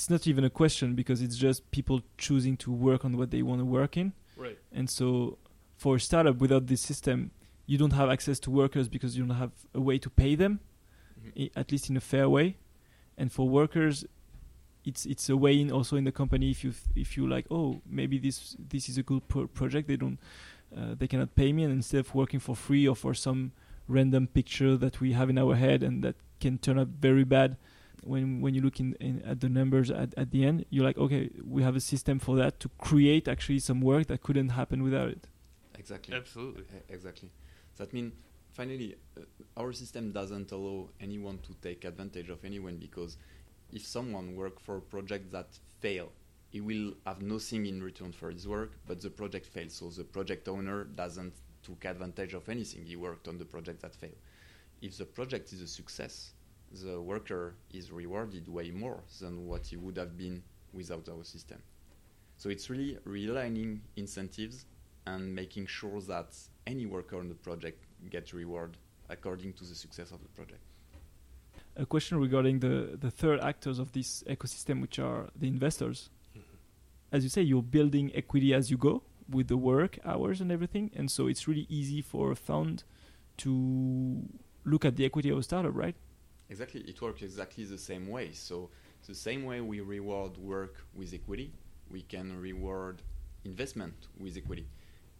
it's 0.00 0.08
not 0.08 0.26
even 0.26 0.44
a 0.44 0.50
question 0.50 0.94
because 0.94 1.20
it's 1.20 1.36
just 1.36 1.70
people 1.70 2.00
choosing 2.16 2.56
to 2.56 2.72
work 2.72 3.04
on 3.04 3.18
what 3.18 3.30
they 3.30 3.42
want 3.42 3.60
to 3.60 3.66
work 3.66 3.98
in. 3.98 4.14
Right. 4.34 4.58
And 4.72 4.88
so 4.88 5.36
for 5.76 5.96
a 5.96 6.00
startup 6.00 6.38
without 6.38 6.68
this 6.68 6.80
system, 6.80 7.32
you 7.66 7.76
don't 7.76 7.92
have 7.92 8.08
access 8.08 8.38
to 8.40 8.50
workers 8.50 8.88
because 8.88 9.14
you 9.16 9.26
don't 9.26 9.36
have 9.36 9.52
a 9.74 9.80
way 9.80 9.98
to 9.98 10.08
pay 10.08 10.36
them, 10.36 10.60
mm-hmm. 11.18 11.42
I- 11.42 11.60
at 11.60 11.70
least 11.70 11.90
in 11.90 11.98
a 11.98 12.00
fair 12.00 12.30
way. 12.30 12.56
And 13.18 13.30
for 13.30 13.46
workers, 13.46 14.06
it's 14.84 15.06
it's 15.06 15.28
a 15.28 15.36
way 15.36 15.60
in 15.60 15.70
also 15.70 15.96
in 15.96 16.04
the 16.04 16.12
company 16.12 16.50
if 16.50 16.64
you 16.64 16.72
if 16.96 17.16
you 17.16 17.26
like 17.26 17.46
oh 17.50 17.80
maybe 17.86 18.18
this 18.18 18.56
this 18.58 18.88
is 18.88 18.98
a 18.98 19.02
good 19.02 19.26
pro- 19.28 19.46
project 19.46 19.88
they 19.88 19.96
don't 19.96 20.18
uh, 20.76 20.94
they 20.98 21.06
cannot 21.06 21.34
pay 21.34 21.52
me 21.52 21.64
and 21.64 21.72
instead 21.72 22.00
of 22.00 22.14
working 22.14 22.40
for 22.40 22.54
free 22.56 22.86
or 22.86 22.96
for 22.96 23.12
some 23.12 23.52
random 23.88 24.26
picture 24.26 24.76
that 24.76 25.00
we 25.00 25.12
have 25.12 25.28
in 25.28 25.36
our 25.36 25.56
head 25.56 25.82
and 25.82 26.02
that 26.02 26.14
can 26.40 26.56
turn 26.58 26.78
out 26.78 26.88
very 26.88 27.24
bad 27.24 27.56
when 28.02 28.40
when 28.40 28.54
you 28.54 28.62
look 28.62 28.80
in, 28.80 28.94
in, 29.00 29.22
at 29.22 29.40
the 29.40 29.48
numbers 29.48 29.90
at, 29.90 30.14
at 30.16 30.30
the 30.30 30.44
end, 30.44 30.64
you're 30.70 30.84
like, 30.84 30.98
okay, 30.98 31.30
we 31.44 31.62
have 31.62 31.76
a 31.76 31.80
system 31.80 32.18
for 32.18 32.36
that 32.36 32.60
to 32.60 32.70
create 32.78 33.28
actually 33.28 33.58
some 33.58 33.80
work 33.80 34.06
that 34.06 34.22
couldn't 34.22 34.50
happen 34.50 34.82
without 34.82 35.08
it. 35.08 35.28
Exactly. 35.78 36.14
Absolutely. 36.14 36.64
exactly. 36.88 37.30
That 37.76 37.92
means 37.92 38.12
finally, 38.52 38.96
uh, 39.16 39.22
our 39.56 39.72
system 39.72 40.12
doesn't 40.12 40.52
allow 40.52 40.88
anyone 41.00 41.38
to 41.38 41.54
take 41.62 41.84
advantage 41.84 42.28
of 42.28 42.44
anyone 42.44 42.76
because 42.76 43.16
if 43.72 43.86
someone 43.86 44.36
work 44.36 44.60
for 44.60 44.78
a 44.78 44.80
project 44.80 45.32
that 45.32 45.58
fail, 45.80 46.10
he 46.50 46.60
will 46.60 46.94
have 47.06 47.22
nothing 47.22 47.66
in 47.66 47.82
return 47.82 48.12
for 48.12 48.30
his 48.30 48.46
work, 48.46 48.72
but 48.86 49.00
the 49.00 49.10
project 49.10 49.46
fails. 49.46 49.74
So 49.74 49.88
the 49.88 50.04
project 50.04 50.48
owner 50.48 50.84
doesn't 50.84 51.34
took 51.62 51.84
advantage 51.84 52.34
of 52.34 52.48
anything. 52.48 52.84
He 52.84 52.96
worked 52.96 53.28
on 53.28 53.38
the 53.38 53.44
project 53.44 53.82
that 53.82 53.94
failed. 53.94 54.16
If 54.82 54.98
the 54.98 55.04
project 55.04 55.52
is 55.52 55.60
a 55.60 55.68
success, 55.68 56.32
the 56.82 57.00
worker 57.00 57.54
is 57.72 57.92
rewarded 57.92 58.48
way 58.48 58.70
more 58.70 59.00
than 59.20 59.46
what 59.46 59.66
he 59.66 59.76
would 59.76 59.96
have 59.96 60.16
been 60.16 60.42
without 60.72 61.08
our 61.08 61.24
system. 61.24 61.62
So 62.36 62.48
it's 62.48 62.70
really 62.70 62.96
realigning 63.06 63.80
incentives 63.96 64.64
and 65.06 65.34
making 65.34 65.66
sure 65.66 66.00
that 66.02 66.36
any 66.66 66.86
worker 66.86 67.18
on 67.18 67.28
the 67.28 67.34
project 67.34 67.84
gets 68.08 68.32
reward 68.32 68.76
according 69.08 69.52
to 69.54 69.64
the 69.64 69.74
success 69.74 70.12
of 70.12 70.22
the 70.22 70.28
project. 70.28 70.69
A 71.76 71.86
question 71.86 72.18
regarding 72.18 72.60
the, 72.60 72.98
the 73.00 73.10
third 73.10 73.40
actors 73.40 73.78
of 73.78 73.92
this 73.92 74.22
ecosystem, 74.28 74.80
which 74.80 74.98
are 74.98 75.28
the 75.34 75.48
investors. 75.48 76.10
Mm-hmm. 76.36 76.56
As 77.12 77.22
you 77.22 77.30
say, 77.30 77.42
you're 77.42 77.62
building 77.62 78.10
equity 78.14 78.52
as 78.52 78.70
you 78.70 78.76
go 78.76 79.02
with 79.28 79.48
the 79.48 79.56
work 79.56 79.98
hours 80.04 80.40
and 80.40 80.50
everything, 80.50 80.90
and 80.94 81.10
so 81.10 81.26
it's 81.28 81.46
really 81.46 81.66
easy 81.68 82.02
for 82.02 82.32
a 82.32 82.36
fund 82.36 82.84
to 83.38 84.22
look 84.64 84.84
at 84.84 84.96
the 84.96 85.04
equity 85.04 85.30
of 85.30 85.38
a 85.38 85.42
startup, 85.42 85.74
right? 85.74 85.94
Exactly, 86.48 86.80
it 86.80 87.00
works 87.00 87.22
exactly 87.22 87.64
the 87.64 87.78
same 87.78 88.08
way. 88.08 88.32
So 88.32 88.70
the 89.06 89.14
same 89.14 89.44
way 89.44 89.60
we 89.60 89.80
reward 89.80 90.36
work 90.36 90.84
with 90.94 91.14
equity, 91.14 91.52
we 91.90 92.02
can 92.02 92.38
reward 92.40 93.02
investment 93.44 93.94
with 94.18 94.36
equity. 94.36 94.66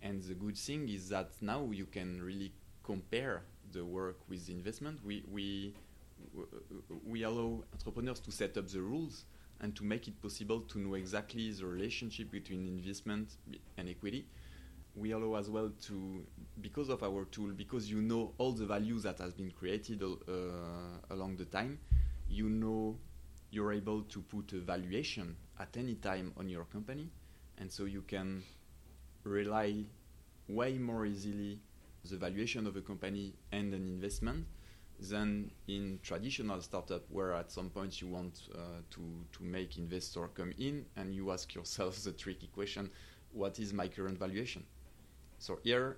And 0.03 0.23
the 0.23 0.35
good 0.35 0.57
thing 0.57 0.89
is 0.89 1.09
that 1.09 1.31
now 1.41 1.69
you 1.73 1.87
can 1.87 2.23
really 2.23 2.53
compare 2.83 3.43
the 3.73 3.85
work 3.85 4.19
with 4.29 4.47
the 4.47 4.53
investment. 4.53 5.01
We 5.05 5.25
we 5.31 5.75
we 7.05 7.23
allow 7.23 7.63
entrepreneurs 7.73 8.21
to 8.21 8.33
set 8.33 8.57
up 8.57 8.69
the 8.69 8.81
rules 8.81 9.25
and 9.61 9.77
to 9.77 9.85
make 9.85 10.09
it 10.09 10.21
possible 10.23 10.61
to 10.61 10.79
know 10.79 10.95
exactly 10.95 11.51
the 11.53 11.67
relationship 11.67 12.31
between 12.31 12.67
investment 12.67 13.37
and 13.77 13.89
equity. 13.89 14.27
We 14.97 15.13
allow 15.13 15.37
as 15.37 15.49
well 15.49 15.71
to, 15.83 16.27
because 16.61 16.89
of 16.89 17.03
our 17.03 17.25
tool, 17.27 17.53
because 17.53 17.91
you 17.91 18.03
know 18.03 18.33
all 18.39 18.53
the 18.53 18.67
values 18.67 19.03
that 19.05 19.19
has 19.19 19.33
been 19.35 19.51
created 19.51 20.03
uh, 20.03 20.33
along 21.11 21.37
the 21.37 21.45
time, 21.45 21.79
you 22.29 22.49
know 22.49 22.97
you're 23.51 23.73
able 23.73 24.03
to 24.03 24.21
put 24.23 24.53
a 24.53 24.61
valuation 24.61 25.37
at 25.59 25.77
any 25.77 25.95
time 25.97 26.33
on 26.37 26.49
your 26.49 26.65
company, 26.65 27.11
and 27.59 27.71
so 27.71 27.85
you 27.85 28.03
can 28.03 28.43
rely 29.25 29.85
way 30.49 30.79
more 30.79 31.07
easily 31.07 31.61
the 32.09 32.17
valuation 32.17 32.67
of 32.67 32.77
a 32.77 32.81
company 32.81 33.35
and 33.53 33.75
an 33.75 33.87
investment 33.87 34.47
than 35.09 35.51
in 35.69 35.99
traditional 36.03 36.61
startup 36.61 37.03
where 37.11 37.33
at 37.33 37.51
some 37.51 37.71
point 37.71 38.01
you 38.01 38.09
want 38.09 38.49
uh, 38.55 38.59
to 38.91 39.01
to 39.33 39.43
make 39.43 39.79
investor 39.79 40.29
come 40.35 40.53
in 40.59 40.85
and 40.97 41.15
you 41.15 41.31
ask 41.31 41.55
yourself 41.55 42.03
the 42.05 42.13
tricky 42.13 42.49
question 42.49 42.91
what 43.33 43.59
is 43.59 43.73
my 43.73 43.89
current 43.89 44.19
valuation 44.19 44.63
so 45.39 45.59
here 45.63 45.97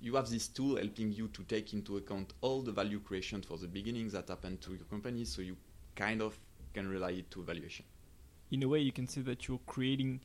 you 0.00 0.14
have 0.14 0.30
this 0.30 0.48
tool 0.48 0.76
helping 0.76 1.12
you 1.12 1.28
to 1.28 1.42
take 1.44 1.72
into 1.72 1.96
account 1.96 2.32
all 2.40 2.62
the 2.62 2.72
value 2.72 3.00
creation 3.00 3.42
for 3.42 3.58
the 3.58 3.66
beginning 3.66 4.08
that 4.08 4.28
happened 4.28 4.60
to 4.60 4.70
your 4.70 4.84
company 4.84 5.24
so 5.24 5.42
you 5.42 5.56
kind 5.96 6.22
of 6.22 6.38
can 6.72 6.88
rely 6.88 7.10
it 7.10 7.30
to 7.30 7.42
valuation. 7.42 7.84
In 8.50 8.62
a 8.62 8.68
way 8.68 8.80
you 8.80 8.92
can 8.92 9.08
say 9.08 9.20
that 9.22 9.48
you're 9.48 9.60
creating 9.66 10.20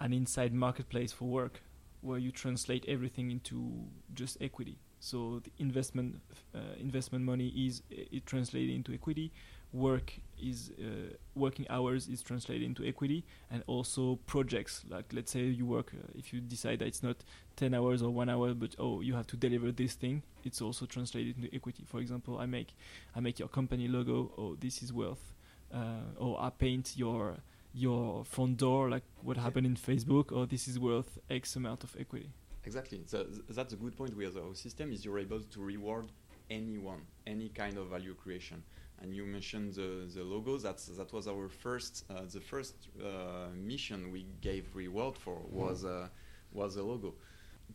an 0.00 0.12
inside 0.12 0.54
marketplace 0.54 1.12
for 1.12 1.26
work 1.26 1.60
where 2.00 2.18
you 2.18 2.32
translate 2.32 2.84
everything 2.88 3.30
into 3.30 3.84
just 4.14 4.38
equity. 4.40 4.78
So 5.00 5.40
the 5.42 5.50
investment 5.58 6.20
uh, 6.54 6.58
investment 6.78 7.24
money 7.24 7.48
is 7.48 7.82
it 7.90 8.26
translated 8.26 8.74
into 8.74 8.92
equity. 8.92 9.32
work 9.72 10.14
is 10.42 10.72
uh, 10.80 11.14
working 11.34 11.64
hours 11.70 12.08
is 12.08 12.22
translated 12.22 12.64
into 12.64 12.84
equity. 12.84 13.24
And 13.50 13.62
also 13.66 14.18
projects 14.26 14.84
like 14.88 15.06
let's 15.12 15.32
say 15.32 15.40
you 15.40 15.66
work 15.66 15.92
uh, 15.94 16.06
if 16.14 16.32
you 16.32 16.40
decide 16.40 16.80
that 16.80 16.88
it's 16.88 17.02
not 17.02 17.16
10 17.56 17.74
hours 17.74 18.02
or 18.02 18.10
1 18.10 18.28
hour 18.28 18.54
but 18.54 18.74
oh 18.78 19.00
you 19.00 19.14
have 19.14 19.26
to 19.28 19.36
deliver 19.36 19.70
this 19.70 19.94
thing 19.94 20.22
it's 20.44 20.60
also 20.60 20.86
translated 20.86 21.36
into 21.36 21.54
equity. 21.54 21.84
For 21.86 22.00
example 22.00 22.38
i 22.38 22.46
make 22.46 22.74
i 23.14 23.20
make 23.20 23.38
your 23.38 23.48
company 23.48 23.88
logo 23.88 24.32
oh 24.36 24.56
this 24.58 24.82
is 24.82 24.92
worth 24.92 25.32
uh, 25.72 26.18
or 26.18 26.40
i 26.40 26.50
paint 26.50 26.94
your 26.96 27.36
your 27.72 28.24
front 28.24 28.56
door 28.56 28.90
like 28.90 29.04
what 29.22 29.36
happened 29.36 29.66
in 29.66 29.76
facebook 29.76 30.32
or 30.32 30.46
this 30.46 30.66
is 30.66 30.78
worth 30.78 31.18
x 31.30 31.54
amount 31.54 31.84
of 31.84 31.94
equity 31.98 32.30
exactly 32.64 33.02
so 33.06 33.24
th- 33.24 33.42
that's 33.50 33.72
a 33.72 33.76
good 33.76 33.96
point 33.96 34.16
with 34.16 34.36
our 34.36 34.54
system 34.54 34.92
is 34.92 35.04
you're 35.04 35.18
able 35.18 35.40
to 35.40 35.60
reward 35.60 36.06
anyone 36.50 37.00
any 37.26 37.48
kind 37.48 37.78
of 37.78 37.88
value 37.88 38.14
creation 38.14 38.62
and 39.02 39.14
you 39.14 39.24
mentioned 39.24 39.72
the, 39.74 40.06
the 40.14 40.22
logos. 40.22 40.62
That's 40.62 40.84
that 40.86 41.10
was 41.12 41.26
our 41.26 41.48
first 41.48 42.04
uh, 42.10 42.22
the 42.30 42.40
first 42.40 42.88
uh, 43.02 43.48
mission 43.54 44.10
we 44.12 44.26
gave 44.42 44.74
reward 44.74 45.16
for 45.16 45.38
was 45.48 45.84
uh, 45.86 46.08
was 46.52 46.76
a 46.76 46.82
logo. 46.82 47.14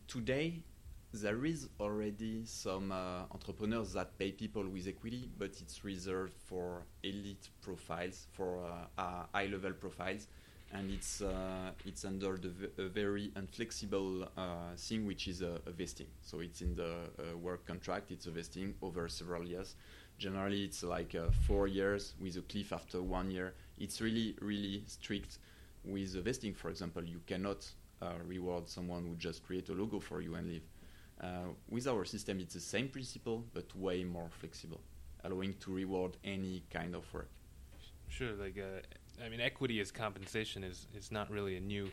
Today 0.06 0.62
there 1.12 1.44
is 1.46 1.68
already 1.80 2.44
some 2.44 2.92
uh, 2.92 3.24
entrepreneurs 3.32 3.92
that 3.94 4.18
pay 4.18 4.32
people 4.32 4.68
with 4.68 4.86
equity, 4.86 5.30
but 5.38 5.50
it's 5.60 5.84
reserved 5.84 6.34
for 6.34 6.86
elite 7.02 7.48
profiles, 7.62 8.26
for 8.32 8.60
uh, 8.98 9.24
high 9.32 9.46
level 9.46 9.72
profiles, 9.72 10.28
and 10.76 10.90
it's 10.90 11.22
uh, 11.22 11.70
it's 11.84 12.04
under 12.04 12.36
the 12.36 12.48
v- 12.48 12.88
very 12.88 13.32
inflexible 13.36 14.28
thing, 14.76 15.06
which 15.06 15.28
is 15.28 15.42
a, 15.42 15.60
a, 15.66 15.70
vesting. 15.70 16.08
So 16.22 16.40
it's 16.40 16.60
in 16.60 16.74
the 16.74 16.94
work 17.36 17.66
contract. 17.66 18.10
It's 18.10 18.26
a 18.26 18.30
vesting 18.30 18.74
over 18.82 19.08
several 19.08 19.46
years 19.46 19.74
Generally, 20.18 20.64
it's 20.64 20.82
like 20.82 21.14
uh, 21.14 21.30
four 21.46 21.66
years 21.66 22.14
with 22.18 22.36
a 22.36 22.40
cliff 22.40 22.72
after 22.72 23.02
one 23.02 23.30
year. 23.30 23.54
It's 23.78 24.00
really, 24.00 24.34
really 24.40 24.82
strict 24.86 25.38
with 25.84 26.14
the 26.14 26.22
vesting. 26.22 26.54
For 26.54 26.70
example, 26.70 27.04
you 27.04 27.20
cannot 27.26 27.66
uh, 28.00 28.14
reward 28.26 28.68
someone 28.68 29.04
who 29.04 29.14
just 29.16 29.44
create 29.44 29.68
a 29.68 29.72
logo 29.72 30.00
for 30.00 30.22
you 30.22 30.34
and 30.34 30.48
leave. 30.48 30.62
Uh, 31.20 31.48
with 31.68 31.86
our 31.86 32.04
system, 32.06 32.40
it's 32.40 32.54
the 32.54 32.60
same 32.60 32.88
principle, 32.88 33.44
but 33.52 33.74
way 33.76 34.04
more 34.04 34.28
flexible, 34.30 34.80
allowing 35.24 35.54
to 35.60 35.74
reward 35.74 36.16
any 36.24 36.62
kind 36.70 36.94
of 36.94 37.12
work. 37.12 37.28
Sure, 38.08 38.32
like 38.34 38.56
uh, 38.58 38.80
I 39.24 39.28
mean, 39.28 39.40
equity 39.40 39.80
as 39.80 39.90
compensation 39.90 40.64
is 40.64 40.86
is 40.94 41.10
not 41.10 41.30
really 41.30 41.56
a 41.56 41.60
new 41.60 41.90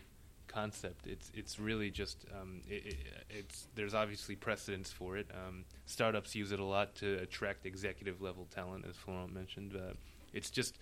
concept. 0.47 1.07
It's 1.07 1.31
it's 1.33 1.59
really 1.59 1.89
just 1.89 2.25
um, 2.39 2.61
it, 2.67 2.85
it, 2.85 2.97
it's 3.29 3.67
there's 3.75 3.93
obviously 3.93 4.35
precedence 4.35 4.91
for 4.91 5.17
it. 5.17 5.27
Um, 5.33 5.65
startups 5.85 6.35
use 6.35 6.51
it 6.51 6.59
a 6.59 6.63
lot 6.65 6.95
to 6.95 7.15
attract 7.15 7.65
executive 7.65 8.21
level 8.21 8.47
talent, 8.53 8.85
as 8.89 8.95
Florent 8.95 9.33
mentioned. 9.33 9.75
Uh, 9.75 9.93
it's 10.33 10.49
just 10.49 10.77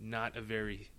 not 0.00 0.36
a 0.36 0.40
very 0.40 0.90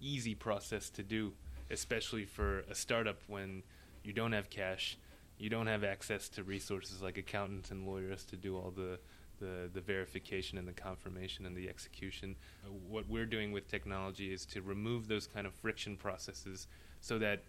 easy 0.00 0.34
process 0.34 0.90
to 0.90 1.02
do, 1.02 1.32
especially 1.70 2.24
for 2.24 2.60
a 2.70 2.74
startup 2.74 3.20
when 3.26 3.62
you 4.02 4.12
don't 4.12 4.32
have 4.32 4.50
cash, 4.50 4.98
you 5.38 5.48
don't 5.48 5.68
have 5.68 5.84
access 5.84 6.28
to 6.30 6.42
resources 6.42 7.02
like 7.02 7.18
accountants 7.18 7.70
and 7.70 7.86
lawyers 7.86 8.24
to 8.24 8.36
do 8.36 8.56
all 8.56 8.72
the 8.74 8.98
the, 9.40 9.70
the 9.72 9.80
verification 9.80 10.58
and 10.58 10.66
the 10.66 10.72
confirmation 10.72 11.46
and 11.46 11.56
the 11.56 11.68
execution. 11.68 12.36
Uh, 12.64 12.70
what 12.88 13.08
we're 13.08 13.26
doing 13.26 13.52
with 13.52 13.68
technology 13.68 14.32
is 14.32 14.44
to 14.46 14.62
remove 14.62 15.08
those 15.08 15.26
kind 15.26 15.46
of 15.46 15.54
friction 15.54 15.96
processes 15.96 16.68
so 17.00 17.18
that 17.18 17.42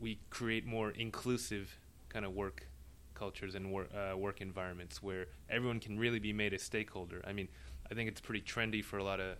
we 0.00 0.18
create 0.30 0.66
more 0.66 0.90
inclusive 0.90 1.78
kind 2.08 2.24
of 2.24 2.34
work 2.34 2.66
cultures 3.14 3.54
and 3.54 3.70
wor- 3.70 3.88
uh, 3.94 4.16
work 4.16 4.40
environments 4.40 5.02
where 5.02 5.26
everyone 5.50 5.80
can 5.80 5.98
really 5.98 6.18
be 6.18 6.32
made 6.32 6.52
a 6.52 6.58
stakeholder. 6.58 7.20
I 7.26 7.32
mean, 7.32 7.48
I 7.90 7.94
think 7.94 8.08
it's 8.08 8.20
pretty 8.20 8.42
trendy 8.42 8.84
for 8.84 8.98
a 8.98 9.04
lot 9.04 9.20
of 9.20 9.36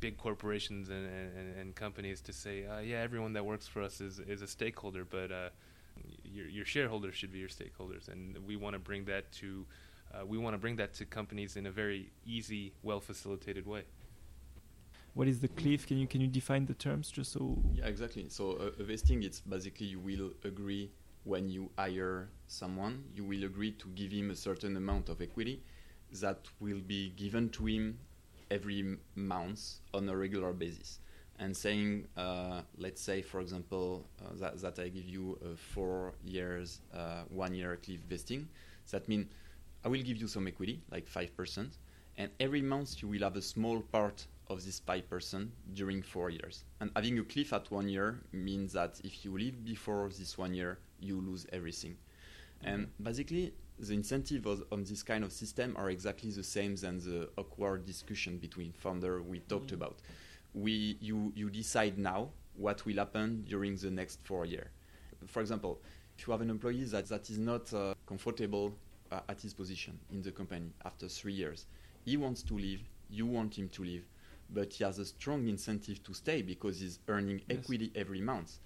big 0.00 0.18
corporations 0.18 0.88
and, 0.88 1.06
and, 1.06 1.56
and 1.58 1.74
companies 1.74 2.20
to 2.22 2.32
say, 2.32 2.66
uh, 2.66 2.80
yeah, 2.80 3.00
everyone 3.00 3.34
that 3.34 3.44
works 3.44 3.68
for 3.68 3.82
us 3.82 4.00
is, 4.00 4.18
is 4.18 4.42
a 4.42 4.46
stakeholder, 4.46 5.04
but 5.04 5.30
uh, 5.30 5.48
your, 6.24 6.48
your 6.48 6.64
shareholders 6.64 7.14
should 7.14 7.32
be 7.32 7.38
your 7.38 7.48
stakeholders. 7.48 8.08
And 8.08 8.36
we 8.46 8.56
want 8.56 8.74
to 8.74 8.78
bring 8.78 9.04
that 9.06 9.30
to 9.32 9.66
uh, 10.14 10.24
we 10.26 10.38
want 10.38 10.54
to 10.54 10.58
bring 10.58 10.76
that 10.76 10.94
to 10.94 11.04
companies 11.04 11.56
in 11.56 11.66
a 11.66 11.70
very 11.70 12.10
easy, 12.26 12.72
well 12.82 13.00
facilitated 13.00 13.66
way 13.66 13.84
what 15.14 15.28
is 15.28 15.40
the 15.40 15.48
cliff? 15.48 15.86
Can 15.86 15.98
you 15.98 16.06
can 16.06 16.20
you 16.20 16.26
define 16.26 16.66
the 16.66 16.74
terms 16.74 17.10
just 17.10 17.32
so? 17.32 17.58
Yeah, 17.74 17.86
exactly. 17.86 18.26
So 18.28 18.52
uh, 18.52 18.80
a 18.80 18.84
vesting, 18.84 19.22
it's 19.22 19.40
basically 19.40 19.86
you 19.86 19.98
will 19.98 20.30
agree 20.44 20.90
when 21.24 21.48
you 21.48 21.70
hire 21.78 22.28
someone, 22.46 23.04
you 23.14 23.24
will 23.24 23.44
agree 23.44 23.72
to 23.72 23.88
give 23.88 24.10
him 24.10 24.30
a 24.30 24.36
certain 24.36 24.76
amount 24.76 25.08
of 25.08 25.20
equity 25.20 25.62
that 26.20 26.40
will 26.60 26.80
be 26.80 27.10
given 27.10 27.48
to 27.50 27.66
him 27.66 27.98
every 28.50 28.96
month 29.14 29.80
on 29.94 30.08
a 30.08 30.16
regular 30.16 30.52
basis. 30.52 30.98
And 31.38 31.56
saying, 31.56 32.06
uh, 32.16 32.62
let's 32.76 33.00
say, 33.00 33.22
for 33.22 33.40
example, 33.40 34.06
uh, 34.20 34.34
that, 34.38 34.60
that 34.60 34.78
I 34.78 34.88
give 34.88 35.08
you 35.08 35.38
a 35.44 35.56
four 35.56 36.12
years, 36.22 36.80
uh, 36.94 37.22
one 37.30 37.54
year 37.54 37.78
cliff 37.82 38.00
vesting, 38.08 38.48
that 38.90 39.08
means 39.08 39.26
I 39.84 39.88
will 39.88 40.02
give 40.02 40.18
you 40.18 40.28
some 40.28 40.46
equity, 40.46 40.80
like 40.90 41.08
5%, 41.08 41.76
and 42.18 42.30
every 42.38 42.62
month 42.62 43.02
you 43.02 43.08
will 43.08 43.20
have 43.20 43.36
a 43.36 43.42
small 43.42 43.80
part 43.80 44.26
of 44.48 44.64
this 44.64 44.80
5% 44.80 45.48
during 45.74 46.02
four 46.02 46.30
years. 46.30 46.64
And 46.80 46.90
having 46.94 47.18
a 47.18 47.24
cliff 47.24 47.52
at 47.52 47.70
one 47.70 47.88
year 47.88 48.20
means 48.32 48.72
that 48.74 49.00
if 49.02 49.24
you 49.24 49.32
leave 49.32 49.64
before 49.64 50.08
this 50.08 50.36
one 50.38 50.54
year, 50.54 50.78
you 51.00 51.20
lose 51.20 51.46
everything. 51.52 51.96
And 52.64 52.88
basically, 53.02 53.54
the 53.78 53.94
incentives 53.94 54.62
on 54.70 54.84
this 54.84 55.02
kind 55.02 55.24
of 55.24 55.32
system 55.32 55.74
are 55.76 55.90
exactly 55.90 56.30
the 56.30 56.44
same 56.44 56.76
than 56.76 56.98
the 56.98 57.28
awkward 57.36 57.84
discussion 57.84 58.38
between 58.38 58.72
founder 58.72 59.22
we 59.22 59.40
talked 59.40 59.66
mm-hmm. 59.66 59.76
about. 59.76 59.96
We, 60.54 60.96
you, 61.00 61.32
you 61.34 61.50
decide 61.50 61.98
now 61.98 62.28
what 62.54 62.84
will 62.86 62.96
happen 62.96 63.44
during 63.48 63.76
the 63.76 63.90
next 63.90 64.20
four 64.22 64.46
years. 64.46 64.68
For 65.26 65.40
example, 65.40 65.80
if 66.16 66.26
you 66.26 66.32
have 66.32 66.42
an 66.42 66.50
employee 66.50 66.84
that, 66.84 67.08
that 67.08 67.30
is 67.30 67.38
not 67.38 67.72
uh, 67.72 67.94
comfortable 68.06 68.74
uh, 69.12 69.20
at 69.28 69.40
his 69.40 69.54
position 69.54 69.98
in 70.10 70.22
the 70.22 70.32
company 70.32 70.72
after 70.84 71.06
three 71.08 71.32
years, 71.32 71.66
he 72.04 72.16
wants 72.16 72.42
to 72.42 72.54
leave, 72.54 72.80
you 73.10 73.26
want 73.26 73.56
him 73.56 73.68
to 73.68 73.82
leave, 73.82 74.04
but 74.50 74.72
he 74.72 74.84
has 74.84 74.98
a 74.98 75.04
strong 75.04 75.46
incentive 75.48 76.02
to 76.04 76.14
stay 76.14 76.42
because 76.42 76.80
he's 76.80 76.98
earning 77.08 77.40
yes. 77.48 77.58
equity 77.58 77.92
every 77.94 78.20
month. 78.20 78.58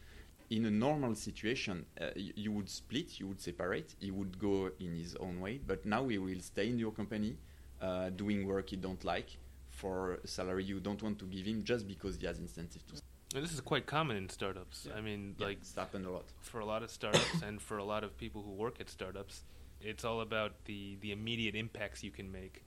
In 0.50 0.64
a 0.66 0.70
normal 0.70 1.14
situation, 1.16 1.84
uh, 2.00 2.10
you 2.14 2.52
would 2.52 2.70
split, 2.70 3.18
you 3.18 3.26
would 3.26 3.40
separate, 3.40 3.96
he 3.98 4.12
would 4.12 4.38
go 4.38 4.70
in 4.78 4.94
his 4.94 5.16
own 5.16 5.40
way, 5.40 5.60
but 5.66 5.84
now 5.84 6.06
he 6.06 6.18
will 6.18 6.40
stay 6.40 6.68
in 6.68 6.78
your 6.78 6.92
company 6.92 7.36
uh, 7.82 8.10
doing 8.10 8.46
work 8.46 8.70
he 8.70 8.76
don't 8.76 9.04
like 9.04 9.36
for 9.68 10.14
a 10.24 10.26
salary 10.26 10.64
you 10.64 10.80
don't 10.80 11.02
want 11.02 11.18
to 11.18 11.26
give 11.26 11.44
him 11.44 11.62
just 11.62 11.86
because 11.86 12.16
he 12.16 12.26
has 12.26 12.38
incentive 12.38 12.86
to. 12.86 12.94
And 13.34 13.44
this 13.44 13.52
is 13.52 13.60
quite 13.60 13.86
common 13.86 14.16
in 14.16 14.28
startups. 14.28 14.86
Yeah. 14.88 14.96
I 14.96 15.00
mean, 15.00 15.34
yeah, 15.38 15.46
like 15.46 15.58
it's 15.58 15.74
happened 15.74 16.06
a 16.06 16.10
lot 16.10 16.24
for 16.40 16.60
a 16.60 16.64
lot 16.64 16.82
of 16.82 16.90
startups 16.90 17.42
and 17.42 17.60
for 17.60 17.76
a 17.78 17.84
lot 17.84 18.02
of 18.04 18.16
people 18.16 18.42
who 18.42 18.52
work 18.52 18.80
at 18.80 18.88
startups. 18.88 19.42
It's 19.80 20.04
all 20.04 20.20
about 20.20 20.64
the 20.64 20.96
the 21.00 21.12
immediate 21.12 21.54
impacts 21.54 22.02
you 22.02 22.10
can 22.10 22.30
make 22.30 22.62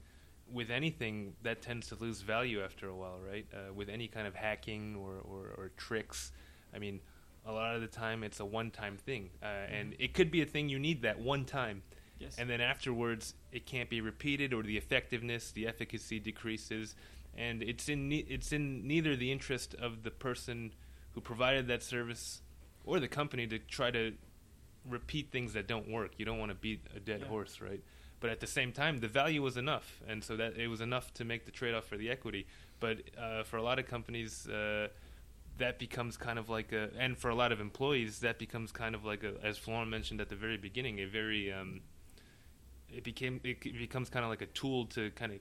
with 0.52 0.70
anything 0.70 1.34
that 1.42 1.62
tends 1.62 1.88
to 1.88 1.96
lose 1.96 2.22
value 2.22 2.62
after 2.62 2.88
a 2.88 2.94
while, 2.94 3.18
right? 3.24 3.46
Uh, 3.52 3.72
with 3.72 3.88
any 3.88 4.08
kind 4.08 4.26
of 4.26 4.34
hacking 4.34 4.96
or, 4.96 5.14
or, 5.24 5.54
or, 5.56 5.70
tricks, 5.76 6.32
I 6.74 6.78
mean, 6.78 7.00
a 7.46 7.52
lot 7.52 7.74
of 7.74 7.80
the 7.80 7.86
time 7.86 8.22
it's 8.22 8.40
a 8.40 8.44
one-time 8.44 8.96
thing, 8.96 9.30
uh, 9.42 9.46
mm-hmm. 9.46 9.74
and 9.74 9.94
it 9.98 10.14
could 10.14 10.30
be 10.30 10.42
a 10.42 10.46
thing 10.46 10.68
you 10.68 10.78
need 10.78 11.02
that 11.02 11.18
one 11.20 11.44
time, 11.44 11.82
yes. 12.18 12.36
and 12.38 12.50
then 12.50 12.60
afterwards 12.60 13.34
it 13.52 13.64
can't 13.66 13.88
be 13.88 14.00
repeated, 14.00 14.52
or 14.52 14.62
the 14.62 14.76
effectiveness, 14.76 15.52
the 15.52 15.66
efficacy 15.66 16.18
decreases, 16.18 16.94
and 17.36 17.62
it's 17.62 17.88
in 17.88 18.08
ne- 18.08 18.26
it's 18.28 18.52
in 18.52 18.86
neither 18.86 19.16
the 19.16 19.32
interest 19.32 19.74
of 19.74 20.02
the 20.02 20.10
person 20.10 20.72
who 21.12 21.20
provided 21.20 21.66
that 21.68 21.82
service 21.82 22.42
or 22.84 23.00
the 23.00 23.08
company 23.08 23.46
to 23.46 23.58
try 23.58 23.90
to 23.90 24.12
repeat 24.88 25.30
things 25.30 25.52
that 25.52 25.66
don't 25.66 25.88
work. 25.88 26.12
You 26.16 26.24
don't 26.24 26.38
want 26.38 26.50
to 26.50 26.56
beat 26.56 26.80
a 26.96 27.00
dead 27.00 27.20
yeah. 27.20 27.28
horse, 27.28 27.60
right? 27.60 27.80
but 28.20 28.30
at 28.30 28.40
the 28.40 28.46
same 28.46 28.70
time, 28.70 28.98
the 28.98 29.08
value 29.08 29.42
was 29.42 29.56
enough, 29.56 30.00
and 30.06 30.22
so 30.22 30.36
that 30.36 30.56
it 30.56 30.68
was 30.68 30.80
enough 30.80 31.12
to 31.14 31.24
make 31.24 31.46
the 31.46 31.50
trade-off 31.50 31.86
for 31.86 31.96
the 31.96 32.10
equity. 32.10 32.46
But 32.78 32.98
uh, 33.18 33.42
for 33.44 33.56
a 33.56 33.62
lot 33.62 33.78
of 33.78 33.86
companies, 33.86 34.46
uh, 34.46 34.88
that 35.58 35.78
becomes 35.78 36.16
kind 36.16 36.38
of 36.38 36.48
like 36.48 36.72
a, 36.72 36.90
and 36.98 37.16
for 37.16 37.30
a 37.30 37.34
lot 37.34 37.50
of 37.50 37.60
employees, 37.60 38.20
that 38.20 38.38
becomes 38.38 38.72
kind 38.72 38.94
of 38.94 39.04
like 39.04 39.24
a, 39.24 39.34
as 39.42 39.56
Florent 39.56 39.90
mentioned 39.90 40.20
at 40.20 40.28
the 40.28 40.36
very 40.36 40.58
beginning, 40.58 41.00
a 41.00 41.06
very, 41.06 41.50
um, 41.50 41.80
it 42.94 43.04
became, 43.04 43.40
it 43.42 43.60
becomes 43.60 44.10
kind 44.10 44.24
of 44.24 44.30
like 44.30 44.42
a 44.42 44.46
tool 44.46 44.84
to 44.86 45.10
kind 45.12 45.32
of 45.32 45.38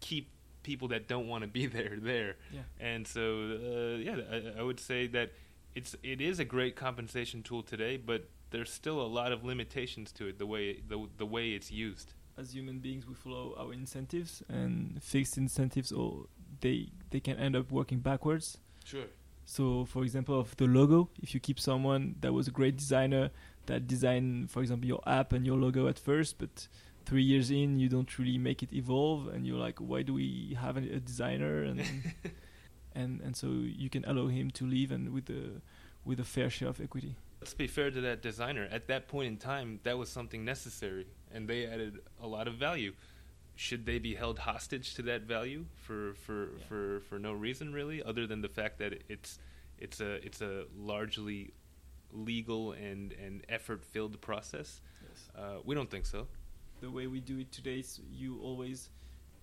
keep 0.00 0.30
people 0.62 0.88
that 0.88 1.08
don't 1.08 1.26
want 1.26 1.42
to 1.42 1.48
be 1.48 1.66
there 1.78 1.98
there. 2.00 2.36
Yeah. 2.52 2.60
And 2.78 3.06
so, 3.06 3.58
uh, 3.60 3.96
yeah, 3.98 4.16
I, 4.30 4.60
I 4.60 4.62
would 4.62 4.78
say 4.78 5.08
that 5.08 5.32
it's 5.74 5.96
it 6.04 6.20
is 6.20 6.38
a 6.38 6.44
great 6.44 6.76
compensation 6.76 7.42
tool 7.42 7.64
today, 7.64 7.96
but 7.96 8.28
there's 8.54 8.72
still 8.72 9.00
a 9.00 9.10
lot 9.18 9.32
of 9.32 9.44
limitations 9.44 10.12
to 10.12 10.28
it 10.28 10.38
the 10.38 10.46
way 10.46 10.80
the 10.88 11.08
the 11.18 11.26
way 11.26 11.50
it's 11.50 11.72
used. 11.72 12.14
As 12.38 12.54
human 12.54 12.78
beings, 12.78 13.06
we 13.06 13.14
follow 13.14 13.54
our 13.58 13.72
incentives, 13.72 14.42
and 14.48 15.02
fixed 15.02 15.36
incentives, 15.36 15.90
or 15.90 16.26
they 16.60 16.92
they 17.10 17.20
can 17.20 17.36
end 17.36 17.56
up 17.56 17.72
working 17.72 17.98
backwards. 17.98 18.58
Sure. 18.84 19.08
So, 19.44 19.84
for 19.84 20.04
example, 20.04 20.38
of 20.38 20.56
the 20.56 20.66
logo, 20.66 21.10
if 21.20 21.34
you 21.34 21.40
keep 21.40 21.58
someone 21.60 22.14
that 22.20 22.32
was 22.32 22.48
a 22.48 22.50
great 22.50 22.76
designer 22.76 23.30
that 23.66 23.86
designed, 23.86 24.50
for 24.50 24.60
example, 24.62 24.86
your 24.86 25.02
app 25.06 25.32
and 25.32 25.44
your 25.44 25.58
logo 25.58 25.86
at 25.88 25.98
first, 25.98 26.38
but 26.38 26.68
three 27.04 27.22
years 27.22 27.50
in 27.50 27.78
you 27.78 27.88
don't 27.88 28.18
really 28.18 28.38
make 28.38 28.62
it 28.62 28.72
evolve 28.72 29.28
and 29.28 29.46
you're 29.46 29.58
like 29.58 29.78
why 29.78 30.00
do 30.00 30.14
we 30.14 30.56
have 30.58 30.78
a, 30.78 31.00
designer 31.00 31.62
and 31.62 31.82
and 32.94 33.20
and 33.20 33.36
so 33.36 33.48
you 33.84 33.90
can 33.90 34.02
allow 34.06 34.28
him 34.28 34.50
to 34.50 34.64
leave 34.64 34.90
and 34.90 35.12
with 35.12 35.28
a 35.28 35.60
with 36.02 36.18
a 36.18 36.24
fair 36.24 36.48
share 36.48 36.68
of 36.68 36.80
equity 36.80 37.14
let's 37.44 37.52
be 37.52 37.66
fair 37.66 37.90
to 37.90 38.00
that 38.00 38.22
designer 38.22 38.66
at 38.70 38.86
that 38.88 39.06
point 39.06 39.28
in 39.28 39.36
time 39.36 39.78
that 39.82 39.98
was 39.98 40.08
something 40.08 40.46
necessary 40.46 41.06
and 41.30 41.46
they 41.46 41.66
added 41.66 41.98
a 42.22 42.26
lot 42.26 42.48
of 42.48 42.54
value 42.54 42.94
should 43.54 43.84
they 43.84 43.98
be 43.98 44.14
held 44.14 44.38
hostage 44.38 44.94
to 44.94 45.02
that 45.02 45.22
value 45.24 45.66
for 45.74 46.14
for 46.14 46.38
Yeah. 46.44 46.64
for 46.68 47.00
for 47.00 47.18
no 47.18 47.34
reason 47.34 47.74
really 47.74 48.02
other 48.02 48.26
than 48.26 48.40
the 48.40 48.48
fact 48.48 48.78
that 48.78 48.92
it's 49.10 49.38
it's 49.78 50.00
a 50.00 50.12
it's 50.26 50.40
a 50.40 50.64
largely 50.74 51.52
legal 52.12 52.72
and 52.72 53.12
and 53.24 53.44
effort 53.50 53.84
filled 53.84 54.18
process 54.22 54.80
yes. 55.06 55.28
uh, 55.36 55.58
we 55.66 55.74
don't 55.74 55.90
think 55.90 56.06
so 56.06 56.26
the 56.80 56.90
way 56.90 57.06
we 57.06 57.20
do 57.20 57.36
it 57.40 57.52
today 57.52 57.80
is 57.80 58.00
you 58.10 58.40
always 58.40 58.88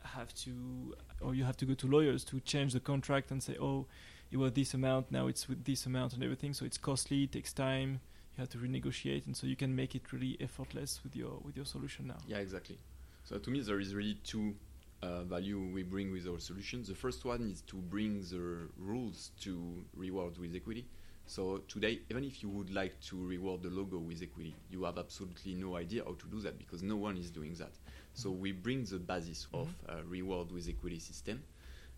have 0.04 0.34
to 0.34 0.95
or 1.20 1.36
you 1.36 1.43
have 1.43 1.58
to 1.58 1.66
go 1.66 1.76
to 1.76 1.86
lawyers 1.86 2.24
to 2.24 2.39
change 2.39 2.74
the 2.74 2.80
contract 2.80 3.30
and 3.30 3.43
say 3.43 3.56
oh 3.62 3.86
it 4.32 4.38
was 4.38 4.53
this 4.53 4.73
amount 4.73 5.11
now 5.11 5.27
it's 5.27 5.47
with 5.49 5.63
this 5.65 5.86
amount 5.86 6.13
and 6.13 6.23
everything 6.23 6.53
so 6.53 6.65
it's 6.65 6.77
costly 6.77 7.23
it 7.23 7.32
takes 7.32 7.53
time 7.53 7.99
you 8.36 8.41
have 8.41 8.49
to 8.49 8.57
renegotiate 8.57 9.25
and 9.25 9.36
so 9.36 9.45
you 9.45 9.55
can 9.55 9.75
make 9.75 9.93
it 9.95 10.11
really 10.13 10.38
effortless 10.39 11.01
with 11.03 11.15
your 11.15 11.39
with 11.43 11.55
your 11.55 11.65
solution 11.65 12.07
now 12.07 12.17
Yeah, 12.27 12.38
exactly. 12.38 12.77
So 13.23 13.38
to 13.38 13.49
me, 13.51 13.61
there 13.61 13.79
is 13.79 13.93
really 13.93 14.17
two 14.23 14.55
uh, 15.03 15.23
value 15.23 15.59
we 15.59 15.84
bring 15.84 16.11
with 16.11 16.27
our 16.27 16.39
solution. 16.39 16.84
The 16.84 16.95
first 16.95 17.23
one 17.25 17.49
is 17.49 17.61
to 17.63 17.75
bring 17.75 18.21
the 18.21 18.67
rules 18.77 19.32
to 19.41 19.84
reward 19.95 20.38
with 20.38 20.55
equity. 20.55 20.86
So 21.25 21.59
today, 21.67 21.99
even 22.09 22.23
if 22.23 22.41
you 22.43 22.49
would 22.49 22.73
like 22.73 22.99
to 23.09 23.15
reward 23.15 23.61
the 23.61 23.69
logo 23.69 23.99
with 23.99 24.21
equity, 24.21 24.55
you 24.69 24.84
have 24.84 24.97
absolutely 24.97 25.53
no 25.53 25.75
idea 25.77 26.03
how 26.03 26.13
to 26.13 26.27
do 26.27 26.39
that 26.41 26.57
because 26.57 26.82
no 26.84 26.97
one 26.97 27.15
is 27.17 27.29
doing 27.29 27.53
that. 27.55 27.71
So 28.13 28.32
we 28.32 28.51
bring 28.51 28.84
the 28.86 28.97
basis 28.97 29.47
of 29.53 29.69
uh, 29.88 30.03
reward 30.07 30.51
with 30.51 30.67
equity 30.67 30.99
system, 30.99 31.43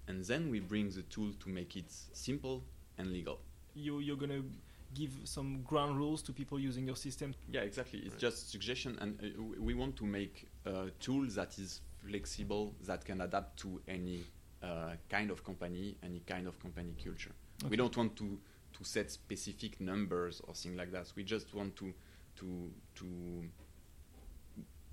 and 0.08 0.24
then 0.26 0.49
we 0.49 0.60
bring 0.60 0.89
the 0.89 1.01
tool 1.04 1.32
to 1.39 1.49
make 1.49 1.76
it 1.76 1.91
simple 2.14 2.64
and 2.97 3.12
legal. 3.12 3.39
you 3.76 3.99
you're 3.99 4.18
gonna 4.18 4.41
give 4.93 5.12
some 5.24 5.64
ground 5.64 5.97
rules 5.97 6.22
to 6.22 6.32
people 6.32 6.60
using 6.60 6.86
your 6.86 6.95
system 6.95 7.34
Yeah, 7.51 7.62
exactly. 7.62 7.99
It's 7.99 8.12
Right. 8.14 8.20
just 8.22 8.51
suggestion, 8.51 8.97
and 9.01 9.20
uh, 9.24 9.62
we 9.62 9.74
want 9.74 9.95
to 9.97 10.06
make 10.06 10.47
a 10.66 10.91
tool 10.99 11.26
that 11.30 11.58
is 11.58 11.82
flexible, 12.08 12.76
that 12.86 13.04
can 13.04 13.22
adapt 13.22 13.58
to 13.62 13.82
any 13.88 14.24
uh, 14.62 14.95
kind 15.10 15.32
of 15.32 15.43
company, 15.43 15.95
any 16.04 16.20
kind 16.20 16.47
of 16.47 16.60
company 16.60 16.93
culture. 17.04 17.32
Okay. 17.64 17.70
We 17.70 17.78
don't 17.78 17.95
want 17.97 18.16
to 18.18 18.39
to 18.74 18.84
set 18.84 19.12
specific 19.12 19.80
numbers 19.82 20.41
or 20.47 20.54
things 20.56 20.76
like 20.78 20.91
that. 20.91 21.12
We 21.16 21.24
just 21.24 21.54
want 21.54 21.76
to 21.78 21.93
to 22.36 22.72
to 22.95 23.06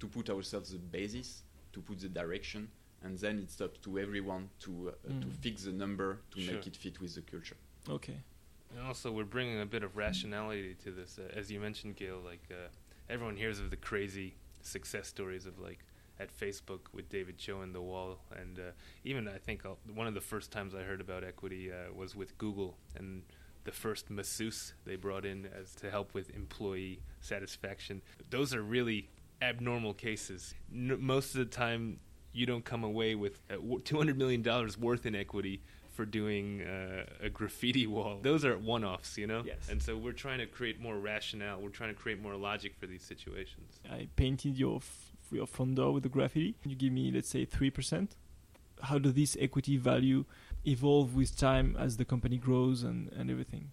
to 0.00 0.06
put 0.06 0.30
ourselves 0.30 0.70
the 0.72 0.78
basis, 0.78 1.42
to 1.72 1.80
put 1.82 2.00
the 2.00 2.08
direction, 2.08 2.68
and 3.02 3.18
then 3.18 3.38
it's 3.38 3.60
up 3.60 3.80
to 3.82 3.98
everyone 3.98 4.50
to 4.60 4.70
uh, 4.90 5.08
to 5.20 5.26
Mm. 5.26 5.32
fix 5.42 5.64
the 5.64 5.72
number 5.72 6.18
to 6.32 6.40
Sure. 6.40 6.54
make 6.54 6.66
it 6.66 6.76
fit 6.76 7.00
with 7.00 7.14
the 7.14 7.22
culture. 7.22 7.56
okay 7.88 8.18
And 8.72 8.86
also, 8.86 9.10
we're 9.10 9.24
bringing 9.36 9.60
a 9.60 9.66
bit 9.66 9.82
of 9.82 9.96
rationality 9.96 10.74
to 10.84 10.92
this. 10.92 11.18
Uh, 11.18 11.22
as 11.40 11.50
you 11.50 11.58
mentioned, 11.60 11.96
Gail, 11.96 12.20
like 12.32 12.44
uh, 12.52 12.68
everyone 13.08 13.36
hears 13.36 13.58
of 13.58 13.68
the 13.70 13.76
crazy 13.90 14.34
success 14.62 15.08
stories 15.08 15.44
of 15.46 15.58
like 15.58 15.80
at 16.20 16.28
Facebook 16.30 16.82
with 16.92 17.08
David 17.08 17.36
Choe 17.38 17.62
and 17.62 17.74
the 17.74 17.80
wall, 17.80 18.18
and 18.40 18.58
uh, 18.58 18.70
even 19.04 19.26
I 19.26 19.38
think 19.38 19.64
uh, 19.66 19.70
one 20.00 20.06
of 20.06 20.14
the 20.14 20.20
first 20.20 20.52
times 20.52 20.72
I 20.74 20.82
heard 20.82 21.00
about 21.00 21.24
equity 21.24 21.72
uh, 21.72 21.92
was 22.02 22.14
with 22.14 22.36
Google 22.38 22.76
and 22.98 23.22
the 23.64 23.72
first 23.72 24.08
masseuse 24.10 24.74
they 24.84 24.96
brought 24.96 25.24
in 25.24 25.46
as 25.60 25.74
to 25.76 25.90
help 25.90 26.14
with 26.14 26.30
employee 26.42 27.00
satisfaction. 27.20 28.02
Those 28.30 28.54
are 28.54 28.62
really 28.62 29.08
abnormal 29.42 29.94
cases. 29.94 30.54
N- 30.72 30.98
most 31.00 31.34
of 31.34 31.38
the 31.40 31.56
time, 31.64 31.98
you 32.32 32.46
don't 32.46 32.64
come 32.64 32.84
away 32.84 33.14
with 33.14 33.40
uh, 33.50 33.56
two 33.84 33.96
hundred 33.98 34.16
million 34.18 34.42
dollars 34.42 34.78
worth 34.78 35.04
in 35.06 35.14
equity 35.14 35.60
for 35.92 36.04
doing 36.06 36.62
uh, 36.62 37.04
a 37.20 37.28
graffiti 37.28 37.86
wall. 37.86 38.20
Those 38.22 38.44
are 38.44 38.56
one-offs, 38.56 39.18
you 39.18 39.26
know. 39.26 39.42
Yes. 39.44 39.68
And 39.68 39.82
so 39.82 39.96
we're 39.96 40.12
trying 40.12 40.38
to 40.38 40.46
create 40.46 40.80
more 40.80 40.96
rationale. 40.98 41.60
We're 41.60 41.68
trying 41.70 41.92
to 41.94 42.00
create 42.00 42.22
more 42.22 42.36
logic 42.36 42.74
for 42.78 42.86
these 42.86 43.02
situations. 43.02 43.80
I 43.90 44.08
painted 44.16 44.56
your 44.56 44.76
f- 44.76 45.12
your 45.32 45.46
front 45.46 45.74
door 45.76 45.92
with 45.92 46.02
the 46.04 46.08
graffiti. 46.08 46.54
You 46.64 46.76
give 46.76 46.92
me, 46.92 47.10
let's 47.10 47.28
say, 47.28 47.44
three 47.44 47.70
percent. 47.70 48.16
How 48.82 48.98
does 48.98 49.14
this 49.14 49.36
equity 49.38 49.76
value 49.76 50.24
evolve 50.66 51.14
with 51.14 51.36
time 51.36 51.76
as 51.78 51.96
the 51.98 52.04
company 52.04 52.38
grows 52.38 52.82
and, 52.82 53.10
and 53.12 53.30
everything? 53.30 53.70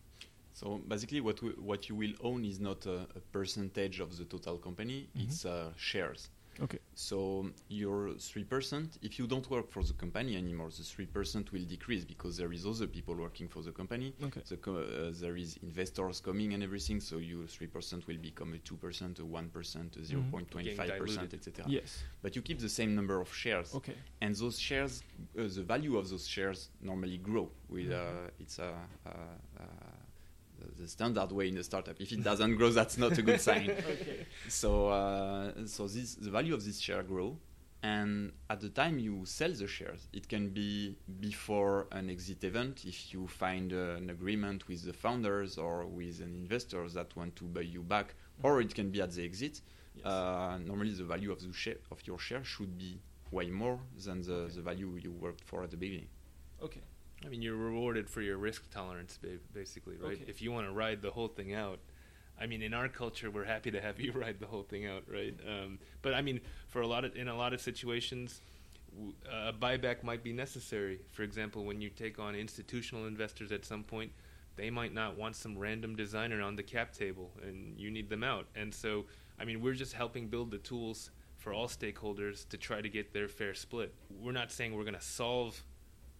So 0.53 0.81
basically, 0.87 1.21
what 1.21 1.41
we, 1.41 1.49
what 1.51 1.87
you 1.87 1.95
will 1.95 2.13
own 2.21 2.43
is 2.43 2.59
not 2.59 2.85
a, 2.87 3.07
a 3.15 3.19
percentage 3.31 3.99
of 3.99 4.17
the 4.17 4.25
total 4.25 4.57
company; 4.57 5.07
Mhm. 5.15 5.23
it's 5.23 5.45
uh, 5.45 5.71
shares. 5.77 6.29
Okay. 6.59 6.79
So 6.95 7.49
your 7.69 8.13
three 8.17 8.43
percent, 8.43 8.97
if 9.01 9.19
you 9.19 9.27
don't 9.27 9.47
work 9.49 9.69
for 9.69 9.83
the 9.83 9.93
company 9.93 10.35
anymore, 10.35 10.69
the 10.69 10.83
three 10.83 11.05
percent 11.05 11.51
will 11.51 11.63
decrease 11.63 12.03
because 12.03 12.37
there 12.37 12.51
is 12.51 12.65
other 12.65 12.87
people 12.87 13.15
working 13.15 13.47
for 13.47 13.61
the 13.61 13.71
company. 13.71 14.13
Okay. 14.23 14.41
The 14.47 14.57
co- 14.57 14.77
uh, 14.77 15.11
there 15.21 15.37
is 15.37 15.57
investors 15.61 16.19
coming 16.19 16.53
and 16.53 16.63
everything. 16.63 16.99
So 16.99 17.17
your 17.17 17.45
three 17.45 17.67
percent 17.67 18.07
will 18.07 18.17
become 18.17 18.53
a 18.53 18.57
two 18.59 18.75
percent, 18.75 19.19
a 19.19 19.25
one 19.25 19.49
percent, 19.49 19.95
a 19.97 20.03
zero 20.03 20.23
point 20.31 20.49
twenty 20.49 20.73
five 20.73 20.97
percent, 20.97 21.33
etc. 21.33 21.65
Yes. 21.67 22.03
But 22.21 22.35
you 22.35 22.41
keep 22.41 22.59
the 22.59 22.69
same 22.69 22.95
number 22.95 23.21
of 23.21 23.33
shares 23.33 23.75
Okay. 23.75 23.95
and 24.21 24.35
those 24.35 24.59
shares, 24.59 25.03
uh, 25.37 25.43
the 25.43 25.63
value 25.63 25.97
of 25.97 26.09
those 26.09 26.27
shares 26.27 26.69
normally 26.81 27.17
grow. 27.17 27.49
With 27.69 27.91
uh, 27.91 28.29
it's 28.39 28.59
a, 28.59 28.73
uh, 29.05 29.09
uh, 29.59 29.63
the- 30.77 30.87
standard 30.87 31.31
way 31.31 31.47
in 31.49 31.57
a 31.57 31.63
startup. 31.63 31.99
If 31.99 32.11
it 32.11 32.23
doesn't 32.23 32.55
grow, 32.55 32.69
that's 32.69 32.97
not 32.97 33.17
a 33.17 33.21
good 33.21 33.41
sign. 33.41 33.69
okay. 33.93 34.25
So 34.47 34.89
uh, 34.89 35.51
so 35.65 35.87
this 35.87 36.15
the 36.15 36.31
value 36.31 36.53
of 36.53 36.63
this 36.65 36.79
share 36.79 37.03
grow, 37.03 37.37
and 37.83 38.31
at 38.49 38.59
the 38.61 38.69
time 38.69 38.99
you 38.99 39.25
sell 39.25 39.51
the 39.51 39.67
shares, 39.67 40.07
it 40.13 40.27
can 40.27 40.49
be 40.49 40.95
before 41.19 41.87
an 41.91 42.09
exit 42.09 42.43
event 42.43 42.83
if 42.85 43.13
you 43.13 43.27
find 43.27 43.71
uh, 43.73 43.95
an 44.01 44.09
agreement 44.09 44.67
with 44.67 44.83
the 44.85 44.93
founders 44.93 45.57
or 45.57 45.85
with 45.85 46.19
an 46.21 46.33
investor 46.33 46.87
that 46.89 47.15
want 47.15 47.35
to 47.35 47.45
buy 47.45 47.61
you 47.61 47.81
back, 47.81 48.15
or 48.43 48.61
it 48.61 48.73
can 48.73 48.89
be 48.89 49.01
at 49.01 49.11
the 49.11 49.23
exit. 49.23 49.61
Yes. 49.95 50.05
Uh, 50.05 50.57
normally, 50.65 50.91
the 50.93 51.03
value 51.03 51.31
of 51.31 51.39
the 51.41 51.51
share 51.53 51.77
of 51.91 51.99
your 52.05 52.19
share 52.19 52.43
should 52.43 52.77
be 52.77 52.99
way 53.31 53.49
more 53.49 53.79
than 54.05 54.21
the, 54.21 54.33
Okay. 54.33 54.53
the 54.55 54.61
value 54.61 54.97
you 55.03 55.11
worked 55.11 55.43
for 55.43 55.63
at 55.63 55.71
the 55.71 55.77
beginning. 55.77 56.07
okay. 56.61 56.81
I 57.25 57.29
mean, 57.29 57.41
you're 57.41 57.55
rewarded 57.55 58.09
for 58.09 58.21
your 58.21 58.37
risk 58.37 58.69
tolerance, 58.69 59.19
basically, 59.53 59.95
right? 59.97 60.13
Okay. 60.13 60.25
If 60.27 60.41
you 60.41 60.51
want 60.51 60.67
to 60.67 60.73
ride 60.73 61.01
the 61.01 61.11
whole 61.11 61.27
thing 61.27 61.53
out, 61.53 61.79
I 62.39 62.45
mean, 62.45 62.61
in 62.61 62.73
our 62.73 62.87
culture, 62.87 63.31
we're 63.31 63.45
happy 63.45 63.71
to 63.71 63.81
have 63.81 63.99
you 63.99 64.11
ride 64.11 64.39
the 64.39 64.45
whole 64.47 64.63
thing 64.63 64.85
out, 64.85 65.03
right? 65.11 65.35
Um, 65.47 65.79
but 66.01 66.13
I 66.13 66.21
mean, 66.21 66.41
for 66.67 66.81
a 66.81 66.87
lot 66.87 67.05
of 67.05 67.15
in 67.15 67.27
a 67.27 67.35
lot 67.35 67.53
of 67.53 67.61
situations, 67.61 68.41
a 69.31 69.53
buyback 69.53 70.03
might 70.03 70.23
be 70.23 70.33
necessary. 70.33 70.99
For 71.11 71.23
example, 71.23 71.65
when 71.65 71.81
you 71.81 71.89
take 71.89 72.19
on 72.19 72.35
institutional 72.35 73.07
investors 73.07 73.51
at 73.51 73.65
some 73.65 73.83
point, 73.83 74.11
they 74.55 74.69
might 74.69 74.93
not 74.93 75.17
want 75.17 75.35
some 75.35 75.57
random 75.57 75.95
designer 75.95 76.41
on 76.41 76.55
the 76.55 76.63
cap 76.63 76.93
table, 76.93 77.31
and 77.43 77.79
you 77.79 77.91
need 77.91 78.09
them 78.09 78.23
out. 78.23 78.47
And 78.55 78.73
so, 78.73 79.05
I 79.39 79.45
mean, 79.45 79.61
we're 79.61 79.75
just 79.75 79.93
helping 79.93 80.27
build 80.27 80.51
the 80.51 80.57
tools 80.57 81.11
for 81.35 81.53
all 81.53 81.67
stakeholders 81.67 82.47
to 82.49 82.57
try 82.57 82.81
to 82.81 82.89
get 82.89 83.13
their 83.13 83.27
fair 83.27 83.53
split. 83.53 83.93
We're 84.09 84.31
not 84.31 84.51
saying 84.51 84.75
we're 84.75 84.83
going 84.83 84.95
to 84.95 85.01
solve 85.01 85.63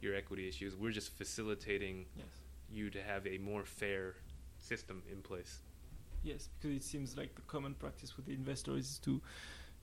your 0.02 0.16
equity 0.16 0.48
issues. 0.48 0.76
We're 0.76 0.92
just 0.92 1.12
facilitating 1.18 2.06
Yes. 2.16 2.26
you 2.70 2.90
to 2.92 3.02
have 3.02 3.26
a 3.28 3.38
more 3.40 3.64
fair 3.66 4.16
system 4.60 5.04
in 5.12 5.22
place. 5.22 5.62
Yes, 6.24 6.50
because 6.60 6.76
it 6.76 6.84
seems 6.84 7.16
like 7.18 7.36
the 7.36 7.42
common 7.44 7.74
practice 7.76 8.18
with 8.18 8.26
the 8.26 8.34
investors 8.34 8.90
is 8.90 9.00
to 9.00 9.22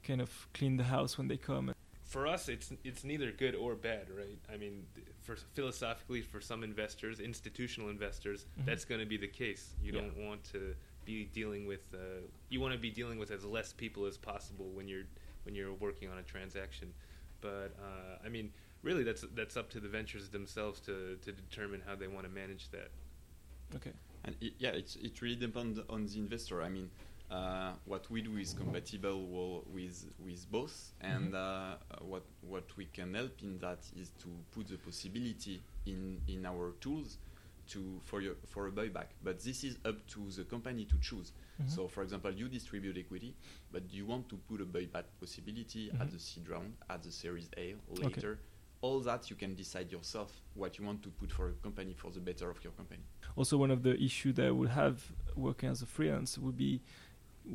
kind 0.03 0.21
of 0.21 0.49
clean 0.53 0.77
the 0.77 0.85
house 0.85 1.17
when 1.17 1.29
they 1.29 1.37
come. 1.37 1.73
For 2.05 2.27
us, 2.27 2.49
it's 2.49 2.71
it's 2.85 3.03
neither 3.03 3.33
good 3.33 3.55
or 3.55 3.75
bad, 3.75 4.09
right? 4.11 4.39
I 4.53 4.57
mean, 4.57 4.87
for 5.23 5.37
philosophically, 5.55 6.21
for 6.23 6.41
some 6.41 6.63
investors, 6.63 7.19
institutional 7.19 7.89
investors, 7.89 8.47
Mhm. 8.59 8.67
that's 8.67 8.85
going 8.85 9.01
to 9.01 9.07
be 9.07 9.17
the 9.17 9.27
case. 9.29 9.75
You 9.83 9.93
Yeah. 9.93 10.01
don't 10.03 10.17
want 10.19 10.45
to 10.53 10.77
be 11.05 11.25
dealing 11.25 11.67
with 11.67 11.93
uh, 11.95 11.99
you 12.51 12.61
want 12.61 12.73
to 12.75 12.79
be 12.79 12.91
dealing 12.91 13.19
with 13.19 13.31
as 13.31 13.45
less 13.45 13.73
people 13.73 14.05
as 14.07 14.17
possible 14.19 14.71
when 14.71 14.87
you're 14.87 15.07
when 15.45 15.55
you're 15.55 15.73
working 15.75 16.09
on 16.09 16.19
a 16.19 16.23
transaction. 16.23 16.93
But 17.41 17.75
uh, 17.81 18.19
I 18.25 18.29
mean, 18.29 18.53
really, 18.85 19.03
that's 19.03 19.25
that's 19.35 19.57
up 19.57 19.71
to 19.71 19.81
the 19.81 19.89
ventures 19.89 20.29
themselves 20.29 20.79
to 20.81 21.17
to 21.25 21.33
determine 21.33 21.83
how 21.87 21.95
they 21.97 22.07
want 22.09 22.25
to 22.27 22.33
manage 22.33 22.71
that. 22.71 22.91
Okay. 23.75 23.93
And 24.25 24.37
it, 24.41 24.55
yeah, 24.59 24.71
it's, 24.71 24.97
it 24.97 25.21
really 25.21 25.37
depends 25.37 25.79
on 25.89 26.07
the 26.07 26.19
investor. 26.19 26.63
I 26.63 26.69
mean, 26.69 26.89
uh, 27.31 27.73
what 27.87 28.09
we 28.11 28.23
do 28.23 28.37
is 28.37 28.55
compatible 28.55 29.27
wo- 29.27 29.65
with 29.73 30.07
with 30.19 30.47
both, 30.51 30.93
and 31.01 31.33
Mhm. 31.33 31.35
uh, 31.35 31.77
what 32.05 32.23
what 32.43 32.65
we 32.77 32.87
can 32.87 33.15
help 33.15 33.43
in 33.43 33.59
that 33.59 33.81
is 33.97 34.11
to 34.23 34.29
put 34.53 34.69
the 34.69 34.77
possibility 34.79 35.63
in 35.87 36.21
in 36.29 36.47
our 36.47 36.73
tools 36.81 37.19
to 37.69 38.01
for 38.05 38.21
your 38.21 38.35
for 38.47 38.67
a 38.69 38.71
buyback. 38.71 39.09
But 39.23 39.41
this 39.41 39.65
is 39.65 39.79
up 39.85 40.07
to 40.09 40.31
the 40.31 40.45
company 40.45 40.85
to 40.87 40.97
choose. 41.01 41.33
Mhm. 41.61 41.69
So, 41.71 41.89
for 41.89 42.03
example, 42.03 42.31
you 42.31 42.49
distribute 42.49 42.97
equity, 42.99 43.35
but 43.73 43.89
do 43.89 43.97
you 43.97 44.07
want 44.07 44.29
to 44.29 44.37
put 44.37 44.61
a 44.61 44.67
buyback 44.67 45.05
possibility 45.21 45.91
Mhm. 45.91 46.01
at 46.01 46.11
the 46.11 46.19
seed 46.19 46.49
round, 46.49 46.75
at 46.89 47.03
the 47.03 47.11
Series 47.11 47.49
A 47.57 47.75
later? 47.89 48.39
All 48.85 49.01
that 49.01 49.31
you 49.31 49.37
can 49.37 49.53
decide 49.55 49.89
yourself 49.97 50.31
what 50.55 50.79
you 50.79 50.85
want 50.85 51.03
to 51.05 51.11
put 51.21 51.31
for 51.33 51.49
a 51.49 51.53
company 51.67 51.95
for 51.95 52.11
the 52.11 52.21
better 52.21 52.51
of 52.51 52.63
your 52.63 52.75
company. 52.81 53.05
Also, 53.35 53.57
one 53.57 53.71
of 53.71 53.83
the 53.83 53.95
issues 54.09 54.35
that 54.37 54.47
I 54.47 54.51
would 54.51 54.69
have 54.83 54.97
working 55.37 55.71
as 55.71 55.81
a 55.81 55.87
freelance 55.87 56.37
would 56.37 56.59
be 56.67 56.83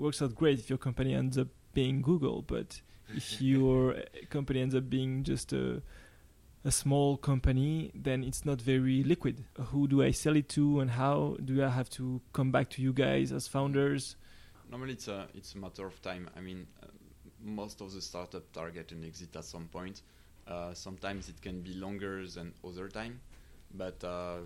works 0.06 0.22
out 0.24 0.34
great 0.34 0.58
if 0.60 0.70
your 0.70 0.80
company 0.80 1.14
ends 1.14 1.38
up 1.38 1.50
being 1.74 2.02
Google, 2.02 2.42
but 2.42 2.82
if 3.16 3.42
your 3.52 3.96
company 4.30 4.60
ends 4.62 4.74
up 4.74 4.90
being 4.90 5.24
just 5.24 5.54
a 5.54 5.84
a 6.66 6.72
small 6.72 7.16
company, 7.16 7.92
then 7.96 8.24
it's 8.24 8.44
not 8.44 8.60
very 8.62 9.04
liquid. 9.04 9.46
Who 9.72 9.88
do 9.88 10.04
I 10.04 10.12
sell 10.12 10.36
it 10.36 10.50
to, 10.50 10.80
and 10.82 10.90
how 10.92 11.38
do 11.46 11.64
I 11.64 11.70
have 11.70 11.90
to 11.92 12.22
come 12.34 12.52
back 12.52 12.70
to 12.72 12.82
you 12.82 12.92
guys 12.92 13.32
as 13.32 13.48
founders? 13.48 14.16
Normally, 14.70 14.94
it's 14.94 15.08
a 15.08 15.28
it's 15.34 15.54
a 15.56 15.58
matter 15.58 15.86
of 15.86 16.02
time. 16.02 16.30
I 16.36 16.42
mean, 16.42 16.68
uh, 16.84 16.88
most 17.42 17.82
of 17.82 17.94
the 17.94 18.02
startup 18.02 18.52
target 18.52 18.92
an 18.92 19.04
exit 19.06 19.36
at 19.36 19.46
some 19.46 19.68
point. 19.68 20.02
Uh, 20.50 20.74
sometimes 20.74 21.30
it 21.30 21.40
can 21.42 21.62
be 21.62 21.74
longer 21.76 22.26
than 22.28 22.54
other 22.66 22.90
time, 22.90 23.20
but 23.76 24.04
uh, 24.04 24.38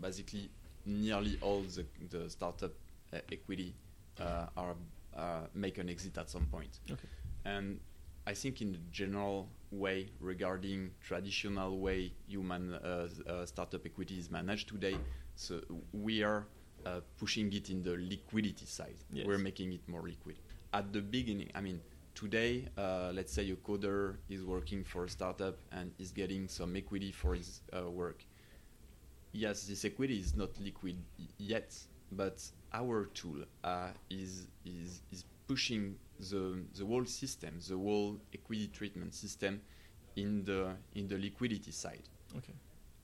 basically, 0.00 0.50
nearly 0.84 1.38
all 1.40 1.62
the 1.62 1.84
the 2.10 2.28
startup 2.28 2.72
uh, 3.12 3.18
equity 3.30 3.74
uh, 4.18 4.46
are 4.56 4.74
uh, 5.16 5.46
make 5.54 5.78
an 5.78 5.88
exit 5.88 6.18
at 6.18 6.28
some 6.28 6.46
point. 6.46 6.80
Okay. 6.90 7.08
And 7.44 7.78
I 8.26 8.34
think 8.34 8.60
in 8.60 8.72
the 8.72 8.78
general 8.90 9.48
way 9.70 10.08
regarding 10.20 10.90
traditional 11.00 11.78
way 11.78 12.12
human 12.26 12.74
uh, 12.74 13.08
uh, 13.28 13.46
startup 13.46 13.86
equity 13.86 14.18
is 14.18 14.30
managed 14.30 14.68
today, 14.68 14.96
so 15.36 15.60
we 15.92 16.24
are 16.24 16.44
uh, 16.84 17.00
pushing 17.18 17.52
it 17.52 17.70
in 17.70 17.82
the 17.82 17.96
liquidity 17.96 18.66
side. 18.66 18.96
Yes. 19.12 19.26
We're 19.26 19.38
making 19.38 19.72
it 19.72 19.88
more 19.88 20.02
liquid. 20.02 20.36
At 20.72 20.92
the 20.92 21.00
beginning, 21.00 21.50
I 21.54 21.60
mean, 21.60 21.80
today, 22.14 22.68
uh, 22.76 23.10
let's 23.14 23.32
say 23.32 23.50
a 23.50 23.56
coder 23.56 24.16
is 24.28 24.44
working 24.44 24.84
for 24.84 25.04
a 25.04 25.08
startup 25.08 25.58
and 25.72 25.92
is 25.98 26.12
getting 26.12 26.48
some 26.48 26.76
equity 26.76 27.12
for 27.12 27.34
his 27.34 27.60
uh, 27.72 27.90
work. 27.90 28.24
Yes, 29.32 29.64
this 29.64 29.84
equity 29.84 30.18
is 30.18 30.34
not 30.34 30.50
liquid 30.60 30.96
yet, 31.38 31.76
but 32.12 32.42
our 32.72 33.06
tool 33.14 33.44
uh, 33.62 33.90
is 34.08 34.48
is 34.64 35.02
is 35.12 35.24
pushing 35.46 35.96
the 36.18 36.64
the 36.76 36.84
whole 36.84 37.04
system, 37.04 37.58
the 37.68 37.76
whole 37.76 38.18
equity 38.34 38.68
treatment 38.68 39.14
system, 39.14 39.60
in 40.16 40.44
the 40.44 40.74
in 40.94 41.08
the 41.08 41.16
liquidity 41.16 41.70
side. 41.70 42.08
Okay. 42.36 42.54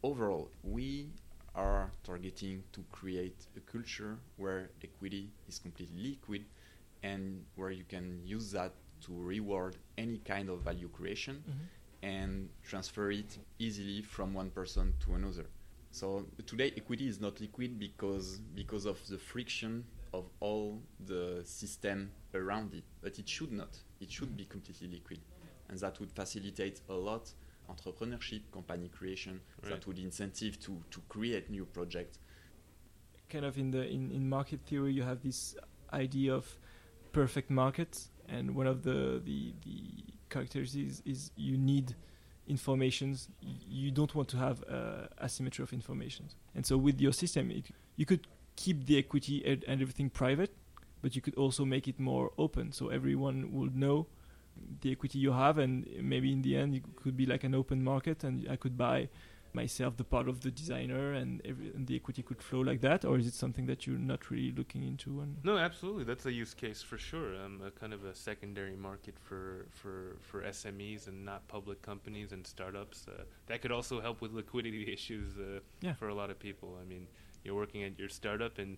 Overall, 0.03 0.51
we 0.63 1.09
are 1.55 1.91
targeting 2.05 2.63
to 2.73 2.85
create 2.93 3.47
a 3.57 3.61
culture 3.61 4.19
where 4.37 4.71
equity 4.83 5.31
is 5.49 5.59
completely 5.59 6.11
liquid, 6.11 6.45
and 7.03 7.45
where 7.55 7.71
you 7.71 7.85
can 7.85 8.21
use 8.25 8.51
that 8.53 8.73
to 9.07 9.13
reward 9.13 9.77
any 9.97 10.19
kind 10.19 10.49
of 10.49 10.61
value 10.63 10.89
creation 10.89 11.43
Mhm. 11.47 11.69
and 12.03 12.49
transfer 12.63 13.11
it 13.11 13.39
easily 13.59 14.03
from 14.03 14.35
one 14.35 14.51
person 14.51 14.95
to 15.01 15.15
another. 15.15 15.47
So 15.91 16.27
today 16.47 16.73
equity 16.77 17.07
is 17.09 17.21
not 17.21 17.41
liquid 17.41 17.79
because 17.79 18.41
because 18.55 18.85
of 18.87 18.99
the 19.09 19.19
friction 19.19 19.85
of 20.13 20.25
all 20.41 20.83
the 21.07 21.43
system 21.45 22.11
around 22.35 22.75
it, 22.75 22.85
but 23.01 23.19
it 23.19 23.29
should 23.29 23.53
not. 23.53 23.83
It 24.01 24.11
should 24.11 24.37
be 24.37 24.45
completely 24.45 24.89
liquid, 24.89 25.21
and 25.69 25.79
that 25.81 25.99
would 26.01 26.13
facilitate 26.13 26.81
a 26.89 26.95
lot 26.95 27.33
entrepreneurship, 27.69 28.43
company 28.53 28.89
creation. 28.89 29.41
Right. 29.63 29.71
That 29.73 29.87
would 29.87 29.99
incentive 29.99 30.59
to 30.61 30.83
to 30.91 31.01
create 31.09 31.51
new 31.51 31.65
projects. 31.67 32.19
kind 33.29 33.45
of 33.45 33.59
in 33.59 33.71
the 33.73 33.85
in, 33.89 34.13
in 34.13 34.29
market 34.29 34.61
theory 34.67 34.93
you 34.93 35.03
have 35.03 35.21
this 35.21 35.57
idea 35.93 36.33
of 36.35 36.59
perfect 37.13 37.51
market 37.51 38.09
and 38.29 38.55
one 38.55 38.67
of 38.67 38.83
the 38.83 39.21
the, 39.25 39.55
the 39.65 39.81
characteristics 40.29 41.03
is 41.05 41.31
you 41.37 41.57
need 41.57 41.95
informations. 42.49 43.29
You 43.41 43.91
don't 43.91 44.15
want 44.15 44.29
to 44.29 44.37
have 44.37 44.63
uh, 44.71 45.07
asymmetry 45.23 45.63
of 45.63 45.73
information 45.73 46.27
and 46.55 46.65
so 46.65 46.77
with 46.77 47.01
your 47.01 47.13
system 47.13 47.51
it, 47.51 47.67
you 47.97 48.07
could 48.07 48.27
keep 48.57 48.87
the 48.87 48.99
equity 48.99 49.43
and, 49.45 49.65
and 49.67 49.83
everything 49.83 50.11
private 50.11 50.55
but 51.03 51.15
you 51.15 51.21
could 51.21 51.35
also 51.35 51.65
make 51.65 51.89
it 51.89 51.99
more 52.01 52.31
open. 52.39 52.73
So 52.73 52.89
everyone 52.89 53.53
will 53.53 53.71
know 53.73 54.07
the 54.81 54.93
equity 54.93 55.19
you 55.19 55.33
have 55.33 55.59
and 55.59 55.87
maybe 56.03 56.33
in 56.33 56.43
the 56.43 56.57
end 56.57 56.75
it 56.75 56.83
could 56.97 57.17
be 57.17 57.27
like 57.27 57.45
an 57.45 57.55
open 57.55 57.83
market 57.83 58.25
and 58.25 58.47
i 58.49 58.57
could 58.57 58.77
buy 58.77 59.09
myself 59.63 59.97
the 59.97 60.05
part 60.17 60.27
of 60.33 60.37
the 60.47 60.51
designer 60.63 61.05
and, 61.21 61.31
every, 61.51 61.69
and 61.77 61.87
the 61.89 61.97
equity 62.01 62.23
could 62.29 62.41
flow 62.49 62.61
like 62.71 62.81
that 62.89 63.01
or 63.09 63.15
is 63.21 63.27
it 63.31 63.35
something 63.45 63.67
that 63.71 63.81
you're 63.87 64.05
not 64.13 64.23
really 64.31 64.53
looking 64.61 64.83
into 64.91 65.11
and 65.23 65.31
No, 65.51 65.55
absolutely. 65.69 66.05
That's 66.11 66.27
a 66.27 66.33
use 66.45 66.55
case 66.65 66.81
for 66.91 66.99
sure. 67.11 67.29
Um, 67.43 67.55
a 67.69 67.71
kind 67.83 67.93
of 67.97 68.01
a 68.13 68.15
secondary 68.29 68.77
market 68.89 69.17
for 69.29 69.43
for 69.81 69.95
for 70.29 70.39
SMEs 70.59 71.03
and 71.11 71.19
not 71.31 71.41
public 71.57 71.79
companies 71.91 72.29
and 72.37 72.43
startups. 72.55 72.99
Uh, 73.09 73.25
that 73.49 73.57
could 73.63 73.73
also 73.79 73.95
help 74.07 74.17
with 74.25 74.33
liquidity 74.43 74.83
issues 74.97 75.29
uh, 75.39 75.61
Yeah. 75.87 75.95
for 76.01 76.09
a 76.15 76.17
lot 76.21 76.29
of 76.33 76.39
people. 76.49 76.71
I 76.83 76.85
mean, 76.93 77.05
you're 77.43 77.59
working 77.63 77.83
at 77.89 77.95
your 78.03 78.11
startup 78.21 78.55
and 78.63 78.73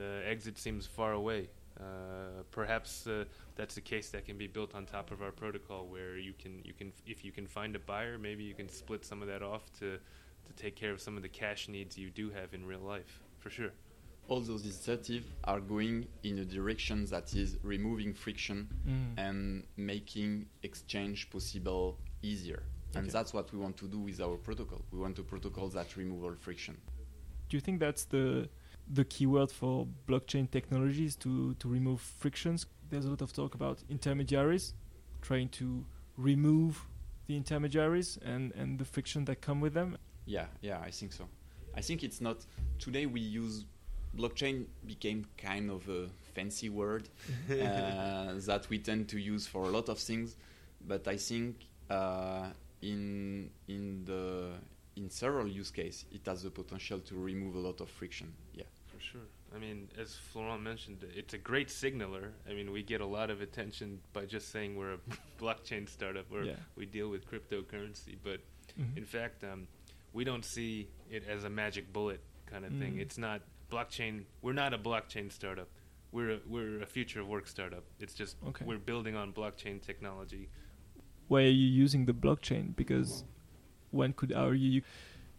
the 0.00 0.10
exit 0.32 0.56
seems 0.66 0.84
far 0.98 1.12
away. 1.22 1.40
Uh, 1.80 2.42
perhaps 2.50 3.06
uh, 3.06 3.24
that's 3.54 3.76
a 3.76 3.80
case 3.80 4.10
that 4.10 4.24
can 4.26 4.36
be 4.36 4.46
built 4.46 4.74
on 4.74 4.84
top 4.84 5.10
of 5.10 5.22
our 5.22 5.30
protocol, 5.30 5.86
where 5.86 6.16
you 6.18 6.32
can 6.42 6.60
you 6.64 6.72
can 6.72 6.92
if 7.06 7.24
you 7.24 7.32
can 7.32 7.46
find 7.46 7.76
a 7.76 7.78
buyer, 7.78 8.18
maybe 8.18 8.42
you 8.42 8.54
can 8.54 8.68
split 8.68 9.04
some 9.04 9.22
of 9.22 9.28
that 9.28 9.42
off 9.42 9.64
to 9.80 9.98
to 10.46 10.52
take 10.56 10.74
care 10.74 10.92
of 10.92 11.00
some 11.00 11.16
of 11.16 11.22
the 11.22 11.28
cash 11.28 11.68
needs 11.68 11.96
you 11.96 12.10
do 12.10 12.30
have 12.30 12.52
in 12.54 12.66
real 12.66 12.80
life. 12.80 13.20
For 13.38 13.50
sure. 13.50 13.70
All 14.28 14.40
those 14.40 14.64
initiatives 14.64 15.26
are 15.44 15.60
going 15.60 16.06
in 16.22 16.38
a 16.38 16.44
direction 16.44 17.06
that 17.06 17.34
is 17.34 17.56
removing 17.62 18.12
friction 18.12 18.68
Mm. 18.86 19.18
and 19.26 19.64
making 19.76 20.46
exchange 20.62 21.30
possible 21.30 21.98
easier. 22.22 22.62
And 22.94 23.04
Okay. 23.04 23.12
that's 23.12 23.32
what 23.32 23.52
we 23.52 23.58
want 23.58 23.76
to 23.78 23.86
do 23.88 23.98
with 24.00 24.20
our 24.20 24.36
protocol. 24.36 24.80
We 24.92 24.98
want 24.98 25.18
a 25.18 25.22
protocol 25.22 25.68
that 25.70 25.96
removes 25.96 26.24
all 26.24 26.34
friction. 26.34 26.76
do 27.50 27.56
you 27.56 27.62
think 27.62 27.80
that's 27.80 28.04
the 28.04 28.48
the 28.92 29.04
keyword 29.04 29.50
for 29.50 29.86
blockchain 30.06 30.50
technologies 30.50 31.16
to 31.16 31.54
to 31.54 31.68
remove 31.68 32.00
frictions 32.00 32.66
there's 32.90 33.04
a 33.04 33.10
lot 33.10 33.20
of 33.22 33.32
talk 33.32 33.54
about 33.54 33.82
intermediaries 33.90 34.74
trying 35.20 35.48
to 35.48 35.84
remove 36.16 36.86
the 37.26 37.36
intermediaries 37.36 38.18
and 38.24 38.52
and 38.54 38.78
the 38.78 38.84
friction 38.84 39.24
that 39.26 39.40
come 39.40 39.60
with 39.60 39.74
them 39.74 39.96
Yeah, 40.26 40.46
yeah, 40.60 40.78
I 40.84 40.90
think 40.90 41.12
so. 41.12 41.24
I 41.74 41.80
think 41.80 42.02
it's 42.04 42.20
not. 42.20 42.44
Today 42.78 43.06
we 43.06 43.20
use 43.20 43.64
blockchain 44.14 44.66
became 44.84 45.24
kind 45.38 45.70
of 45.70 45.88
a 45.88 46.08
fancy 46.34 46.68
word 46.68 47.08
uh, 47.50 48.34
that 48.46 48.66
we 48.68 48.78
tend 48.78 49.08
to 49.08 49.18
use 49.18 49.46
for 49.46 49.62
a 49.64 49.68
lot 49.70 49.88
of 49.88 49.98
things, 49.98 50.36
but 50.86 51.08
I 51.08 51.16
think 51.16 51.56
uh, 51.88 52.48
in 52.82 53.50
in 53.68 54.04
the 54.04 54.52
in 54.96 55.08
several 55.08 55.48
use 55.48 55.70
case 55.70 56.04
it 56.12 56.26
has 56.26 56.42
the 56.42 56.50
potential 56.50 56.98
to 57.00 57.14
remove 57.14 57.54
a 57.54 57.60
lot 57.60 57.80
of 57.80 57.88
friction. 57.88 58.34
Yeah. 58.52 58.64
For 58.98 59.04
sure. 59.04 59.20
I 59.54 59.58
mean, 59.58 59.88
as 59.98 60.14
Florent 60.32 60.62
mentioned, 60.62 61.04
it's 61.14 61.34
a 61.34 61.38
great 61.38 61.70
signaler. 61.70 62.32
I 62.48 62.52
mean, 62.52 62.70
we 62.72 62.82
get 62.82 63.00
a 63.00 63.06
lot 63.06 63.30
of 63.30 63.40
attention 63.40 64.00
by 64.12 64.26
just 64.26 64.50
saying 64.50 64.76
we're 64.76 64.94
a 64.94 64.98
blockchain 65.40 65.88
startup 65.88 66.30
or 66.32 66.42
Yeah. 66.44 66.56
we 66.76 66.84
deal 66.86 67.08
with 67.08 67.26
cryptocurrency. 67.30 68.16
But 68.22 68.40
Mhm. 68.78 68.96
in 68.96 69.04
fact, 69.04 69.44
um, 69.44 69.68
we 70.12 70.24
don't 70.24 70.44
see 70.44 70.88
it 71.10 71.24
as 71.28 71.44
a 71.44 71.50
magic 71.50 71.92
bullet 71.92 72.20
kind 72.46 72.64
of 72.64 72.72
thing. 72.72 72.94
Mm. 72.96 73.00
It's 73.00 73.18
not 73.18 73.42
blockchain. 73.70 74.24
We're 74.42 74.52
not 74.54 74.74
a 74.74 74.78
blockchain 74.78 75.30
startup. 75.30 75.68
We're 76.12 76.30
a, 76.32 76.40
we're 76.46 76.82
a 76.82 76.86
future 76.86 77.20
of 77.20 77.28
work 77.28 77.46
startup. 77.46 77.84
It's 78.00 78.14
just 78.14 78.36
Okay. 78.48 78.64
we're 78.64 78.78
building 78.78 79.14
on 79.16 79.32
blockchain 79.32 79.80
technology. 79.80 80.48
why 81.28 81.42
are 81.42 81.50
you 81.62 81.66
using 81.66 82.06
the 82.06 82.14
blockchain 82.14 82.74
because 82.74 83.22
one 83.90 84.14
could 84.14 84.32
argue 84.32 84.80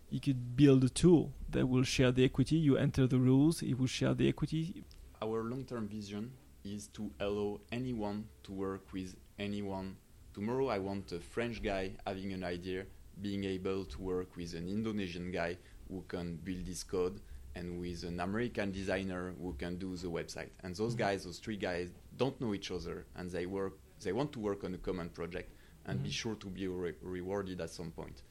you, 0.09 0.19
could 0.19 0.55
build 0.55 0.83
a 0.83 0.89
tool 0.89 1.31
that 1.49 1.67
will 1.67 1.83
share 1.83 2.11
the 2.11 2.23
equity 2.23 2.55
you 2.55 2.77
enter 2.77 3.07
the 3.07 3.17
rules 3.17 3.61
it 3.61 3.77
will 3.77 3.87
share 3.87 4.13
the 4.13 4.27
equity 4.27 4.83
Our 5.21 5.43
long-term 5.43 5.87
vision 5.87 6.31
is 6.63 6.87
to 6.93 7.11
allow 7.19 7.59
anyone 7.71 8.25
to 8.43 8.51
work 8.53 8.91
with 8.93 9.15
anyone. 9.37 9.95
Tomorrow, 10.33 10.67
I 10.67 10.79
want 10.79 11.11
a 11.11 11.19
French 11.19 11.61
guy 11.61 11.91
having 12.05 12.31
an 12.33 12.43
idea 12.43 12.85
being 13.21 13.43
able 13.43 13.83
to 13.85 14.01
work 14.01 14.35
with 14.37 14.53
an 14.55 14.67
Indonesian 14.69 15.31
guy 15.31 15.57
who 15.89 16.03
can 16.07 16.37
build 16.37 16.65
this 16.65 16.83
code, 16.83 17.19
and 17.55 17.79
with 17.81 18.03
an 18.03 18.19
American 18.19 18.71
designer 18.71 19.33
who 19.41 19.53
can 19.53 19.77
do 19.77 19.95
the 19.97 20.07
website. 20.07 20.51
And 20.63 20.73
those 20.75 20.95
Mhm. 20.95 20.99
guys, 20.99 21.23
those 21.25 21.39
three 21.39 21.57
guys, 21.57 21.91
don't 22.15 22.39
know 22.39 22.53
each 22.53 22.71
other, 22.71 23.05
and 23.15 23.29
they 23.29 23.45
work. 23.45 23.73
They 24.01 24.13
want 24.13 24.31
to 24.33 24.39
work 24.39 24.63
on 24.63 24.73
a 24.73 24.77
common 24.77 25.09
project 25.09 25.49
and 25.85 26.01
be 26.01 26.09
Mhm. 26.09 26.13
sure 26.21 26.35
to 26.35 26.47
be 26.47 26.67
re- 26.67 26.93
rewarded 27.01 27.59
at 27.59 27.71
some 27.71 27.91
point. 27.91 28.21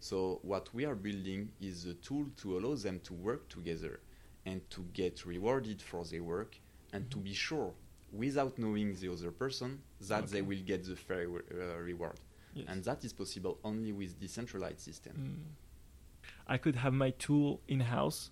So 0.00 0.38
what 0.42 0.72
we 0.72 0.84
are 0.84 0.94
building 0.94 1.50
is 1.60 1.84
a 1.86 1.94
tool 1.94 2.26
to 2.38 2.58
allow 2.58 2.74
them 2.76 3.00
to 3.00 3.14
work 3.14 3.48
together 3.48 4.00
and 4.46 4.60
to 4.70 4.82
get 4.92 5.26
rewarded 5.26 5.82
for 5.82 6.04
their 6.04 6.22
work 6.22 6.56
and 6.92 7.10
to 7.10 7.18
Mhm. 7.18 7.24
be 7.24 7.34
sure 7.34 7.74
without 8.12 8.58
knowing 8.58 8.94
the 8.94 9.08
other 9.12 9.30
person 9.30 9.82
that 10.00 10.28
they 10.28 10.40
will 10.40 10.62
get 10.64 10.84
the 10.84 10.96
fair 10.96 11.28
uh, 11.28 11.76
reward 11.82 12.18
yes. 12.54 12.64
and 12.68 12.82
that 12.84 13.04
is 13.04 13.12
possible 13.12 13.58
only 13.62 13.92
with 13.92 14.18
decentralized 14.18 14.80
system 14.80 15.12
Mm. 15.18 16.32
i 16.46 16.56
could 16.56 16.76
have 16.76 16.94
my 16.94 17.10
tool 17.10 17.60
in 17.68 17.80
house 17.80 18.30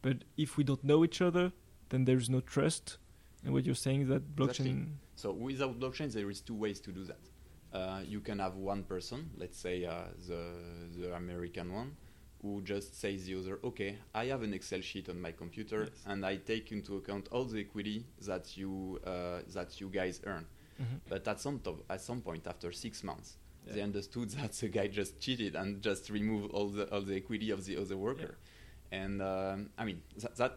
but 0.00 0.24
if 0.36 0.56
we 0.56 0.64
don't 0.64 0.82
know 0.82 1.04
each 1.04 1.20
other 1.20 1.52
then 1.90 2.04
there's 2.04 2.28
no 2.28 2.40
trust 2.40 2.98
and 3.44 3.52
what 3.54 3.64
you're 3.64 3.76
saying 3.86 4.00
is 4.00 4.08
that 4.08 4.34
blockchain 4.34 4.96
so 5.14 5.30
without 5.32 5.78
blockchain 5.78 6.10
there 6.12 6.28
is 6.28 6.40
two 6.40 6.54
ways 6.56 6.80
to 6.80 6.90
do 6.90 7.04
that 7.04 7.20
you 8.06 8.20
can 8.20 8.38
have 8.38 8.56
one 8.56 8.82
person 8.84 9.30
let's 9.36 9.58
say 9.58 9.84
uh, 9.84 10.04
the 10.28 10.42
the 10.98 11.14
american 11.14 11.72
one 11.72 11.96
who 12.42 12.60
just 12.62 13.00
says 13.00 13.24
the 13.26 13.34
other 13.38 13.58
okay 13.64 13.96
i 14.14 14.24
have 14.26 14.42
an 14.42 14.52
excel 14.52 14.80
sheet 14.80 15.08
on 15.08 15.20
my 15.20 15.32
computer 15.32 15.80
Yes. 15.84 16.02
and 16.06 16.26
i 16.26 16.36
take 16.36 16.72
into 16.72 16.96
account 16.96 17.28
all 17.30 17.44
the 17.44 17.60
equity 17.60 18.04
that 18.26 18.56
you 18.56 18.98
uh, 19.06 19.40
that 19.54 19.80
you 19.80 19.88
guys 19.88 20.20
earn 20.26 20.46
Mhm. 20.80 21.00
But 21.08 21.28
at 21.28 21.38
some 21.38 21.60
to- 21.60 21.84
at 21.90 22.00
some 22.00 22.20
point, 22.22 22.46
after 22.46 22.72
six 22.72 23.04
months, 23.04 23.36
Yeah. 23.66 23.74
they 23.74 23.82
understood 23.82 24.30
that 24.40 24.52
the 24.60 24.68
guy 24.68 24.86
just 24.88 25.20
cheated 25.20 25.54
and 25.54 25.82
just 25.82 26.08
removed 26.10 26.50
all 26.56 26.68
the 26.76 26.84
all 26.92 27.02
the 27.02 27.14
equity 27.14 27.50
of 27.52 27.60
the 27.66 27.76
other 27.82 27.96
worker. 27.96 28.32
And 28.90 29.20
um, 29.22 29.58
I 29.80 29.84
mean 29.84 30.00
that, 30.22 30.34
that 30.36 30.52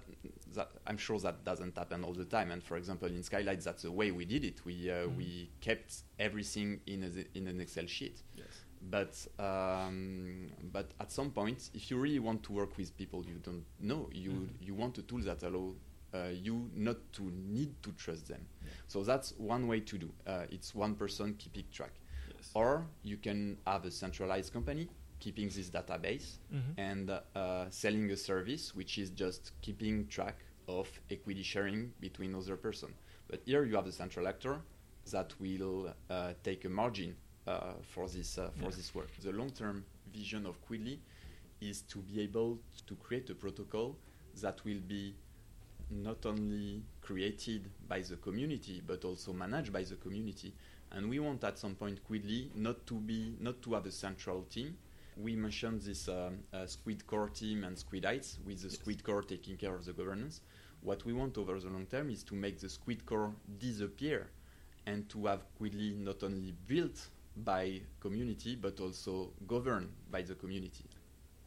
that 0.56 0.72
I'm 0.88 0.97
sure 0.97 1.20
that 1.20 1.43
doesn't 1.45 1.78
happen 1.78 2.03
all 2.03 2.14
the 2.14 2.26
time. 2.26 2.51
And 2.51 2.64
for 2.64 2.78
example, 2.78 3.08
in 3.08 3.24
Skylight, 3.24 3.62
that's 3.62 3.84
the 3.84 3.91
way 3.91 4.12
we 4.12 4.26
did 4.26 4.43
it. 4.43 4.66
We 4.66 4.89
uh, 4.89 5.08
Mhm. 5.08 5.18
we 5.18 5.49
kept 5.62 6.03
everything 6.20 6.82
in 6.88 7.03
a, 7.03 7.38
in 7.38 7.47
an 7.47 7.62
Excel 7.62 7.86
sheet. 7.88 8.24
Yes. 8.36 8.47
But 8.82 9.14
um, 9.43 10.51
but 10.72 10.91
at 10.99 11.12
some 11.12 11.32
point, 11.32 11.70
if 11.74 11.89
you 11.89 11.97
really 11.97 12.20
want 12.20 12.43
to 12.43 12.51
work 12.53 12.78
with 12.78 12.95
people 12.97 13.24
you 13.26 13.39
don't 13.43 13.66
know, 13.80 14.10
you 14.14 14.32
Mhm. 14.32 14.49
you 14.62 14.74
want 14.76 14.97
a 14.97 15.01
tool 15.03 15.22
that 15.22 15.43
allow 15.43 15.76
uh, 16.14 16.30
you 16.32 16.70
not 16.74 16.97
to 17.14 17.24
need 17.32 17.74
to 17.84 17.91
trust 17.93 18.28
them. 18.28 18.47
Yeah. 18.64 18.70
So 18.88 19.03
that's 19.03 19.34
one 19.38 19.68
way 19.68 19.82
to 19.82 19.97
do. 19.97 20.10
Uh, 20.26 20.45
it's 20.49 20.74
one 20.74 20.95
person 20.95 21.36
keeping 21.36 21.66
track, 21.72 21.93
Yes. 22.34 22.51
or 22.53 22.88
you 23.03 23.18
can 23.18 23.58
have 23.68 23.84
a 23.86 23.91
centralized 23.91 24.53
company 24.53 24.88
keeping 25.20 25.49
this 25.49 25.70
database 25.70 26.38
Mhm. 26.53 26.74
and 26.78 27.10
uh, 27.10 27.70
selling 27.70 28.12
a 28.12 28.16
service 28.18 28.76
which 28.76 28.97
is 28.97 29.10
just 29.10 29.51
keeping 29.62 30.08
track 30.08 30.45
of 30.68 30.88
equity 31.09 31.43
sharing 31.43 31.91
between 31.99 32.36
other 32.36 32.55
person. 32.57 32.93
But 33.28 33.41
here 33.45 33.63
you 33.63 33.76
have 33.76 33.86
the 33.86 33.91
central 33.91 34.28
actor 34.28 34.61
that 35.11 35.34
will 35.39 35.93
uh, 36.09 36.34
take 36.43 36.66
a 36.66 36.70
margin 36.70 37.16
uh, 37.47 37.74
for 37.82 38.07
this 38.07 38.38
uh, 38.38 38.49
for 38.57 38.66
Yeah. 38.66 38.76
this 38.76 38.93
work. 38.95 39.09
The 39.22 39.32
long-term 39.32 39.86
vision 40.13 40.45
of 40.45 40.55
Quidly 40.68 40.97
is 41.61 41.82
to 41.84 41.99
be 41.99 42.22
able 42.22 42.59
to 42.88 42.95
create 42.95 43.30
a 43.30 43.36
protocol 43.36 43.95
that 44.41 44.63
will 44.66 44.82
be 44.88 45.16
not 45.91 46.26
only 46.26 46.84
created 47.01 47.70
by 47.88 48.01
the 48.01 48.16
community 48.18 48.82
but 48.86 49.05
also 49.05 49.34
managed 49.34 49.72
by 49.72 49.84
the 49.84 49.95
community. 49.95 50.53
And 50.91 51.09
we 51.09 51.20
want 51.20 51.43
at 51.43 51.57
some 51.59 51.76
point 51.76 51.99
Quidly 52.09 52.49
not 52.55 52.86
to 52.88 52.95
be 52.95 53.36
not 53.39 53.61
to 53.63 53.74
have 53.76 53.86
a 53.86 53.91
central 53.91 54.43
team. 54.43 54.78
We 55.18 55.36
mentioned 55.36 55.82
this 55.82 56.09
um, 56.09 56.39
uh, 56.53 56.66
Squid 56.66 57.07
Core 57.07 57.30
team 57.30 57.63
and 57.63 57.78
Squid 57.78 58.03
Squidites, 58.03 58.38
with 58.45 58.61
the 58.61 58.68
Yes. 58.68 58.78
Squid 58.80 59.03
Core 59.03 59.22
taking 59.24 59.55
care 59.55 59.74
of 59.74 59.86
the 59.86 59.93
governance. 59.93 60.41
What 60.82 61.05
we 61.05 61.13
want 61.13 61.38
over 61.38 61.57
the 61.59 61.70
long 61.70 61.86
term 61.86 62.09
is 62.09 62.24
to 62.24 62.36
make 62.36 62.59
the 62.59 62.70
Squid 62.70 63.05
Core 63.05 63.34
disappear 63.57 64.28
and 64.86 65.07
to 65.09 65.26
have 65.28 65.45
Quidly 65.59 65.97
not 65.97 66.22
only 66.24 66.53
built 66.68 67.07
by 67.38 67.82
community 67.99 68.55
but 68.55 68.80
also 68.80 69.32
governed 69.47 69.89
by 70.11 70.22
the 70.22 70.36
community. 70.36 70.86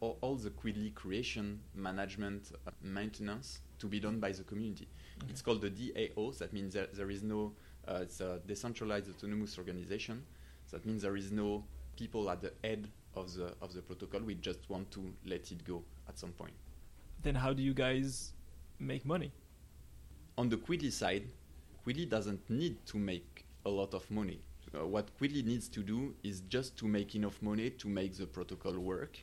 All, 0.00 0.16
all 0.22 0.36
the 0.36 0.50
Quidly 0.50 0.94
creation, 0.94 1.60
management, 1.74 2.52
uh, 2.66 2.70
maintenance 2.82 3.60
to 3.78 3.86
be 3.86 4.00
done 4.00 4.18
by 4.18 4.32
the 4.32 4.44
community. 4.44 4.88
Okay. 5.22 5.30
It's 5.30 5.42
called 5.42 5.60
the 5.60 5.70
DAO. 5.70 6.36
That 6.38 6.52
means 6.52 6.74
that 6.74 6.94
there 6.94 7.10
is 7.10 7.22
no, 7.22 7.52
uh, 7.86 8.00
it's 8.02 8.20
a 8.20 8.40
decentralized 8.46 9.08
autonomous 9.10 9.58
organization. 9.58 10.24
That 10.70 10.84
means 10.86 11.02
there 11.02 11.16
is 11.16 11.30
no 11.32 11.64
people 11.96 12.30
at 12.30 12.40
the 12.40 12.52
head 12.62 12.88
of 13.18 13.34
the 13.34 13.54
of 13.60 13.72
the 13.72 13.82
protocol. 13.82 14.20
We 14.20 14.34
just 14.34 14.68
want 14.68 14.90
to 14.92 15.12
let 15.26 15.50
it 15.52 15.64
go 15.64 15.82
at 16.08 16.18
some 16.18 16.32
point. 16.32 16.54
Then 17.22 17.34
how 17.34 17.52
do 17.52 17.62
you 17.62 17.74
guys 17.74 18.32
make 18.78 19.04
money? 19.04 19.32
On 20.36 20.48
the 20.48 20.56
Quidly 20.56 20.92
side, 20.92 21.24
Quidly 21.84 22.08
doesn't 22.08 22.48
need 22.48 22.84
to 22.86 22.98
make 22.98 23.44
a 23.66 23.68
lot 23.70 23.94
of 23.94 24.08
money. 24.10 24.40
Uh, 24.74 24.86
what 24.86 25.06
Quidly 25.18 25.44
needs 25.44 25.68
to 25.68 25.82
do 25.82 26.14
is 26.22 26.42
just 26.48 26.76
to 26.76 26.86
make 26.86 27.14
enough 27.14 27.40
money 27.42 27.70
to 27.70 27.88
make 27.88 28.16
the 28.16 28.26
protocol 28.26 28.78
work 28.78 29.18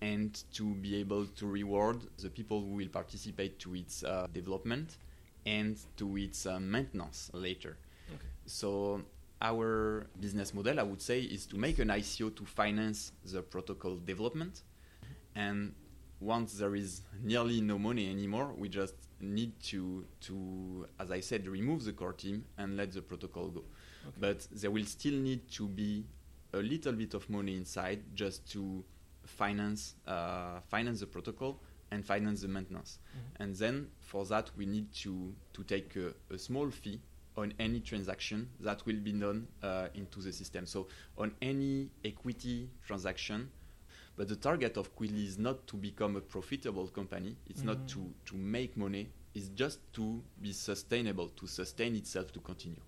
and 0.00 0.44
to 0.52 0.74
be 0.74 0.96
able 0.96 1.24
to 1.26 1.46
reward 1.46 1.98
the 2.18 2.28
people 2.28 2.60
who 2.60 2.74
will 2.74 2.88
participate 2.88 3.58
to 3.58 3.74
its 3.74 4.04
uh, 4.04 4.26
development 4.32 4.98
and 5.46 5.78
to 5.96 6.16
its 6.16 6.46
uh, 6.46 6.60
maintenance 6.60 7.30
later. 7.32 7.76
Okay. 8.12 8.26
So 8.46 9.02
our 9.44 10.06
business 10.18 10.54
model, 10.54 10.80
I 10.80 10.82
would 10.82 11.02
say, 11.02 11.20
is 11.20 11.44
to 11.46 11.56
make 11.58 11.78
an 11.78 11.88
ICO 11.88 12.34
to 12.34 12.44
finance 12.46 13.12
the 13.24 13.42
protocol 13.42 13.96
development. 13.96 14.62
And 15.36 15.74
once 16.18 16.54
there 16.54 16.74
is 16.74 17.02
nearly 17.22 17.60
no 17.60 17.78
money 17.78 18.10
anymore, 18.10 18.54
we 18.56 18.70
just 18.70 18.94
need 19.20 19.52
to, 19.64 20.06
to, 20.22 20.86
as 20.98 21.10
I 21.10 21.20
said, 21.20 21.46
remove 21.46 21.84
the 21.84 21.92
core 21.92 22.14
team 22.14 22.44
and 22.56 22.76
let 22.76 22.92
the 22.92 23.02
protocol 23.02 23.48
go. 23.48 23.60
Okay. 24.06 24.16
But 24.18 24.48
there 24.50 24.70
will 24.70 24.86
still 24.86 25.14
need 25.14 25.50
to 25.52 25.68
be 25.68 26.04
a 26.54 26.58
little 26.58 26.92
bit 26.92 27.12
of 27.12 27.28
money 27.28 27.54
inside 27.56 28.00
just 28.14 28.50
to 28.52 28.82
finance 29.26 29.94
uh, 30.06 30.60
finance 30.68 31.00
the 31.00 31.06
protocol 31.06 31.58
and 31.90 32.04
finance 32.04 32.42
the 32.42 32.48
maintenance. 32.48 32.98
Mhm. 32.98 33.42
And 33.42 33.56
then 33.56 33.88
for 34.00 34.24
that 34.26 34.50
we 34.56 34.66
need 34.66 34.92
to 35.02 35.34
to 35.54 35.64
take 35.64 35.96
a, 35.96 36.14
a 36.34 36.38
small 36.38 36.70
fee 36.70 37.00
on 37.36 37.52
any 37.58 37.80
transaction 37.80 38.48
that 38.60 38.84
will 38.86 38.96
be 38.96 39.12
done 39.12 39.46
uh, 39.62 39.88
into 39.94 40.20
the 40.20 40.32
system. 40.32 40.66
So 40.66 40.86
on 41.18 41.32
any 41.42 41.90
equity 42.04 42.70
transaction. 42.86 43.50
But 44.16 44.28
the 44.28 44.36
target 44.36 44.76
of 44.76 44.94
Quidly 44.94 45.26
is 45.26 45.38
not 45.38 45.66
to 45.66 45.76
become 45.76 46.14
a 46.14 46.20
profitable 46.20 46.86
company. 46.86 47.36
It's 47.48 47.62
not 47.64 47.78
Mhm. 47.78 47.88
to, 47.88 48.14
to 48.26 48.36
make 48.36 48.76
money. 48.76 49.08
It's 49.34 49.48
just 49.48 49.80
to 49.94 50.22
be 50.40 50.52
sustainable, 50.52 51.28
to 51.30 51.46
sustain 51.48 51.96
itself, 51.96 52.30
to 52.34 52.38
continue. 52.40 52.80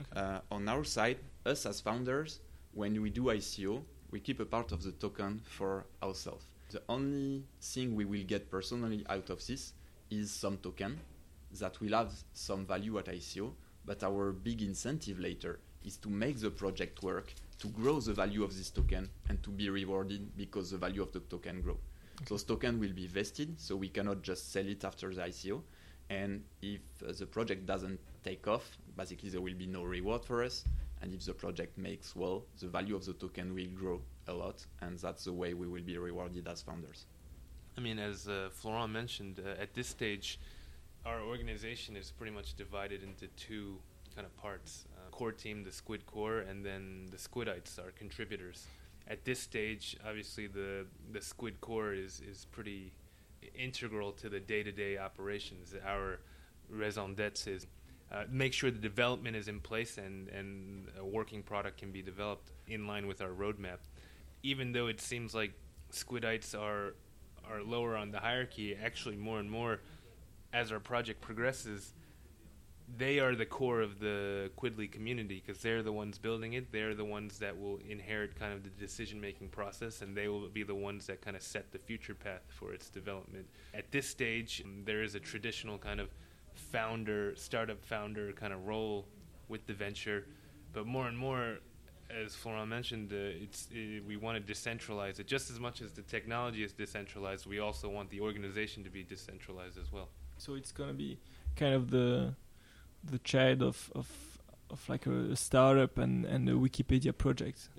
Okay. 0.00 0.20
Uh, 0.20 0.40
on 0.50 0.66
our 0.68 0.82
side, 0.84 1.18
us 1.44 1.66
as 1.66 1.80
founders, 1.82 2.40
when 2.72 3.00
we 3.02 3.10
do 3.10 3.24
ICO, 3.24 3.84
we 4.10 4.20
keep 4.20 4.40
a 4.40 4.46
part 4.46 4.72
of 4.72 4.82
the 4.82 4.92
token 4.92 5.40
for 5.44 5.84
ourselves. 6.02 6.46
The 6.70 6.82
only 6.88 7.44
thing 7.60 7.94
we 7.94 8.06
will 8.06 8.24
get 8.24 8.50
personally 8.50 9.04
out 9.10 9.28
of 9.28 9.46
this 9.46 9.74
is 10.10 10.30
some 10.30 10.56
token 10.56 10.98
that 11.60 11.78
will 11.80 11.92
have 11.92 12.12
some 12.32 12.64
value 12.64 12.98
at 12.98 13.06
ICO, 13.08 13.52
but 13.84 14.02
our 14.02 14.32
big 14.32 14.62
incentive 14.62 15.18
later 15.18 15.60
is 15.84 15.96
to 15.98 16.08
make 16.08 16.38
the 16.38 16.50
project 16.50 17.02
work, 17.02 17.34
to 17.58 17.68
grow 17.68 18.00
the 18.00 18.12
value 18.12 18.42
of 18.42 18.56
this 18.56 18.70
token, 18.70 19.08
and 19.28 19.42
to 19.42 19.50
be 19.50 19.68
rewarded 19.68 20.36
because 20.36 20.70
the 20.70 20.78
value 20.78 21.02
of 21.02 21.12
the 21.12 21.20
token 21.20 21.60
grow. 21.60 21.78
Those 22.28 22.44
token 22.44 22.78
will 22.78 22.92
be 22.92 23.06
vested, 23.06 23.60
so 23.60 23.76
we 23.76 23.88
cannot 23.88 24.22
just 24.22 24.52
sell 24.52 24.66
it 24.66 24.84
after 24.84 25.12
the 25.12 25.22
ICO. 25.22 25.62
And 26.10 26.44
if 26.62 26.80
uh, 27.06 27.12
the 27.18 27.26
project 27.26 27.66
doesn't 27.66 27.98
take 28.22 28.46
off, 28.46 28.78
basically 28.96 29.30
there 29.30 29.40
will 29.40 29.54
be 29.54 29.66
no 29.66 29.82
reward 29.82 30.24
for 30.24 30.42
us. 30.42 30.64
And 31.02 31.12
if 31.12 31.24
the 31.24 31.34
project 31.34 31.76
makes 31.76 32.16
well, 32.16 32.44
the 32.60 32.68
value 32.68 32.96
of 32.96 33.04
the 33.04 33.12
token 33.14 33.54
will 33.54 33.68
grow 33.74 34.00
a 34.28 34.32
lot, 34.32 34.64
and 34.80 34.98
that's 34.98 35.24
the 35.24 35.32
way 35.32 35.54
we 35.54 35.66
will 35.66 35.82
be 35.82 35.98
rewarded 35.98 36.48
as 36.48 36.62
founders. 36.62 37.06
I 37.76 37.80
mean, 37.80 37.98
as 37.98 38.28
uh, 38.28 38.48
Florent 38.52 38.92
mentioned, 38.92 39.40
uh, 39.44 39.60
at 39.60 39.74
this 39.74 39.88
stage, 39.88 40.38
our 41.06 41.20
organization 41.20 41.96
is 41.96 42.10
pretty 42.10 42.32
much 42.32 42.54
divided 42.54 43.02
into 43.02 43.26
two 43.36 43.78
kind 44.14 44.26
of 44.26 44.36
parts: 44.36 44.86
uh, 44.96 45.10
core 45.10 45.32
team, 45.32 45.64
the 45.64 45.72
Squid 45.72 46.06
Core, 46.06 46.40
and 46.40 46.64
then 46.64 47.08
the 47.10 47.16
Squidites, 47.16 47.78
our 47.78 47.90
contributors. 47.90 48.66
At 49.06 49.24
this 49.24 49.38
stage, 49.40 49.96
obviously, 50.06 50.46
the 50.46 50.86
the 51.12 51.20
Squid 51.20 51.60
Core 51.60 51.92
is 51.92 52.20
is 52.20 52.46
pretty 52.46 52.92
integral 53.54 54.12
to 54.12 54.28
the 54.28 54.40
day-to-day 54.40 54.96
operations. 54.98 55.74
Our 55.86 56.20
raison 56.70 57.14
d'être 57.14 57.46
is 57.46 57.66
uh, 58.10 58.24
make 58.30 58.52
sure 58.52 58.70
the 58.70 58.78
development 58.78 59.36
is 59.36 59.48
in 59.48 59.60
place 59.60 59.98
and 59.98 60.28
and 60.28 60.88
a 60.98 61.04
working 61.04 61.42
product 61.42 61.78
can 61.78 61.92
be 61.92 62.02
developed 62.02 62.52
in 62.68 62.86
line 62.86 63.06
with 63.06 63.20
our 63.20 63.30
roadmap. 63.30 63.78
Even 64.42 64.72
though 64.72 64.86
it 64.86 65.00
seems 65.00 65.34
like 65.34 65.52
Squidites 65.92 66.54
are 66.54 66.94
are 67.50 67.62
lower 67.62 67.96
on 67.96 68.10
the 68.10 68.20
hierarchy, 68.20 68.74
actually 68.74 69.16
more 69.16 69.38
and 69.38 69.50
more 69.50 69.80
as 70.54 70.70
our 70.70 70.78
project 70.78 71.20
progresses, 71.20 71.92
they 72.96 73.18
are 73.18 73.34
the 73.34 73.44
core 73.46 73.80
of 73.80 73.98
the 73.98 74.50
Quidly 74.56 74.90
community 74.90 75.42
because 75.44 75.60
they're 75.60 75.82
the 75.82 75.92
ones 75.92 76.16
building 76.16 76.52
it. 76.52 76.70
They're 76.70 76.94
the 76.94 77.04
ones 77.04 77.38
that 77.38 77.58
will 77.58 77.80
inherit 77.88 78.38
kind 78.38 78.52
of 78.52 78.62
the 78.62 78.70
decision 78.70 79.20
making 79.20 79.48
process, 79.48 80.00
and 80.02 80.16
they 80.16 80.28
will 80.28 80.48
be 80.48 80.62
the 80.62 80.74
ones 80.74 81.06
that 81.08 81.20
kind 81.20 81.36
of 81.36 81.42
set 81.42 81.72
the 81.72 81.78
future 81.78 82.14
path 82.14 82.42
for 82.48 82.72
its 82.72 82.88
development. 82.88 83.46
At 83.74 83.90
this 83.90 84.06
stage, 84.08 84.62
um, 84.64 84.82
there 84.84 85.02
is 85.02 85.16
a 85.16 85.20
traditional 85.20 85.76
kind 85.76 85.98
of 85.98 86.10
founder, 86.54 87.34
startup 87.34 87.84
founder 87.84 88.32
kind 88.32 88.52
of 88.52 88.66
role 88.66 89.08
with 89.48 89.66
the 89.66 89.74
venture, 89.74 90.26
but 90.72 90.86
more 90.86 91.08
and 91.08 91.18
more. 91.18 91.58
As 92.10 92.36
Florent 92.36 92.68
mentioned, 92.68 93.12
uh, 93.12 93.16
it's 93.16 93.66
uh, 93.72 94.02
we 94.06 94.16
want 94.16 94.36
to 94.36 94.52
decentralize 94.52 95.18
it 95.18 95.26
just 95.26 95.50
as 95.50 95.58
much 95.58 95.80
as 95.80 95.92
the 95.94 96.02
technology 96.02 96.62
is 96.62 96.72
decentralized. 96.72 97.46
We 97.46 97.60
also 97.60 97.88
want 97.88 98.10
the 98.10 98.20
organization 98.20 98.84
to 98.84 98.90
be 98.90 99.02
decentralized 99.02 99.78
as 99.78 99.90
well. 99.90 100.10
So 100.38 100.54
it's 100.54 100.72
gonna 100.72 100.92
be 100.94 101.18
kind 101.56 101.74
of 101.74 101.90
the 101.90 102.34
the 103.02 103.18
child 103.18 103.62
of 103.62 103.90
of 103.94 104.08
of 104.70 104.88
like 104.88 105.06
a, 105.06 105.32
a 105.32 105.36
startup 105.36 105.98
and 105.98 106.24
and 106.24 106.48
a 106.48 106.52
Wikipedia 106.52 107.16
project. 107.16 107.68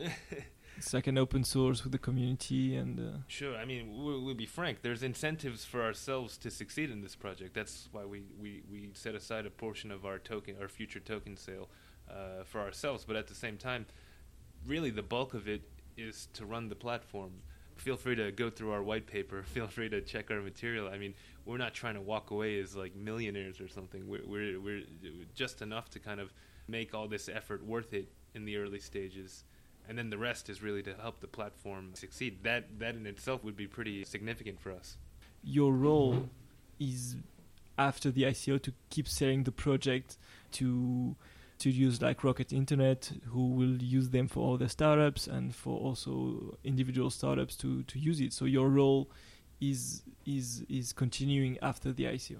It's 0.78 0.94
like 0.94 1.08
an 1.08 1.18
open 1.18 1.44
source 1.44 1.84
with 1.84 1.94
the 1.94 1.98
community 1.98 2.76
and. 2.76 3.00
Uh, 3.00 3.18
Sure. 3.28 3.56
I 3.56 3.66
mean, 3.66 4.04
we'll, 4.04 4.22
we'll 4.22 4.36
be 4.36 4.46
frank. 4.46 4.82
There's 4.82 5.04
incentives 5.04 5.64
for 5.64 5.82
ourselves 5.82 6.38
to 6.40 6.52
succeed 6.52 6.92
in 6.92 7.02
this 7.02 7.16
project. 7.16 7.54
That's 7.54 7.88
why 7.92 8.04
we, 8.06 8.24
we, 8.38 8.62
we 8.70 8.90
set 8.94 9.16
aside 9.16 9.46
a 9.46 9.50
portion 9.50 9.92
of 9.92 10.06
our 10.06 10.20
token, 10.20 10.56
our 10.60 10.68
future 10.68 11.00
token 11.00 11.38
sale, 11.38 11.70
uh, 12.10 12.44
for 12.44 12.60
ourselves. 12.60 13.06
But 13.06 13.16
at 13.16 13.28
the 13.28 13.36
same 13.36 13.58
time, 13.58 13.86
really 14.66 14.90
the 14.90 15.02
bulk 15.04 15.34
of 15.34 15.48
it 15.48 15.62
is 15.98 16.28
to 16.34 16.46
run 16.46 16.68
the 16.68 16.76
platform. 16.76 17.42
Feel 17.78 17.98
free 17.98 18.16
to 18.16 18.32
go 18.32 18.50
through 18.50 18.72
our 18.72 18.82
white 18.82 19.08
paper. 19.08 19.44
Feel 19.54 19.68
free 19.68 19.90
to 19.90 20.02
check 20.02 20.32
our 20.32 20.42
material. 20.42 20.88
I 20.88 20.98
mean, 20.98 21.14
we're 21.46 21.58
not 21.58 21.74
trying 21.74 21.96
to 21.96 22.02
walk 22.02 22.32
away 22.32 22.60
as 22.60 22.76
like 22.76 22.96
millionaires 22.96 23.60
or 23.60 23.68
something. 23.68 24.08
We're 24.08 24.26
we're, 24.26 24.60
we're 24.60 24.84
just 25.36 25.62
enough 25.62 25.90
to 25.92 26.00
kind 26.00 26.20
of 26.20 26.34
make 26.68 26.94
all 26.94 27.08
this 27.08 27.30
effort 27.30 27.64
worth 27.66 27.94
it 27.94 28.08
in 28.34 28.46
the 28.46 28.58
early 28.58 28.80
stages. 28.80 29.44
And 29.88 29.98
then 29.98 30.10
the 30.10 30.18
rest 30.18 30.50
is 30.50 30.64
really 30.64 30.82
to 30.84 30.96
help 30.96 31.20
the 31.20 31.28
platform 31.28 31.92
succeed. 31.94 32.44
That 32.44 32.80
that 32.80 32.96
in 32.96 33.06
itself 33.06 33.44
would 33.44 33.56
be 33.56 33.68
pretty 33.68 34.04
significant 34.06 34.60
for 34.60 34.72
us. 34.72 34.98
Your 35.44 35.74
role 35.74 36.30
is 36.80 37.16
after 37.78 38.10
the 38.10 38.24
ICO 38.24 38.62
to 38.62 38.74
keep 38.90 39.08
selling 39.08 39.44
the 39.44 39.52
project 39.52 40.18
to 40.54 41.16
to 41.60 41.70
use 41.70 42.02
like 42.02 42.24
Rocket 42.24 42.52
Internet, 42.52 43.12
who 43.28 43.52
will 43.52 43.82
use 43.82 44.10
them 44.10 44.28
for 44.28 44.42
all 44.42 44.58
their 44.58 44.70
startups 44.70 45.28
and 45.28 45.56
for 45.56 45.78
also 45.78 46.58
individual 46.64 47.10
startups 47.10 47.56
to, 47.58 47.84
to 47.84 48.00
use 48.00 48.20
it. 48.20 48.34
So 48.34 48.46
your 48.46 48.70
role 48.70 49.10
is 49.62 50.04
is 50.26 50.66
is 50.70 50.92
continuing 50.92 51.58
after 51.62 51.94
the 51.94 52.06
ICO. 52.06 52.40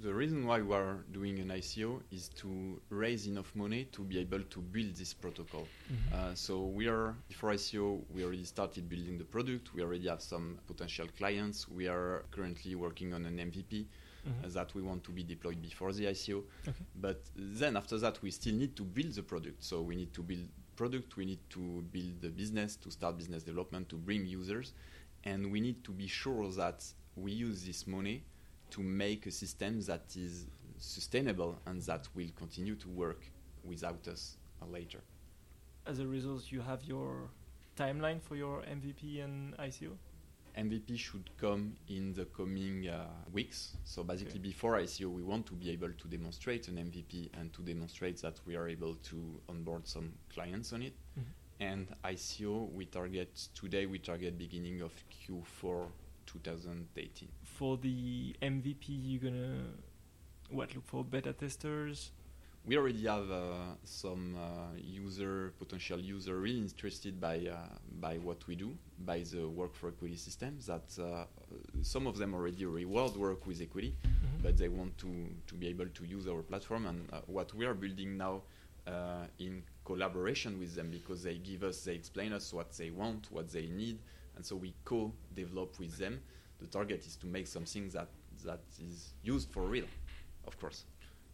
The 0.00 0.12
reason 0.12 0.46
why 0.46 0.60
we 0.60 0.74
are 0.74 0.98
doing 1.12 1.38
an 1.38 1.48
ICO 1.48 2.02
is 2.12 2.28
to 2.40 2.78
raise 2.90 3.26
enough 3.26 3.50
money 3.56 3.86
to 3.92 4.02
be 4.02 4.18
able 4.18 4.42
to 4.42 4.60
build 4.60 4.94
this 4.94 5.14
protocol. 5.14 5.66
Mm-hmm. 5.90 6.14
Uh, 6.14 6.34
so 6.34 6.60
we 6.60 6.88
are 6.88 7.16
before 7.26 7.52
ICO, 7.52 8.02
we 8.14 8.22
already 8.22 8.44
started 8.44 8.86
building 8.86 9.16
the 9.16 9.24
product. 9.24 9.72
We 9.74 9.82
already 9.82 10.06
have 10.08 10.20
some 10.20 10.58
potential 10.66 11.06
clients. 11.16 11.68
We 11.68 11.88
are 11.88 12.26
currently 12.32 12.74
working 12.74 13.14
on 13.14 13.24
an 13.24 13.38
MVP 13.38 13.86
Mhm. 14.24 14.44
uh, 14.44 14.48
that 14.48 14.74
we 14.74 14.82
want 14.82 15.04
to 15.04 15.12
be 15.12 15.22
deployed 15.22 15.60
before 15.60 15.92
the 15.92 16.06
ICO. 16.06 16.44
Okay. 16.66 16.72
But 16.94 17.20
then 17.36 17.76
after 17.76 17.98
that, 17.98 18.22
we 18.22 18.30
still 18.30 18.54
need 18.54 18.74
to 18.76 18.84
build 18.84 19.12
the 19.14 19.22
product. 19.22 19.62
So 19.62 19.82
we 19.82 19.96
need 19.96 20.12
to 20.14 20.22
build 20.22 20.48
product. 20.76 21.16
We 21.16 21.24
need 21.26 21.40
to 21.50 21.82
build 21.92 22.20
the 22.20 22.30
business, 22.30 22.76
to 22.76 22.90
start 22.90 23.16
business 23.16 23.42
development, 23.42 23.88
to 23.90 23.96
bring 23.96 24.26
users, 24.26 24.72
and 25.24 25.50
we 25.52 25.60
need 25.60 25.84
to 25.84 25.92
be 25.92 26.06
sure 26.06 26.50
that 26.52 26.84
we 27.16 27.32
use 27.32 27.64
this 27.64 27.86
money 27.86 28.24
to 28.70 28.82
make 28.82 29.26
a 29.26 29.30
system 29.30 29.80
that 29.82 30.16
is 30.16 30.46
sustainable 30.78 31.56
and 31.66 31.80
that 31.82 32.08
will 32.14 32.30
continue 32.34 32.74
to 32.74 32.88
work 32.88 33.30
without 33.62 34.06
us 34.08 34.36
later. 34.70 35.00
As 35.86 35.98
a 36.00 36.06
result, 36.06 36.50
you 36.50 36.60
have 36.62 36.82
your 36.84 37.30
timeline 37.76 38.20
for 38.20 38.36
your 38.36 38.62
MVP 38.62 39.20
and 39.20 39.54
ICO. 39.58 39.96
MVP 40.56 40.96
should 40.98 41.28
come 41.36 41.74
in 41.88 42.12
the 42.12 42.24
coming 42.26 42.88
uh, 42.88 43.06
weeks. 43.32 43.76
So 43.84 44.04
basically, 44.04 44.38
Okay. 44.40 44.48
before 44.48 44.78
ICO, 44.78 45.10
we 45.12 45.22
want 45.22 45.46
to 45.46 45.54
be 45.54 45.70
able 45.70 45.90
to 45.92 46.08
demonstrate 46.08 46.68
an 46.68 46.76
MVP 46.76 47.30
and 47.34 47.52
to 47.54 47.62
demonstrate 47.62 48.20
that 48.22 48.40
we 48.46 48.54
are 48.56 48.68
able 48.68 48.94
to 49.10 49.40
onboard 49.48 49.86
some 49.86 50.12
clients 50.32 50.72
on 50.72 50.82
it. 50.82 50.94
And 51.60 51.88
ICO, 52.04 52.70
we 52.72 52.86
target 52.86 53.48
today. 53.54 53.86
We 53.86 53.98
target 53.98 54.36
beginning 54.38 54.80
of 54.80 54.92
Q4 55.10 55.86
2018. 56.26 57.28
For 57.42 57.76
the 57.76 58.34
MVP, 58.42 58.84
you're 58.88 59.30
gonna 59.30 59.60
what 60.50 60.74
look 60.74 60.84
for 60.84 61.04
beta 61.04 61.32
testers. 61.32 62.10
We 62.66 62.78
already 62.78 63.04
have 63.06 63.30
uh, 63.30 63.76
some 63.84 64.36
uh, 64.36 64.74
user, 64.78 65.52
potential 65.58 66.00
user, 66.00 66.38
really 66.40 66.60
interested 66.60 67.20
by 67.20 67.46
uh, 67.46 67.56
by 68.00 68.16
what 68.16 68.46
we 68.46 68.54
do, 68.56 68.74
by 69.04 69.18
the 69.18 69.46
work 69.46 69.74
for 69.74 69.88
equity 69.88 70.16
system. 70.16 70.58
That 70.66 70.88
uh, 70.98 71.26
some 71.82 72.06
of 72.06 72.16
them 72.16 72.32
already 72.32 72.64
reward 72.64 73.16
work 73.16 73.46
with 73.46 73.60
equity, 73.60 73.94
but 74.42 74.56
they 74.56 74.68
want 74.68 74.96
to 74.98 75.10
to 75.46 75.54
be 75.54 75.66
able 75.68 75.88
to 75.88 76.04
use 76.06 76.26
our 76.26 76.42
platform 76.42 76.86
and 76.86 77.06
uh, 77.12 77.20
what 77.26 77.52
we 77.52 77.66
are 77.66 77.74
building 77.74 78.16
now 78.16 78.42
uh, 78.86 79.26
in 79.38 79.62
collaboration 79.84 80.58
with 80.58 80.74
them 80.74 80.90
because 80.90 81.22
they 81.22 81.36
give 81.36 81.62
us, 81.64 81.84
they 81.84 81.94
explain 81.94 82.32
us 82.32 82.52
what 82.54 82.72
they 82.78 82.90
want, 82.90 83.30
what 83.30 83.50
they 83.52 83.66
need, 83.66 83.98
and 84.36 84.44
so 84.44 84.56
we 84.56 84.72
co-develop 84.84 85.78
with 85.78 85.98
them. 85.98 86.18
The 86.60 86.66
target 86.66 87.06
is 87.06 87.16
to 87.16 87.26
make 87.26 87.46
something 87.46 87.90
that 87.90 88.08
that 88.44 88.60
is 88.80 89.12
used 89.22 89.50
for 89.50 89.62
real, 89.62 89.86
of 90.46 90.58
course. 90.58 90.84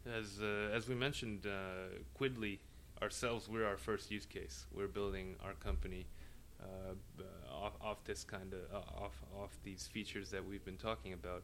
As 0.06 0.40
uh, 0.40 0.74
as 0.74 0.88
we 0.88 0.94
mentioned, 0.94 1.46
uh, 1.46 1.98
Quidly 2.18 2.58
ourselves, 3.02 3.48
we're 3.48 3.66
our 3.66 3.76
first 3.76 4.10
use 4.10 4.26
case. 4.26 4.66
We're 4.74 4.88
building 4.88 5.36
our 5.44 5.52
company 5.54 6.06
uh, 6.62 6.94
off, 7.52 7.72
off 7.80 8.04
this 8.04 8.24
kind 8.24 8.52
of 8.52 8.60
uh, 8.74 9.04
off 9.04 9.12
off 9.38 9.50
these 9.62 9.86
features 9.86 10.30
that 10.30 10.44
we've 10.44 10.64
been 10.64 10.78
talking 10.78 11.12
about. 11.12 11.42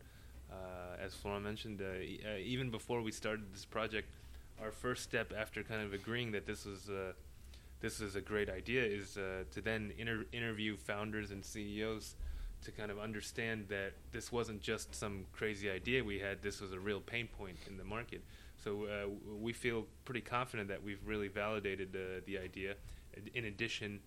Uh, 0.51 0.97
as 1.05 1.15
Florent 1.15 1.45
mentioned, 1.45 1.83
uh, 1.83 1.99
e- 1.99 2.21
uh, 2.25 2.39
even 2.39 2.71
before 2.71 3.03
we 3.03 3.13
started 3.13 3.53
this 3.53 3.65
project, 3.65 4.09
our 4.63 4.71
first 4.71 5.03
step 5.03 5.33
after 5.37 5.63
kind 5.63 5.83
of 5.83 5.93
agreeing 5.93 6.33
that 6.33 6.47
this 6.47 6.65
was 6.65 6.89
uh, 6.89 7.13
this 7.81 8.01
is 8.01 8.17
a 8.17 8.23
great 8.23 8.49
idea 8.49 8.83
is 8.83 9.19
uh, 9.19 9.45
to 9.53 9.61
then 9.61 9.93
inter- 9.99 10.25
interview 10.33 10.77
founders 10.77 11.31
and 11.31 11.45
CEOs 11.45 12.15
to 12.65 12.71
kind 12.71 12.91
of 12.91 12.99
understand 12.99 13.67
that 13.69 13.93
this 14.13 14.33
wasn't 14.33 14.63
just 14.63 14.95
some 14.95 15.27
crazy 15.33 15.71
idea 15.71 16.03
we 16.03 16.19
had. 16.19 16.43
This 16.43 16.61
was 16.61 16.73
a 16.73 16.81
real 16.81 17.01
pain 17.01 17.29
point 17.29 17.59
in 17.69 17.77
the 17.77 17.85
market. 17.85 18.23
So 18.67 18.87
uh, 18.87 19.09
we 19.41 19.53
feel 19.53 19.87
pretty 20.05 20.23
confident 20.23 20.69
that 20.71 20.83
we've 20.83 20.99
really 21.07 21.29
validated 21.29 21.95
uh, 21.95 22.21
the 22.27 22.37
idea. 22.37 22.75
In 23.33 23.45
addition, 23.45 24.01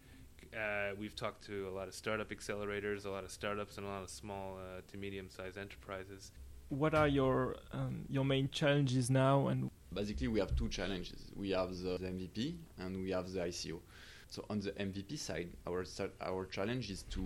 uh, 0.54 0.96
we've 1.00 1.16
talked 1.16 1.46
to 1.46 1.70
a 1.70 1.72
lot 1.72 1.88
of 1.88 1.94
startup 1.94 2.30
accelerators, 2.30 3.06
a 3.06 3.10
lot 3.10 3.24
of 3.24 3.32
startups, 3.32 3.78
and 3.78 3.88
a 3.88 3.90
lot 3.90 4.04
of 4.04 4.10
small 4.10 4.58
uh, 4.58 4.82
to 4.92 4.98
medium-sized 4.98 5.58
enterprises. 5.58 6.34
What 6.68 6.94
are 6.94 7.08
your 7.08 7.56
um, 7.72 8.04
your 8.10 8.26
main 8.26 8.50
challenges 8.52 9.10
now, 9.10 9.48
and 9.48 9.72
Basically, 9.94 10.28
we 10.28 10.40
have 10.42 10.54
two 10.58 10.68
challenges. 10.68 11.32
We 11.38 11.52
have 11.52 11.70
the, 11.82 11.98
the 11.98 12.08
MVP 12.08 12.56
and 12.80 13.02
we 13.02 13.12
have 13.12 13.32
the 13.32 13.40
ICO. 13.40 13.80
So 14.28 14.44
on 14.50 14.60
the 14.60 14.72
MVP 14.72 15.18
side, 15.18 15.52
our 15.66 15.86
our 16.20 16.46
challenge 16.46 16.92
is 16.92 17.04
to 17.16 17.24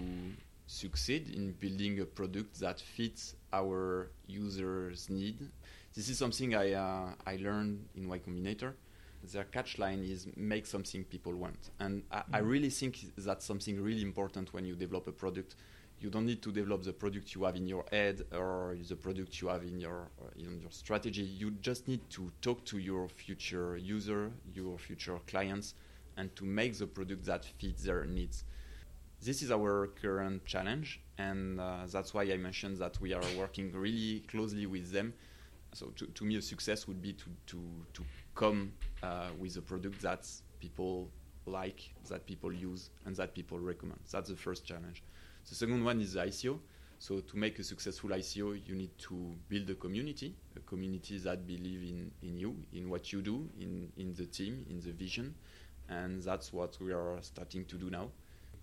succeed 0.68 1.34
in 1.36 1.54
building 1.54 2.00
a 2.00 2.06
product 2.06 2.60
that 2.60 2.80
fits 2.80 3.36
our 3.52 4.12
users' 4.28 5.10
need. 5.10 5.40
This 5.94 6.10
is 6.10 6.18
something 6.18 6.56
I 6.56 6.74
uh, 6.74 7.14
I 7.26 7.36
learned 7.38 7.88
in 7.96 8.08
Y 8.08 8.20
Combinator. 8.20 8.74
Their 9.32 9.46
catch 9.46 9.78
line 9.78 10.04
is 10.04 10.28
make 10.36 10.66
something 10.66 11.06
people 11.06 11.34
want, 11.36 11.70
and 11.80 12.04
I, 12.12 12.24
I 12.34 12.42
Mhm. 12.42 12.50
really 12.50 12.70
think 12.70 12.94
that's 13.16 13.46
something 13.46 13.80
really 13.82 14.02
important 14.02 14.54
when 14.54 14.66
you 14.66 14.76
develop 14.76 15.08
a 15.08 15.12
product. 15.12 15.56
You 16.02 16.10
don't 16.10 16.26
need 16.26 16.42
to 16.42 16.52
develop 16.52 16.84
the 16.84 16.92
product 16.92 17.34
you 17.34 17.44
have 17.46 17.56
in 17.56 17.66
your 17.68 17.86
head 17.92 18.26
or 18.34 18.76
the 18.90 18.96
product 18.98 19.40
you 19.42 19.48
have 19.48 19.64
in 19.64 19.80
your 19.80 20.10
uh, 20.22 20.32
in 20.46 20.60
your 20.60 20.72
strategy. 20.72 21.22
You 21.22 21.52
just 21.62 21.88
need 21.88 22.02
to 22.10 22.32
talk 22.42 22.66
to 22.66 22.80
your 22.80 23.08
future 23.08 23.78
user, 23.78 24.32
your 24.54 24.78
future 24.78 25.20
clients, 25.28 25.76
and 26.18 26.36
to 26.36 26.44
make 26.44 26.74
the 26.78 26.88
product 26.88 27.24
that 27.26 27.46
fits 27.46 27.84
their 27.84 28.04
needs. 28.06 28.44
This 29.22 29.42
is 29.42 29.52
our 29.52 29.88
current 30.02 30.44
challenge, 30.46 31.00
and 31.18 31.62
uh, 31.62 31.86
that's 31.88 32.14
why 32.14 32.24
I 32.24 32.38
mentioned 32.38 32.78
that 32.80 33.00
we 33.00 33.14
are 33.14 33.24
working 33.38 33.72
really 33.72 34.22
closely 34.28 34.66
with 34.66 34.92
them. 34.92 35.14
So 35.74 35.88
to, 35.88 36.06
to 36.06 36.26
me, 36.26 36.38
a 36.38 36.42
success 36.42 36.88
would 36.88 37.02
be 37.02 37.14
to 37.14 37.26
to 37.48 37.60
to 37.94 38.04
come 38.36 38.74
uh, 39.02 39.30
with 39.40 39.58
a 39.58 39.62
product 39.62 40.02
that 40.02 40.28
people 40.60 41.10
like, 41.46 41.94
that 42.10 42.26
people 42.26 42.54
use, 42.54 42.90
and 43.06 43.16
that 43.16 43.34
people 43.34 43.60
recommend. 43.60 44.00
That's 44.12 44.30
the 44.30 44.36
first 44.36 44.66
challenge. 44.66 45.04
The 45.50 45.56
second 45.56 45.84
one 45.84 46.00
is 46.00 46.14
the 46.14 46.22
ICO. 46.22 46.60
So 47.00 47.20
to 47.20 47.38
make 47.38 47.60
a 47.60 47.64
successful 47.66 48.12
ICO, 48.12 48.62
you 48.66 48.76
need 48.76 48.98
to 49.00 49.36
build 49.50 49.70
a 49.70 49.76
community, 49.76 50.36
a 50.56 50.62
community 50.62 51.18
that 51.18 51.46
believe 51.46 51.84
in, 51.84 52.12
in 52.22 52.38
you, 52.38 52.56
in 52.72 52.90
what 52.90 53.12
you 53.12 53.22
do, 53.22 53.50
in, 53.60 53.92
in 53.98 54.14
the 54.14 54.26
team, 54.26 54.66
in 54.70 54.80
the 54.80 54.92
vision. 54.92 55.36
And 55.90 56.24
that's 56.24 56.54
what 56.54 56.78
we 56.80 56.94
are 56.94 57.18
starting 57.20 57.66
to 57.66 57.76
do 57.76 57.90
now. 57.90 58.10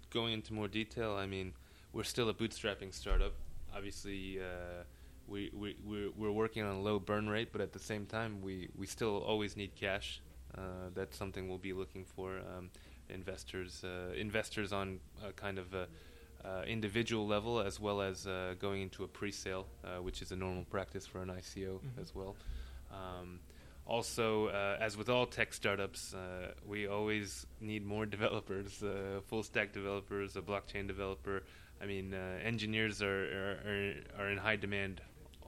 Going 0.09 0.33
into 0.33 0.55
more 0.55 0.69
detail, 0.69 1.17
I 1.17 1.27
mean, 1.27 1.53
we're 1.93 2.05
still 2.05 2.31
a 2.31 2.35
bootstrapping 2.35 2.95
startup. 2.95 3.35
Obviously, 3.77 4.41
uh, 4.41 4.85
we, 5.31 5.51
we, 5.55 5.77
we're, 5.87 6.11
we're 6.17 6.33
working 6.33 6.63
on 6.65 6.75
a 6.77 6.81
low 6.81 6.99
burn 6.99 7.29
rate, 7.29 7.51
but 7.53 7.61
at 7.61 7.73
the 7.73 7.79
same 7.79 8.05
time, 8.05 8.43
we, 8.43 8.69
we 8.77 8.87
still 8.87 9.19
always 9.19 9.57
need 9.57 9.75
cash. 9.77 10.21
Uh, 10.59 10.63
that's 10.95 11.17
something 11.17 11.49
we'll 11.49 11.59
be 11.59 11.73
looking 11.73 12.05
for. 12.05 12.39
Um, 12.39 12.71
investors, 13.09 13.83
uh, 13.85 14.13
investors 14.17 14.73
on 14.73 14.99
a 15.25 15.33
kind 15.33 15.59
of 15.59 15.73
a, 15.75 15.87
uh, 16.45 16.63
individual 16.67 17.27
level, 17.27 17.61
as 17.61 17.79
well 17.79 18.01
as 18.01 18.27
uh, 18.27 18.55
going 18.59 18.83
into 18.83 19.05
a 19.05 19.09
pre-sale, 19.09 19.67
uh, 19.85 20.03
which 20.03 20.21
is 20.23 20.33
a 20.33 20.37
normal 20.37 20.65
practice 20.65 21.07
for 21.07 21.23
an 21.23 21.29
ICO 21.29 21.79
Mhm. 21.81 22.01
as 22.01 22.15
well. 22.15 22.35
Um, 22.91 23.41
also, 23.87 24.47
uh, 24.49 24.77
as 24.81 24.97
with 24.97 25.09
all 25.09 25.27
tech 25.27 25.53
startups, 25.53 26.15
uh, 26.15 26.53
we 26.67 26.87
always 26.87 27.47
need 27.61 27.85
more 27.85 28.07
developers, 28.17 28.83
uh, 28.83 29.21
full 29.29 29.43
stack 29.43 29.73
developers, 29.73 30.37
a 30.37 30.41
blockchain 30.43 30.87
developer. 30.87 31.43
I 31.81 31.87
mean, 31.87 32.15
uh, 32.15 32.39
engineers 32.43 33.01
are, 33.03 33.23
are, 34.19 34.23
are 34.25 34.29
in 34.31 34.39
high 34.39 34.57
demand 34.57 35.01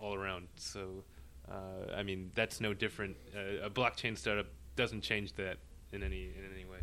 all 0.03 0.14
around. 0.14 0.48
So, 0.57 1.05
uh, 1.50 1.94
I 1.96 2.03
mean, 2.03 2.30
that's 2.34 2.61
no 2.61 2.74
different. 2.74 3.16
Uh, 3.36 3.66
a 3.66 3.70
blockchain 3.70 4.16
startup 4.18 4.46
doesn't 4.76 5.03
change 5.03 5.34
that 5.34 5.57
in 5.92 6.03
any 6.03 6.24
in 6.38 6.44
any 6.55 6.64
way. 6.64 6.80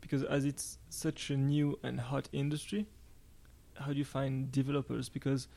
because 0.00 0.22
as 0.24 0.44
it's 0.44 0.78
such 0.88 1.30
a 1.30 1.36
new 1.36 1.78
and 1.82 2.00
hot 2.00 2.28
industry, 2.32 2.86
how 3.82 3.92
do 3.92 3.98
you 3.98 4.04
find 4.04 4.50
developers? 4.52 5.08
Because 5.08 5.48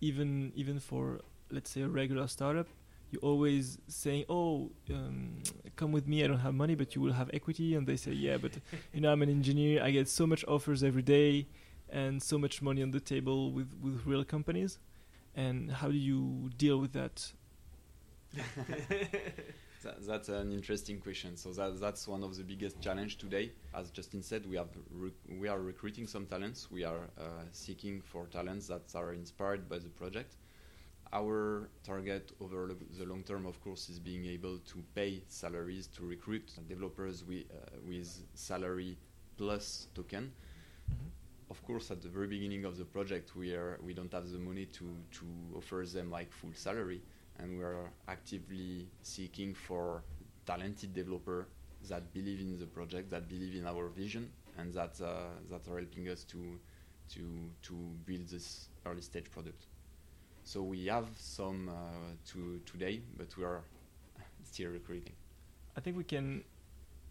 even 0.00 0.52
even 0.54 0.78
for 0.80 1.20
let's 1.50 1.70
say 1.70 1.82
a 1.82 1.88
regular 1.88 2.26
startup, 2.28 2.68
you're 3.10 3.22
always 3.22 3.78
saying, 3.88 4.24
"Oh, 4.28 4.70
um, 4.90 5.42
come 5.76 5.92
with 5.92 6.06
me. 6.06 6.24
I 6.24 6.26
don't 6.28 6.38
have 6.48 6.54
money, 6.54 6.74
but 6.76 6.94
you 6.94 7.00
will 7.02 7.12
have 7.14 7.30
equity." 7.32 7.74
And 7.76 7.86
they 7.86 7.96
say, 7.96 8.12
"Yeah, 8.12 8.36
but 8.38 8.52
you 8.94 9.00
know, 9.00 9.12
I'm 9.12 9.22
an 9.22 9.30
engineer. 9.30 9.82
I 9.82 9.90
get 9.90 10.08
so 10.08 10.26
much 10.26 10.44
offers 10.46 10.82
every 10.82 11.02
day, 11.02 11.46
and 11.90 12.22
so 12.22 12.38
much 12.38 12.62
money 12.62 12.82
on 12.82 12.90
the 12.92 13.00
table 13.00 13.50
with 13.52 13.70
with 13.82 14.06
real 14.06 14.24
companies." 14.24 14.78
And 15.34 15.70
how 15.70 15.88
do 15.88 15.96
you 15.96 16.50
deal 16.56 16.78
with 16.78 16.92
that? 16.92 17.32
That, 19.82 20.06
that's 20.06 20.28
an 20.28 20.52
interesting 20.52 21.00
question. 21.00 21.36
So 21.36 21.52
that, 21.54 21.80
that's 21.80 22.06
one 22.06 22.22
of 22.22 22.36
the 22.36 22.42
biggest 22.42 22.80
challenge 22.82 23.16
today. 23.16 23.52
As 23.74 23.90
Justin 23.90 24.22
said, 24.22 24.44
we 24.44 24.56
have 24.56 24.68
we 25.38 25.48
are 25.48 25.58
recruiting 25.58 26.06
some 26.06 26.26
talents. 26.26 26.70
We 26.70 26.84
are 26.84 27.08
uh, 27.18 27.44
seeking 27.52 28.02
for 28.02 28.26
talents 28.26 28.66
that 28.66 28.94
are 28.94 29.14
inspired 29.14 29.68
by 29.70 29.78
the 29.78 29.88
project. 29.88 30.36
Our 31.12 31.70
target 31.82 32.32
over 32.40 32.70
the 32.98 33.06
long 33.06 33.22
term, 33.22 33.46
of 33.46 33.60
course, 33.62 33.88
is 33.88 33.98
being 33.98 34.26
able 34.26 34.58
to 34.58 34.84
pay 34.94 35.22
salaries 35.28 35.86
to 35.96 36.04
recruit 36.04 36.52
developers 36.68 37.22
uh, 37.22 37.34
with 37.88 38.22
salary 38.34 38.98
plus 39.38 39.88
token. 39.94 40.30
Of 41.50 41.62
course, 41.64 41.90
at 41.90 42.00
the 42.00 42.08
very 42.08 42.28
beginning 42.28 42.64
of 42.64 42.78
the 42.78 42.84
project, 42.84 43.34
we 43.34 43.54
are 43.54 43.78
we 43.82 43.92
don't 43.92 44.12
have 44.12 44.30
the 44.30 44.38
money 44.38 44.66
to 44.66 44.86
to 45.18 45.24
offer 45.56 45.84
them 45.84 46.10
like 46.10 46.32
full 46.32 46.52
salary 46.54 47.02
and 47.38 47.58
we 47.58 47.64
are 47.64 47.90
actively 48.08 48.86
seeking 49.02 49.54
for 49.54 50.02
talented 50.46 50.92
developers 50.92 51.46
that 51.88 52.12
believe 52.12 52.40
in 52.40 52.58
the 52.58 52.66
project, 52.66 53.10
that 53.10 53.28
believe 53.28 53.54
in 53.54 53.66
our 53.66 53.88
vision, 53.88 54.30
and 54.58 54.72
that 54.74 55.00
uh, 55.00 55.30
that 55.50 55.66
are 55.68 55.78
helping 55.78 56.08
us 56.08 56.24
to 56.24 56.58
to 57.14 57.50
to 57.62 57.74
build 58.06 58.28
this 58.28 58.68
early 58.86 59.02
stage 59.02 59.30
product. 59.30 59.66
So 60.44 60.62
we 60.62 60.86
have 60.86 61.06
some 61.16 61.68
uh, 61.68 61.72
to 62.32 62.60
today, 62.66 63.02
but 63.16 63.36
we 63.36 63.44
are 63.44 63.62
still 64.44 64.70
recruiting. 64.70 65.14
I 65.76 65.80
think 65.80 65.96
we 65.96 66.04
can 66.04 66.44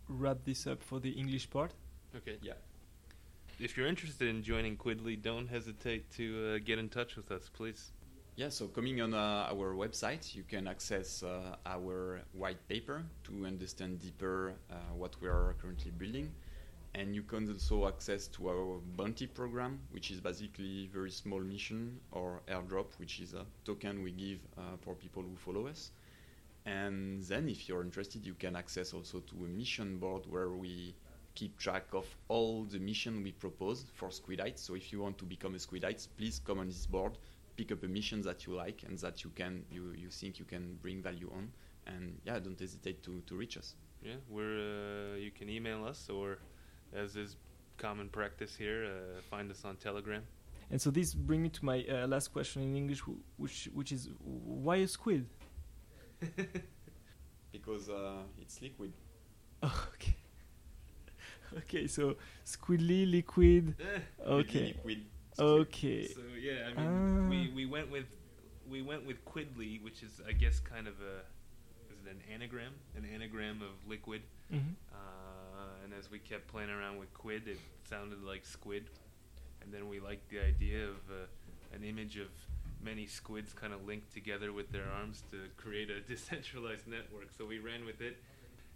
wrap 0.08 0.38
this 0.46 0.68
up 0.68 0.84
for 0.84 1.00
the 1.00 1.12
English 1.12 1.50
part. 1.50 1.72
Okay. 2.16 2.38
Yeah. 2.42 2.54
If 3.62 3.76
you're 3.76 3.88
interested 3.88 4.30
in 4.30 4.42
joining 4.42 4.78
Quidly, 4.78 5.22
don't 5.22 5.46
hesitate 5.50 6.10
to 6.12 6.56
uh, 6.56 6.60
get 6.64 6.80
in 6.80 6.88
touch 6.88 7.18
with 7.18 7.30
us, 7.30 7.50
please. 7.50 7.92
Yeah, 8.38 8.48
so 8.48 8.68
coming 8.70 9.02
on 9.02 9.14
uh, 9.14 9.50
our 9.52 9.76
website, 9.76 10.34
you 10.34 10.44
can 10.44 10.66
access 10.66 11.24
uh, 11.24 11.58
our 11.66 12.22
white 12.32 12.66
paper 12.70 13.04
to 13.26 13.46
understand 13.46 14.00
deeper 14.00 14.54
uh, 14.72 14.76
what 14.96 15.20
we 15.22 15.28
are 15.28 15.58
currently 15.62 15.92
building. 15.92 16.32
And 16.96 17.14
you 17.14 17.22
can 17.22 17.50
also 17.52 17.86
access 17.86 18.28
to 18.28 18.48
our 18.48 18.80
bounty 18.96 19.28
program, 19.28 19.82
which 19.92 20.10
is 20.10 20.22
basically 20.22 20.90
very 20.94 21.12
small 21.12 21.42
mission 21.42 22.00
or 22.14 22.40
airdrop, 22.48 22.98
which 22.98 23.20
is 23.20 23.34
a 23.34 23.46
token 23.66 24.04
we 24.04 24.12
give 24.12 24.40
uh, 24.58 24.78
for 24.80 24.96
people 24.96 25.22
who 25.22 25.36
follow 25.36 25.68
us. 25.68 25.92
And 26.66 27.22
then 27.24 27.50
if 27.50 27.68
you're 27.68 27.82
interested, 27.82 28.26
you 28.26 28.36
can 28.36 28.56
access 28.56 28.94
also 28.94 29.20
to 29.20 29.36
a 29.44 29.48
mission 29.50 29.98
board 29.98 30.24
where 30.30 30.50
we 30.50 30.96
keep 31.40 31.58
track 31.58 31.86
of 31.94 32.06
all 32.28 32.66
the 32.74 32.80
mission 32.80 33.24
we 33.24 33.32
propose 33.32 33.86
for 33.94 34.10
Squidites. 34.10 34.60
So 34.60 34.76
if 34.76 34.92
you 34.92 35.00
want 35.06 35.18
to 35.20 35.26
become 35.26 35.54
a 35.56 35.58
Squidite, 35.58 36.08
please 36.18 36.42
come 36.46 36.60
on 36.60 36.68
this 36.68 36.86
board 36.86 37.18
pick 37.60 37.74
up 37.74 37.84
a 37.84 37.88
mission 37.88 38.22
that 38.22 38.46
you 38.46 38.54
like 38.56 38.84
and 38.88 38.98
that 39.00 39.22
you 39.24 39.30
can 39.32 39.54
you, 39.70 39.84
you 40.04 40.10
think 40.10 40.40
you 40.40 40.46
can 40.46 40.78
bring 40.82 41.02
value 41.10 41.30
on. 41.38 41.52
And 41.92 42.04
yeah 42.28 42.40
don't 42.40 42.60
hesitate 42.60 43.04
to, 43.04 43.22
to 43.28 43.36
reach 43.36 43.58
us. 43.58 43.76
Yeah 44.02 44.20
we're 44.30 44.60
uh, 44.70 45.26
you 45.26 45.32
can 45.32 45.48
email 45.50 45.84
us 45.92 46.10
or 46.10 46.28
as 46.94 47.18
is 47.24 47.36
common 47.78 48.08
practice 48.10 48.54
here 48.64 48.80
uh, 48.86 49.22
find 49.30 49.52
us 49.52 49.66
on 49.66 49.76
telegram. 49.76 50.24
And 50.72 50.80
so 50.84 50.90
this 50.90 51.14
brings 51.14 51.44
me 51.44 51.50
to 51.58 51.66
my 51.66 51.78
uh, 51.84 52.08
last 52.08 52.28
question 52.36 52.62
in 52.62 52.76
english 52.84 53.02
which 53.44 53.58
which 53.74 53.92
is 53.92 54.10
why 54.66 54.78
a 54.78 54.88
squid? 54.88 55.26
Because 57.52 57.90
uh, 57.90 58.22
it's 58.42 58.62
liquid. 58.62 58.94
Oh, 59.64 59.88
okay 59.96 60.19
okay 61.58 61.88
so 61.88 62.16
squidly 62.46 63.10
liquid 63.10 63.76
okay 64.26 64.74
liquid 64.76 65.06
Okay. 65.40 66.08
So 66.08 66.22
yeah, 66.40 66.68
I 66.70 66.82
mean, 66.82 67.26
uh. 67.26 67.30
we 67.30 67.52
we 67.56 67.66
went 67.66 67.90
with 67.90 68.06
we 68.70 68.82
went 68.82 69.06
with 69.06 69.24
Quidly, 69.26 69.82
which 69.84 70.04
is 70.04 70.22
I 70.28 70.34
guess 70.34 70.60
kind 70.60 70.88
of 70.88 70.96
a 71.02 71.24
is 71.94 72.06
it 72.06 72.12
an 72.12 72.22
anagram, 72.34 72.74
an 72.96 73.06
anagram 73.14 73.62
of 73.62 73.90
liquid. 73.90 74.22
Mm-hmm. 74.54 74.74
Uh, 74.92 75.84
and 75.84 75.94
as 75.94 76.12
we 76.12 76.20
kept 76.20 76.48
playing 76.48 76.70
around 76.70 77.00
with 77.00 77.14
Quid, 77.14 77.48
it 77.48 77.60
sounded 77.88 78.24
like 78.24 78.46
squid, 78.46 78.90
and 79.62 79.74
then 79.74 79.88
we 79.88 80.00
liked 80.00 80.30
the 80.30 80.40
idea 80.40 80.84
of 80.86 80.98
uh, 81.10 81.76
an 81.76 81.84
image 81.84 82.18
of 82.18 82.28
many 82.84 83.06
squids 83.06 83.54
kind 83.54 83.74
of 83.74 83.86
linked 83.86 84.14
together 84.14 84.54
with 84.54 84.72
their 84.72 84.88
arms 85.00 85.24
to 85.32 85.38
create 85.58 85.90
a 85.90 86.00
decentralized 86.08 86.88
network. 86.88 87.30
So 87.38 87.46
we 87.46 87.60
ran 87.60 87.86
with 87.86 88.02
it 88.02 88.18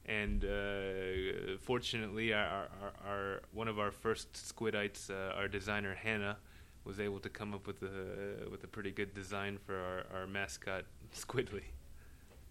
and 0.06 0.44
uh, 0.44 1.58
fortunately, 1.62 2.34
our, 2.34 2.68
our, 2.82 2.94
our, 3.08 3.42
one 3.54 3.68
of 3.68 3.80
our 3.80 3.92
first 3.92 4.34
squidites, 4.34 5.10
uh, 5.10 5.36
our 5.36 5.48
designer 5.48 5.96
Hannah, 5.96 6.38
was 6.84 7.00
able 7.00 7.20
to 7.22 7.30
come 7.30 7.54
up 7.54 7.66
with 7.66 7.82
a 7.84 8.50
with 8.52 8.64
a 8.66 8.68
pretty 8.68 8.92
good 8.92 9.14
design 9.14 9.58
for 9.66 9.76
our, 9.76 10.22
our 10.22 10.28
mascot 10.28 10.84
Squidly. 11.16 11.64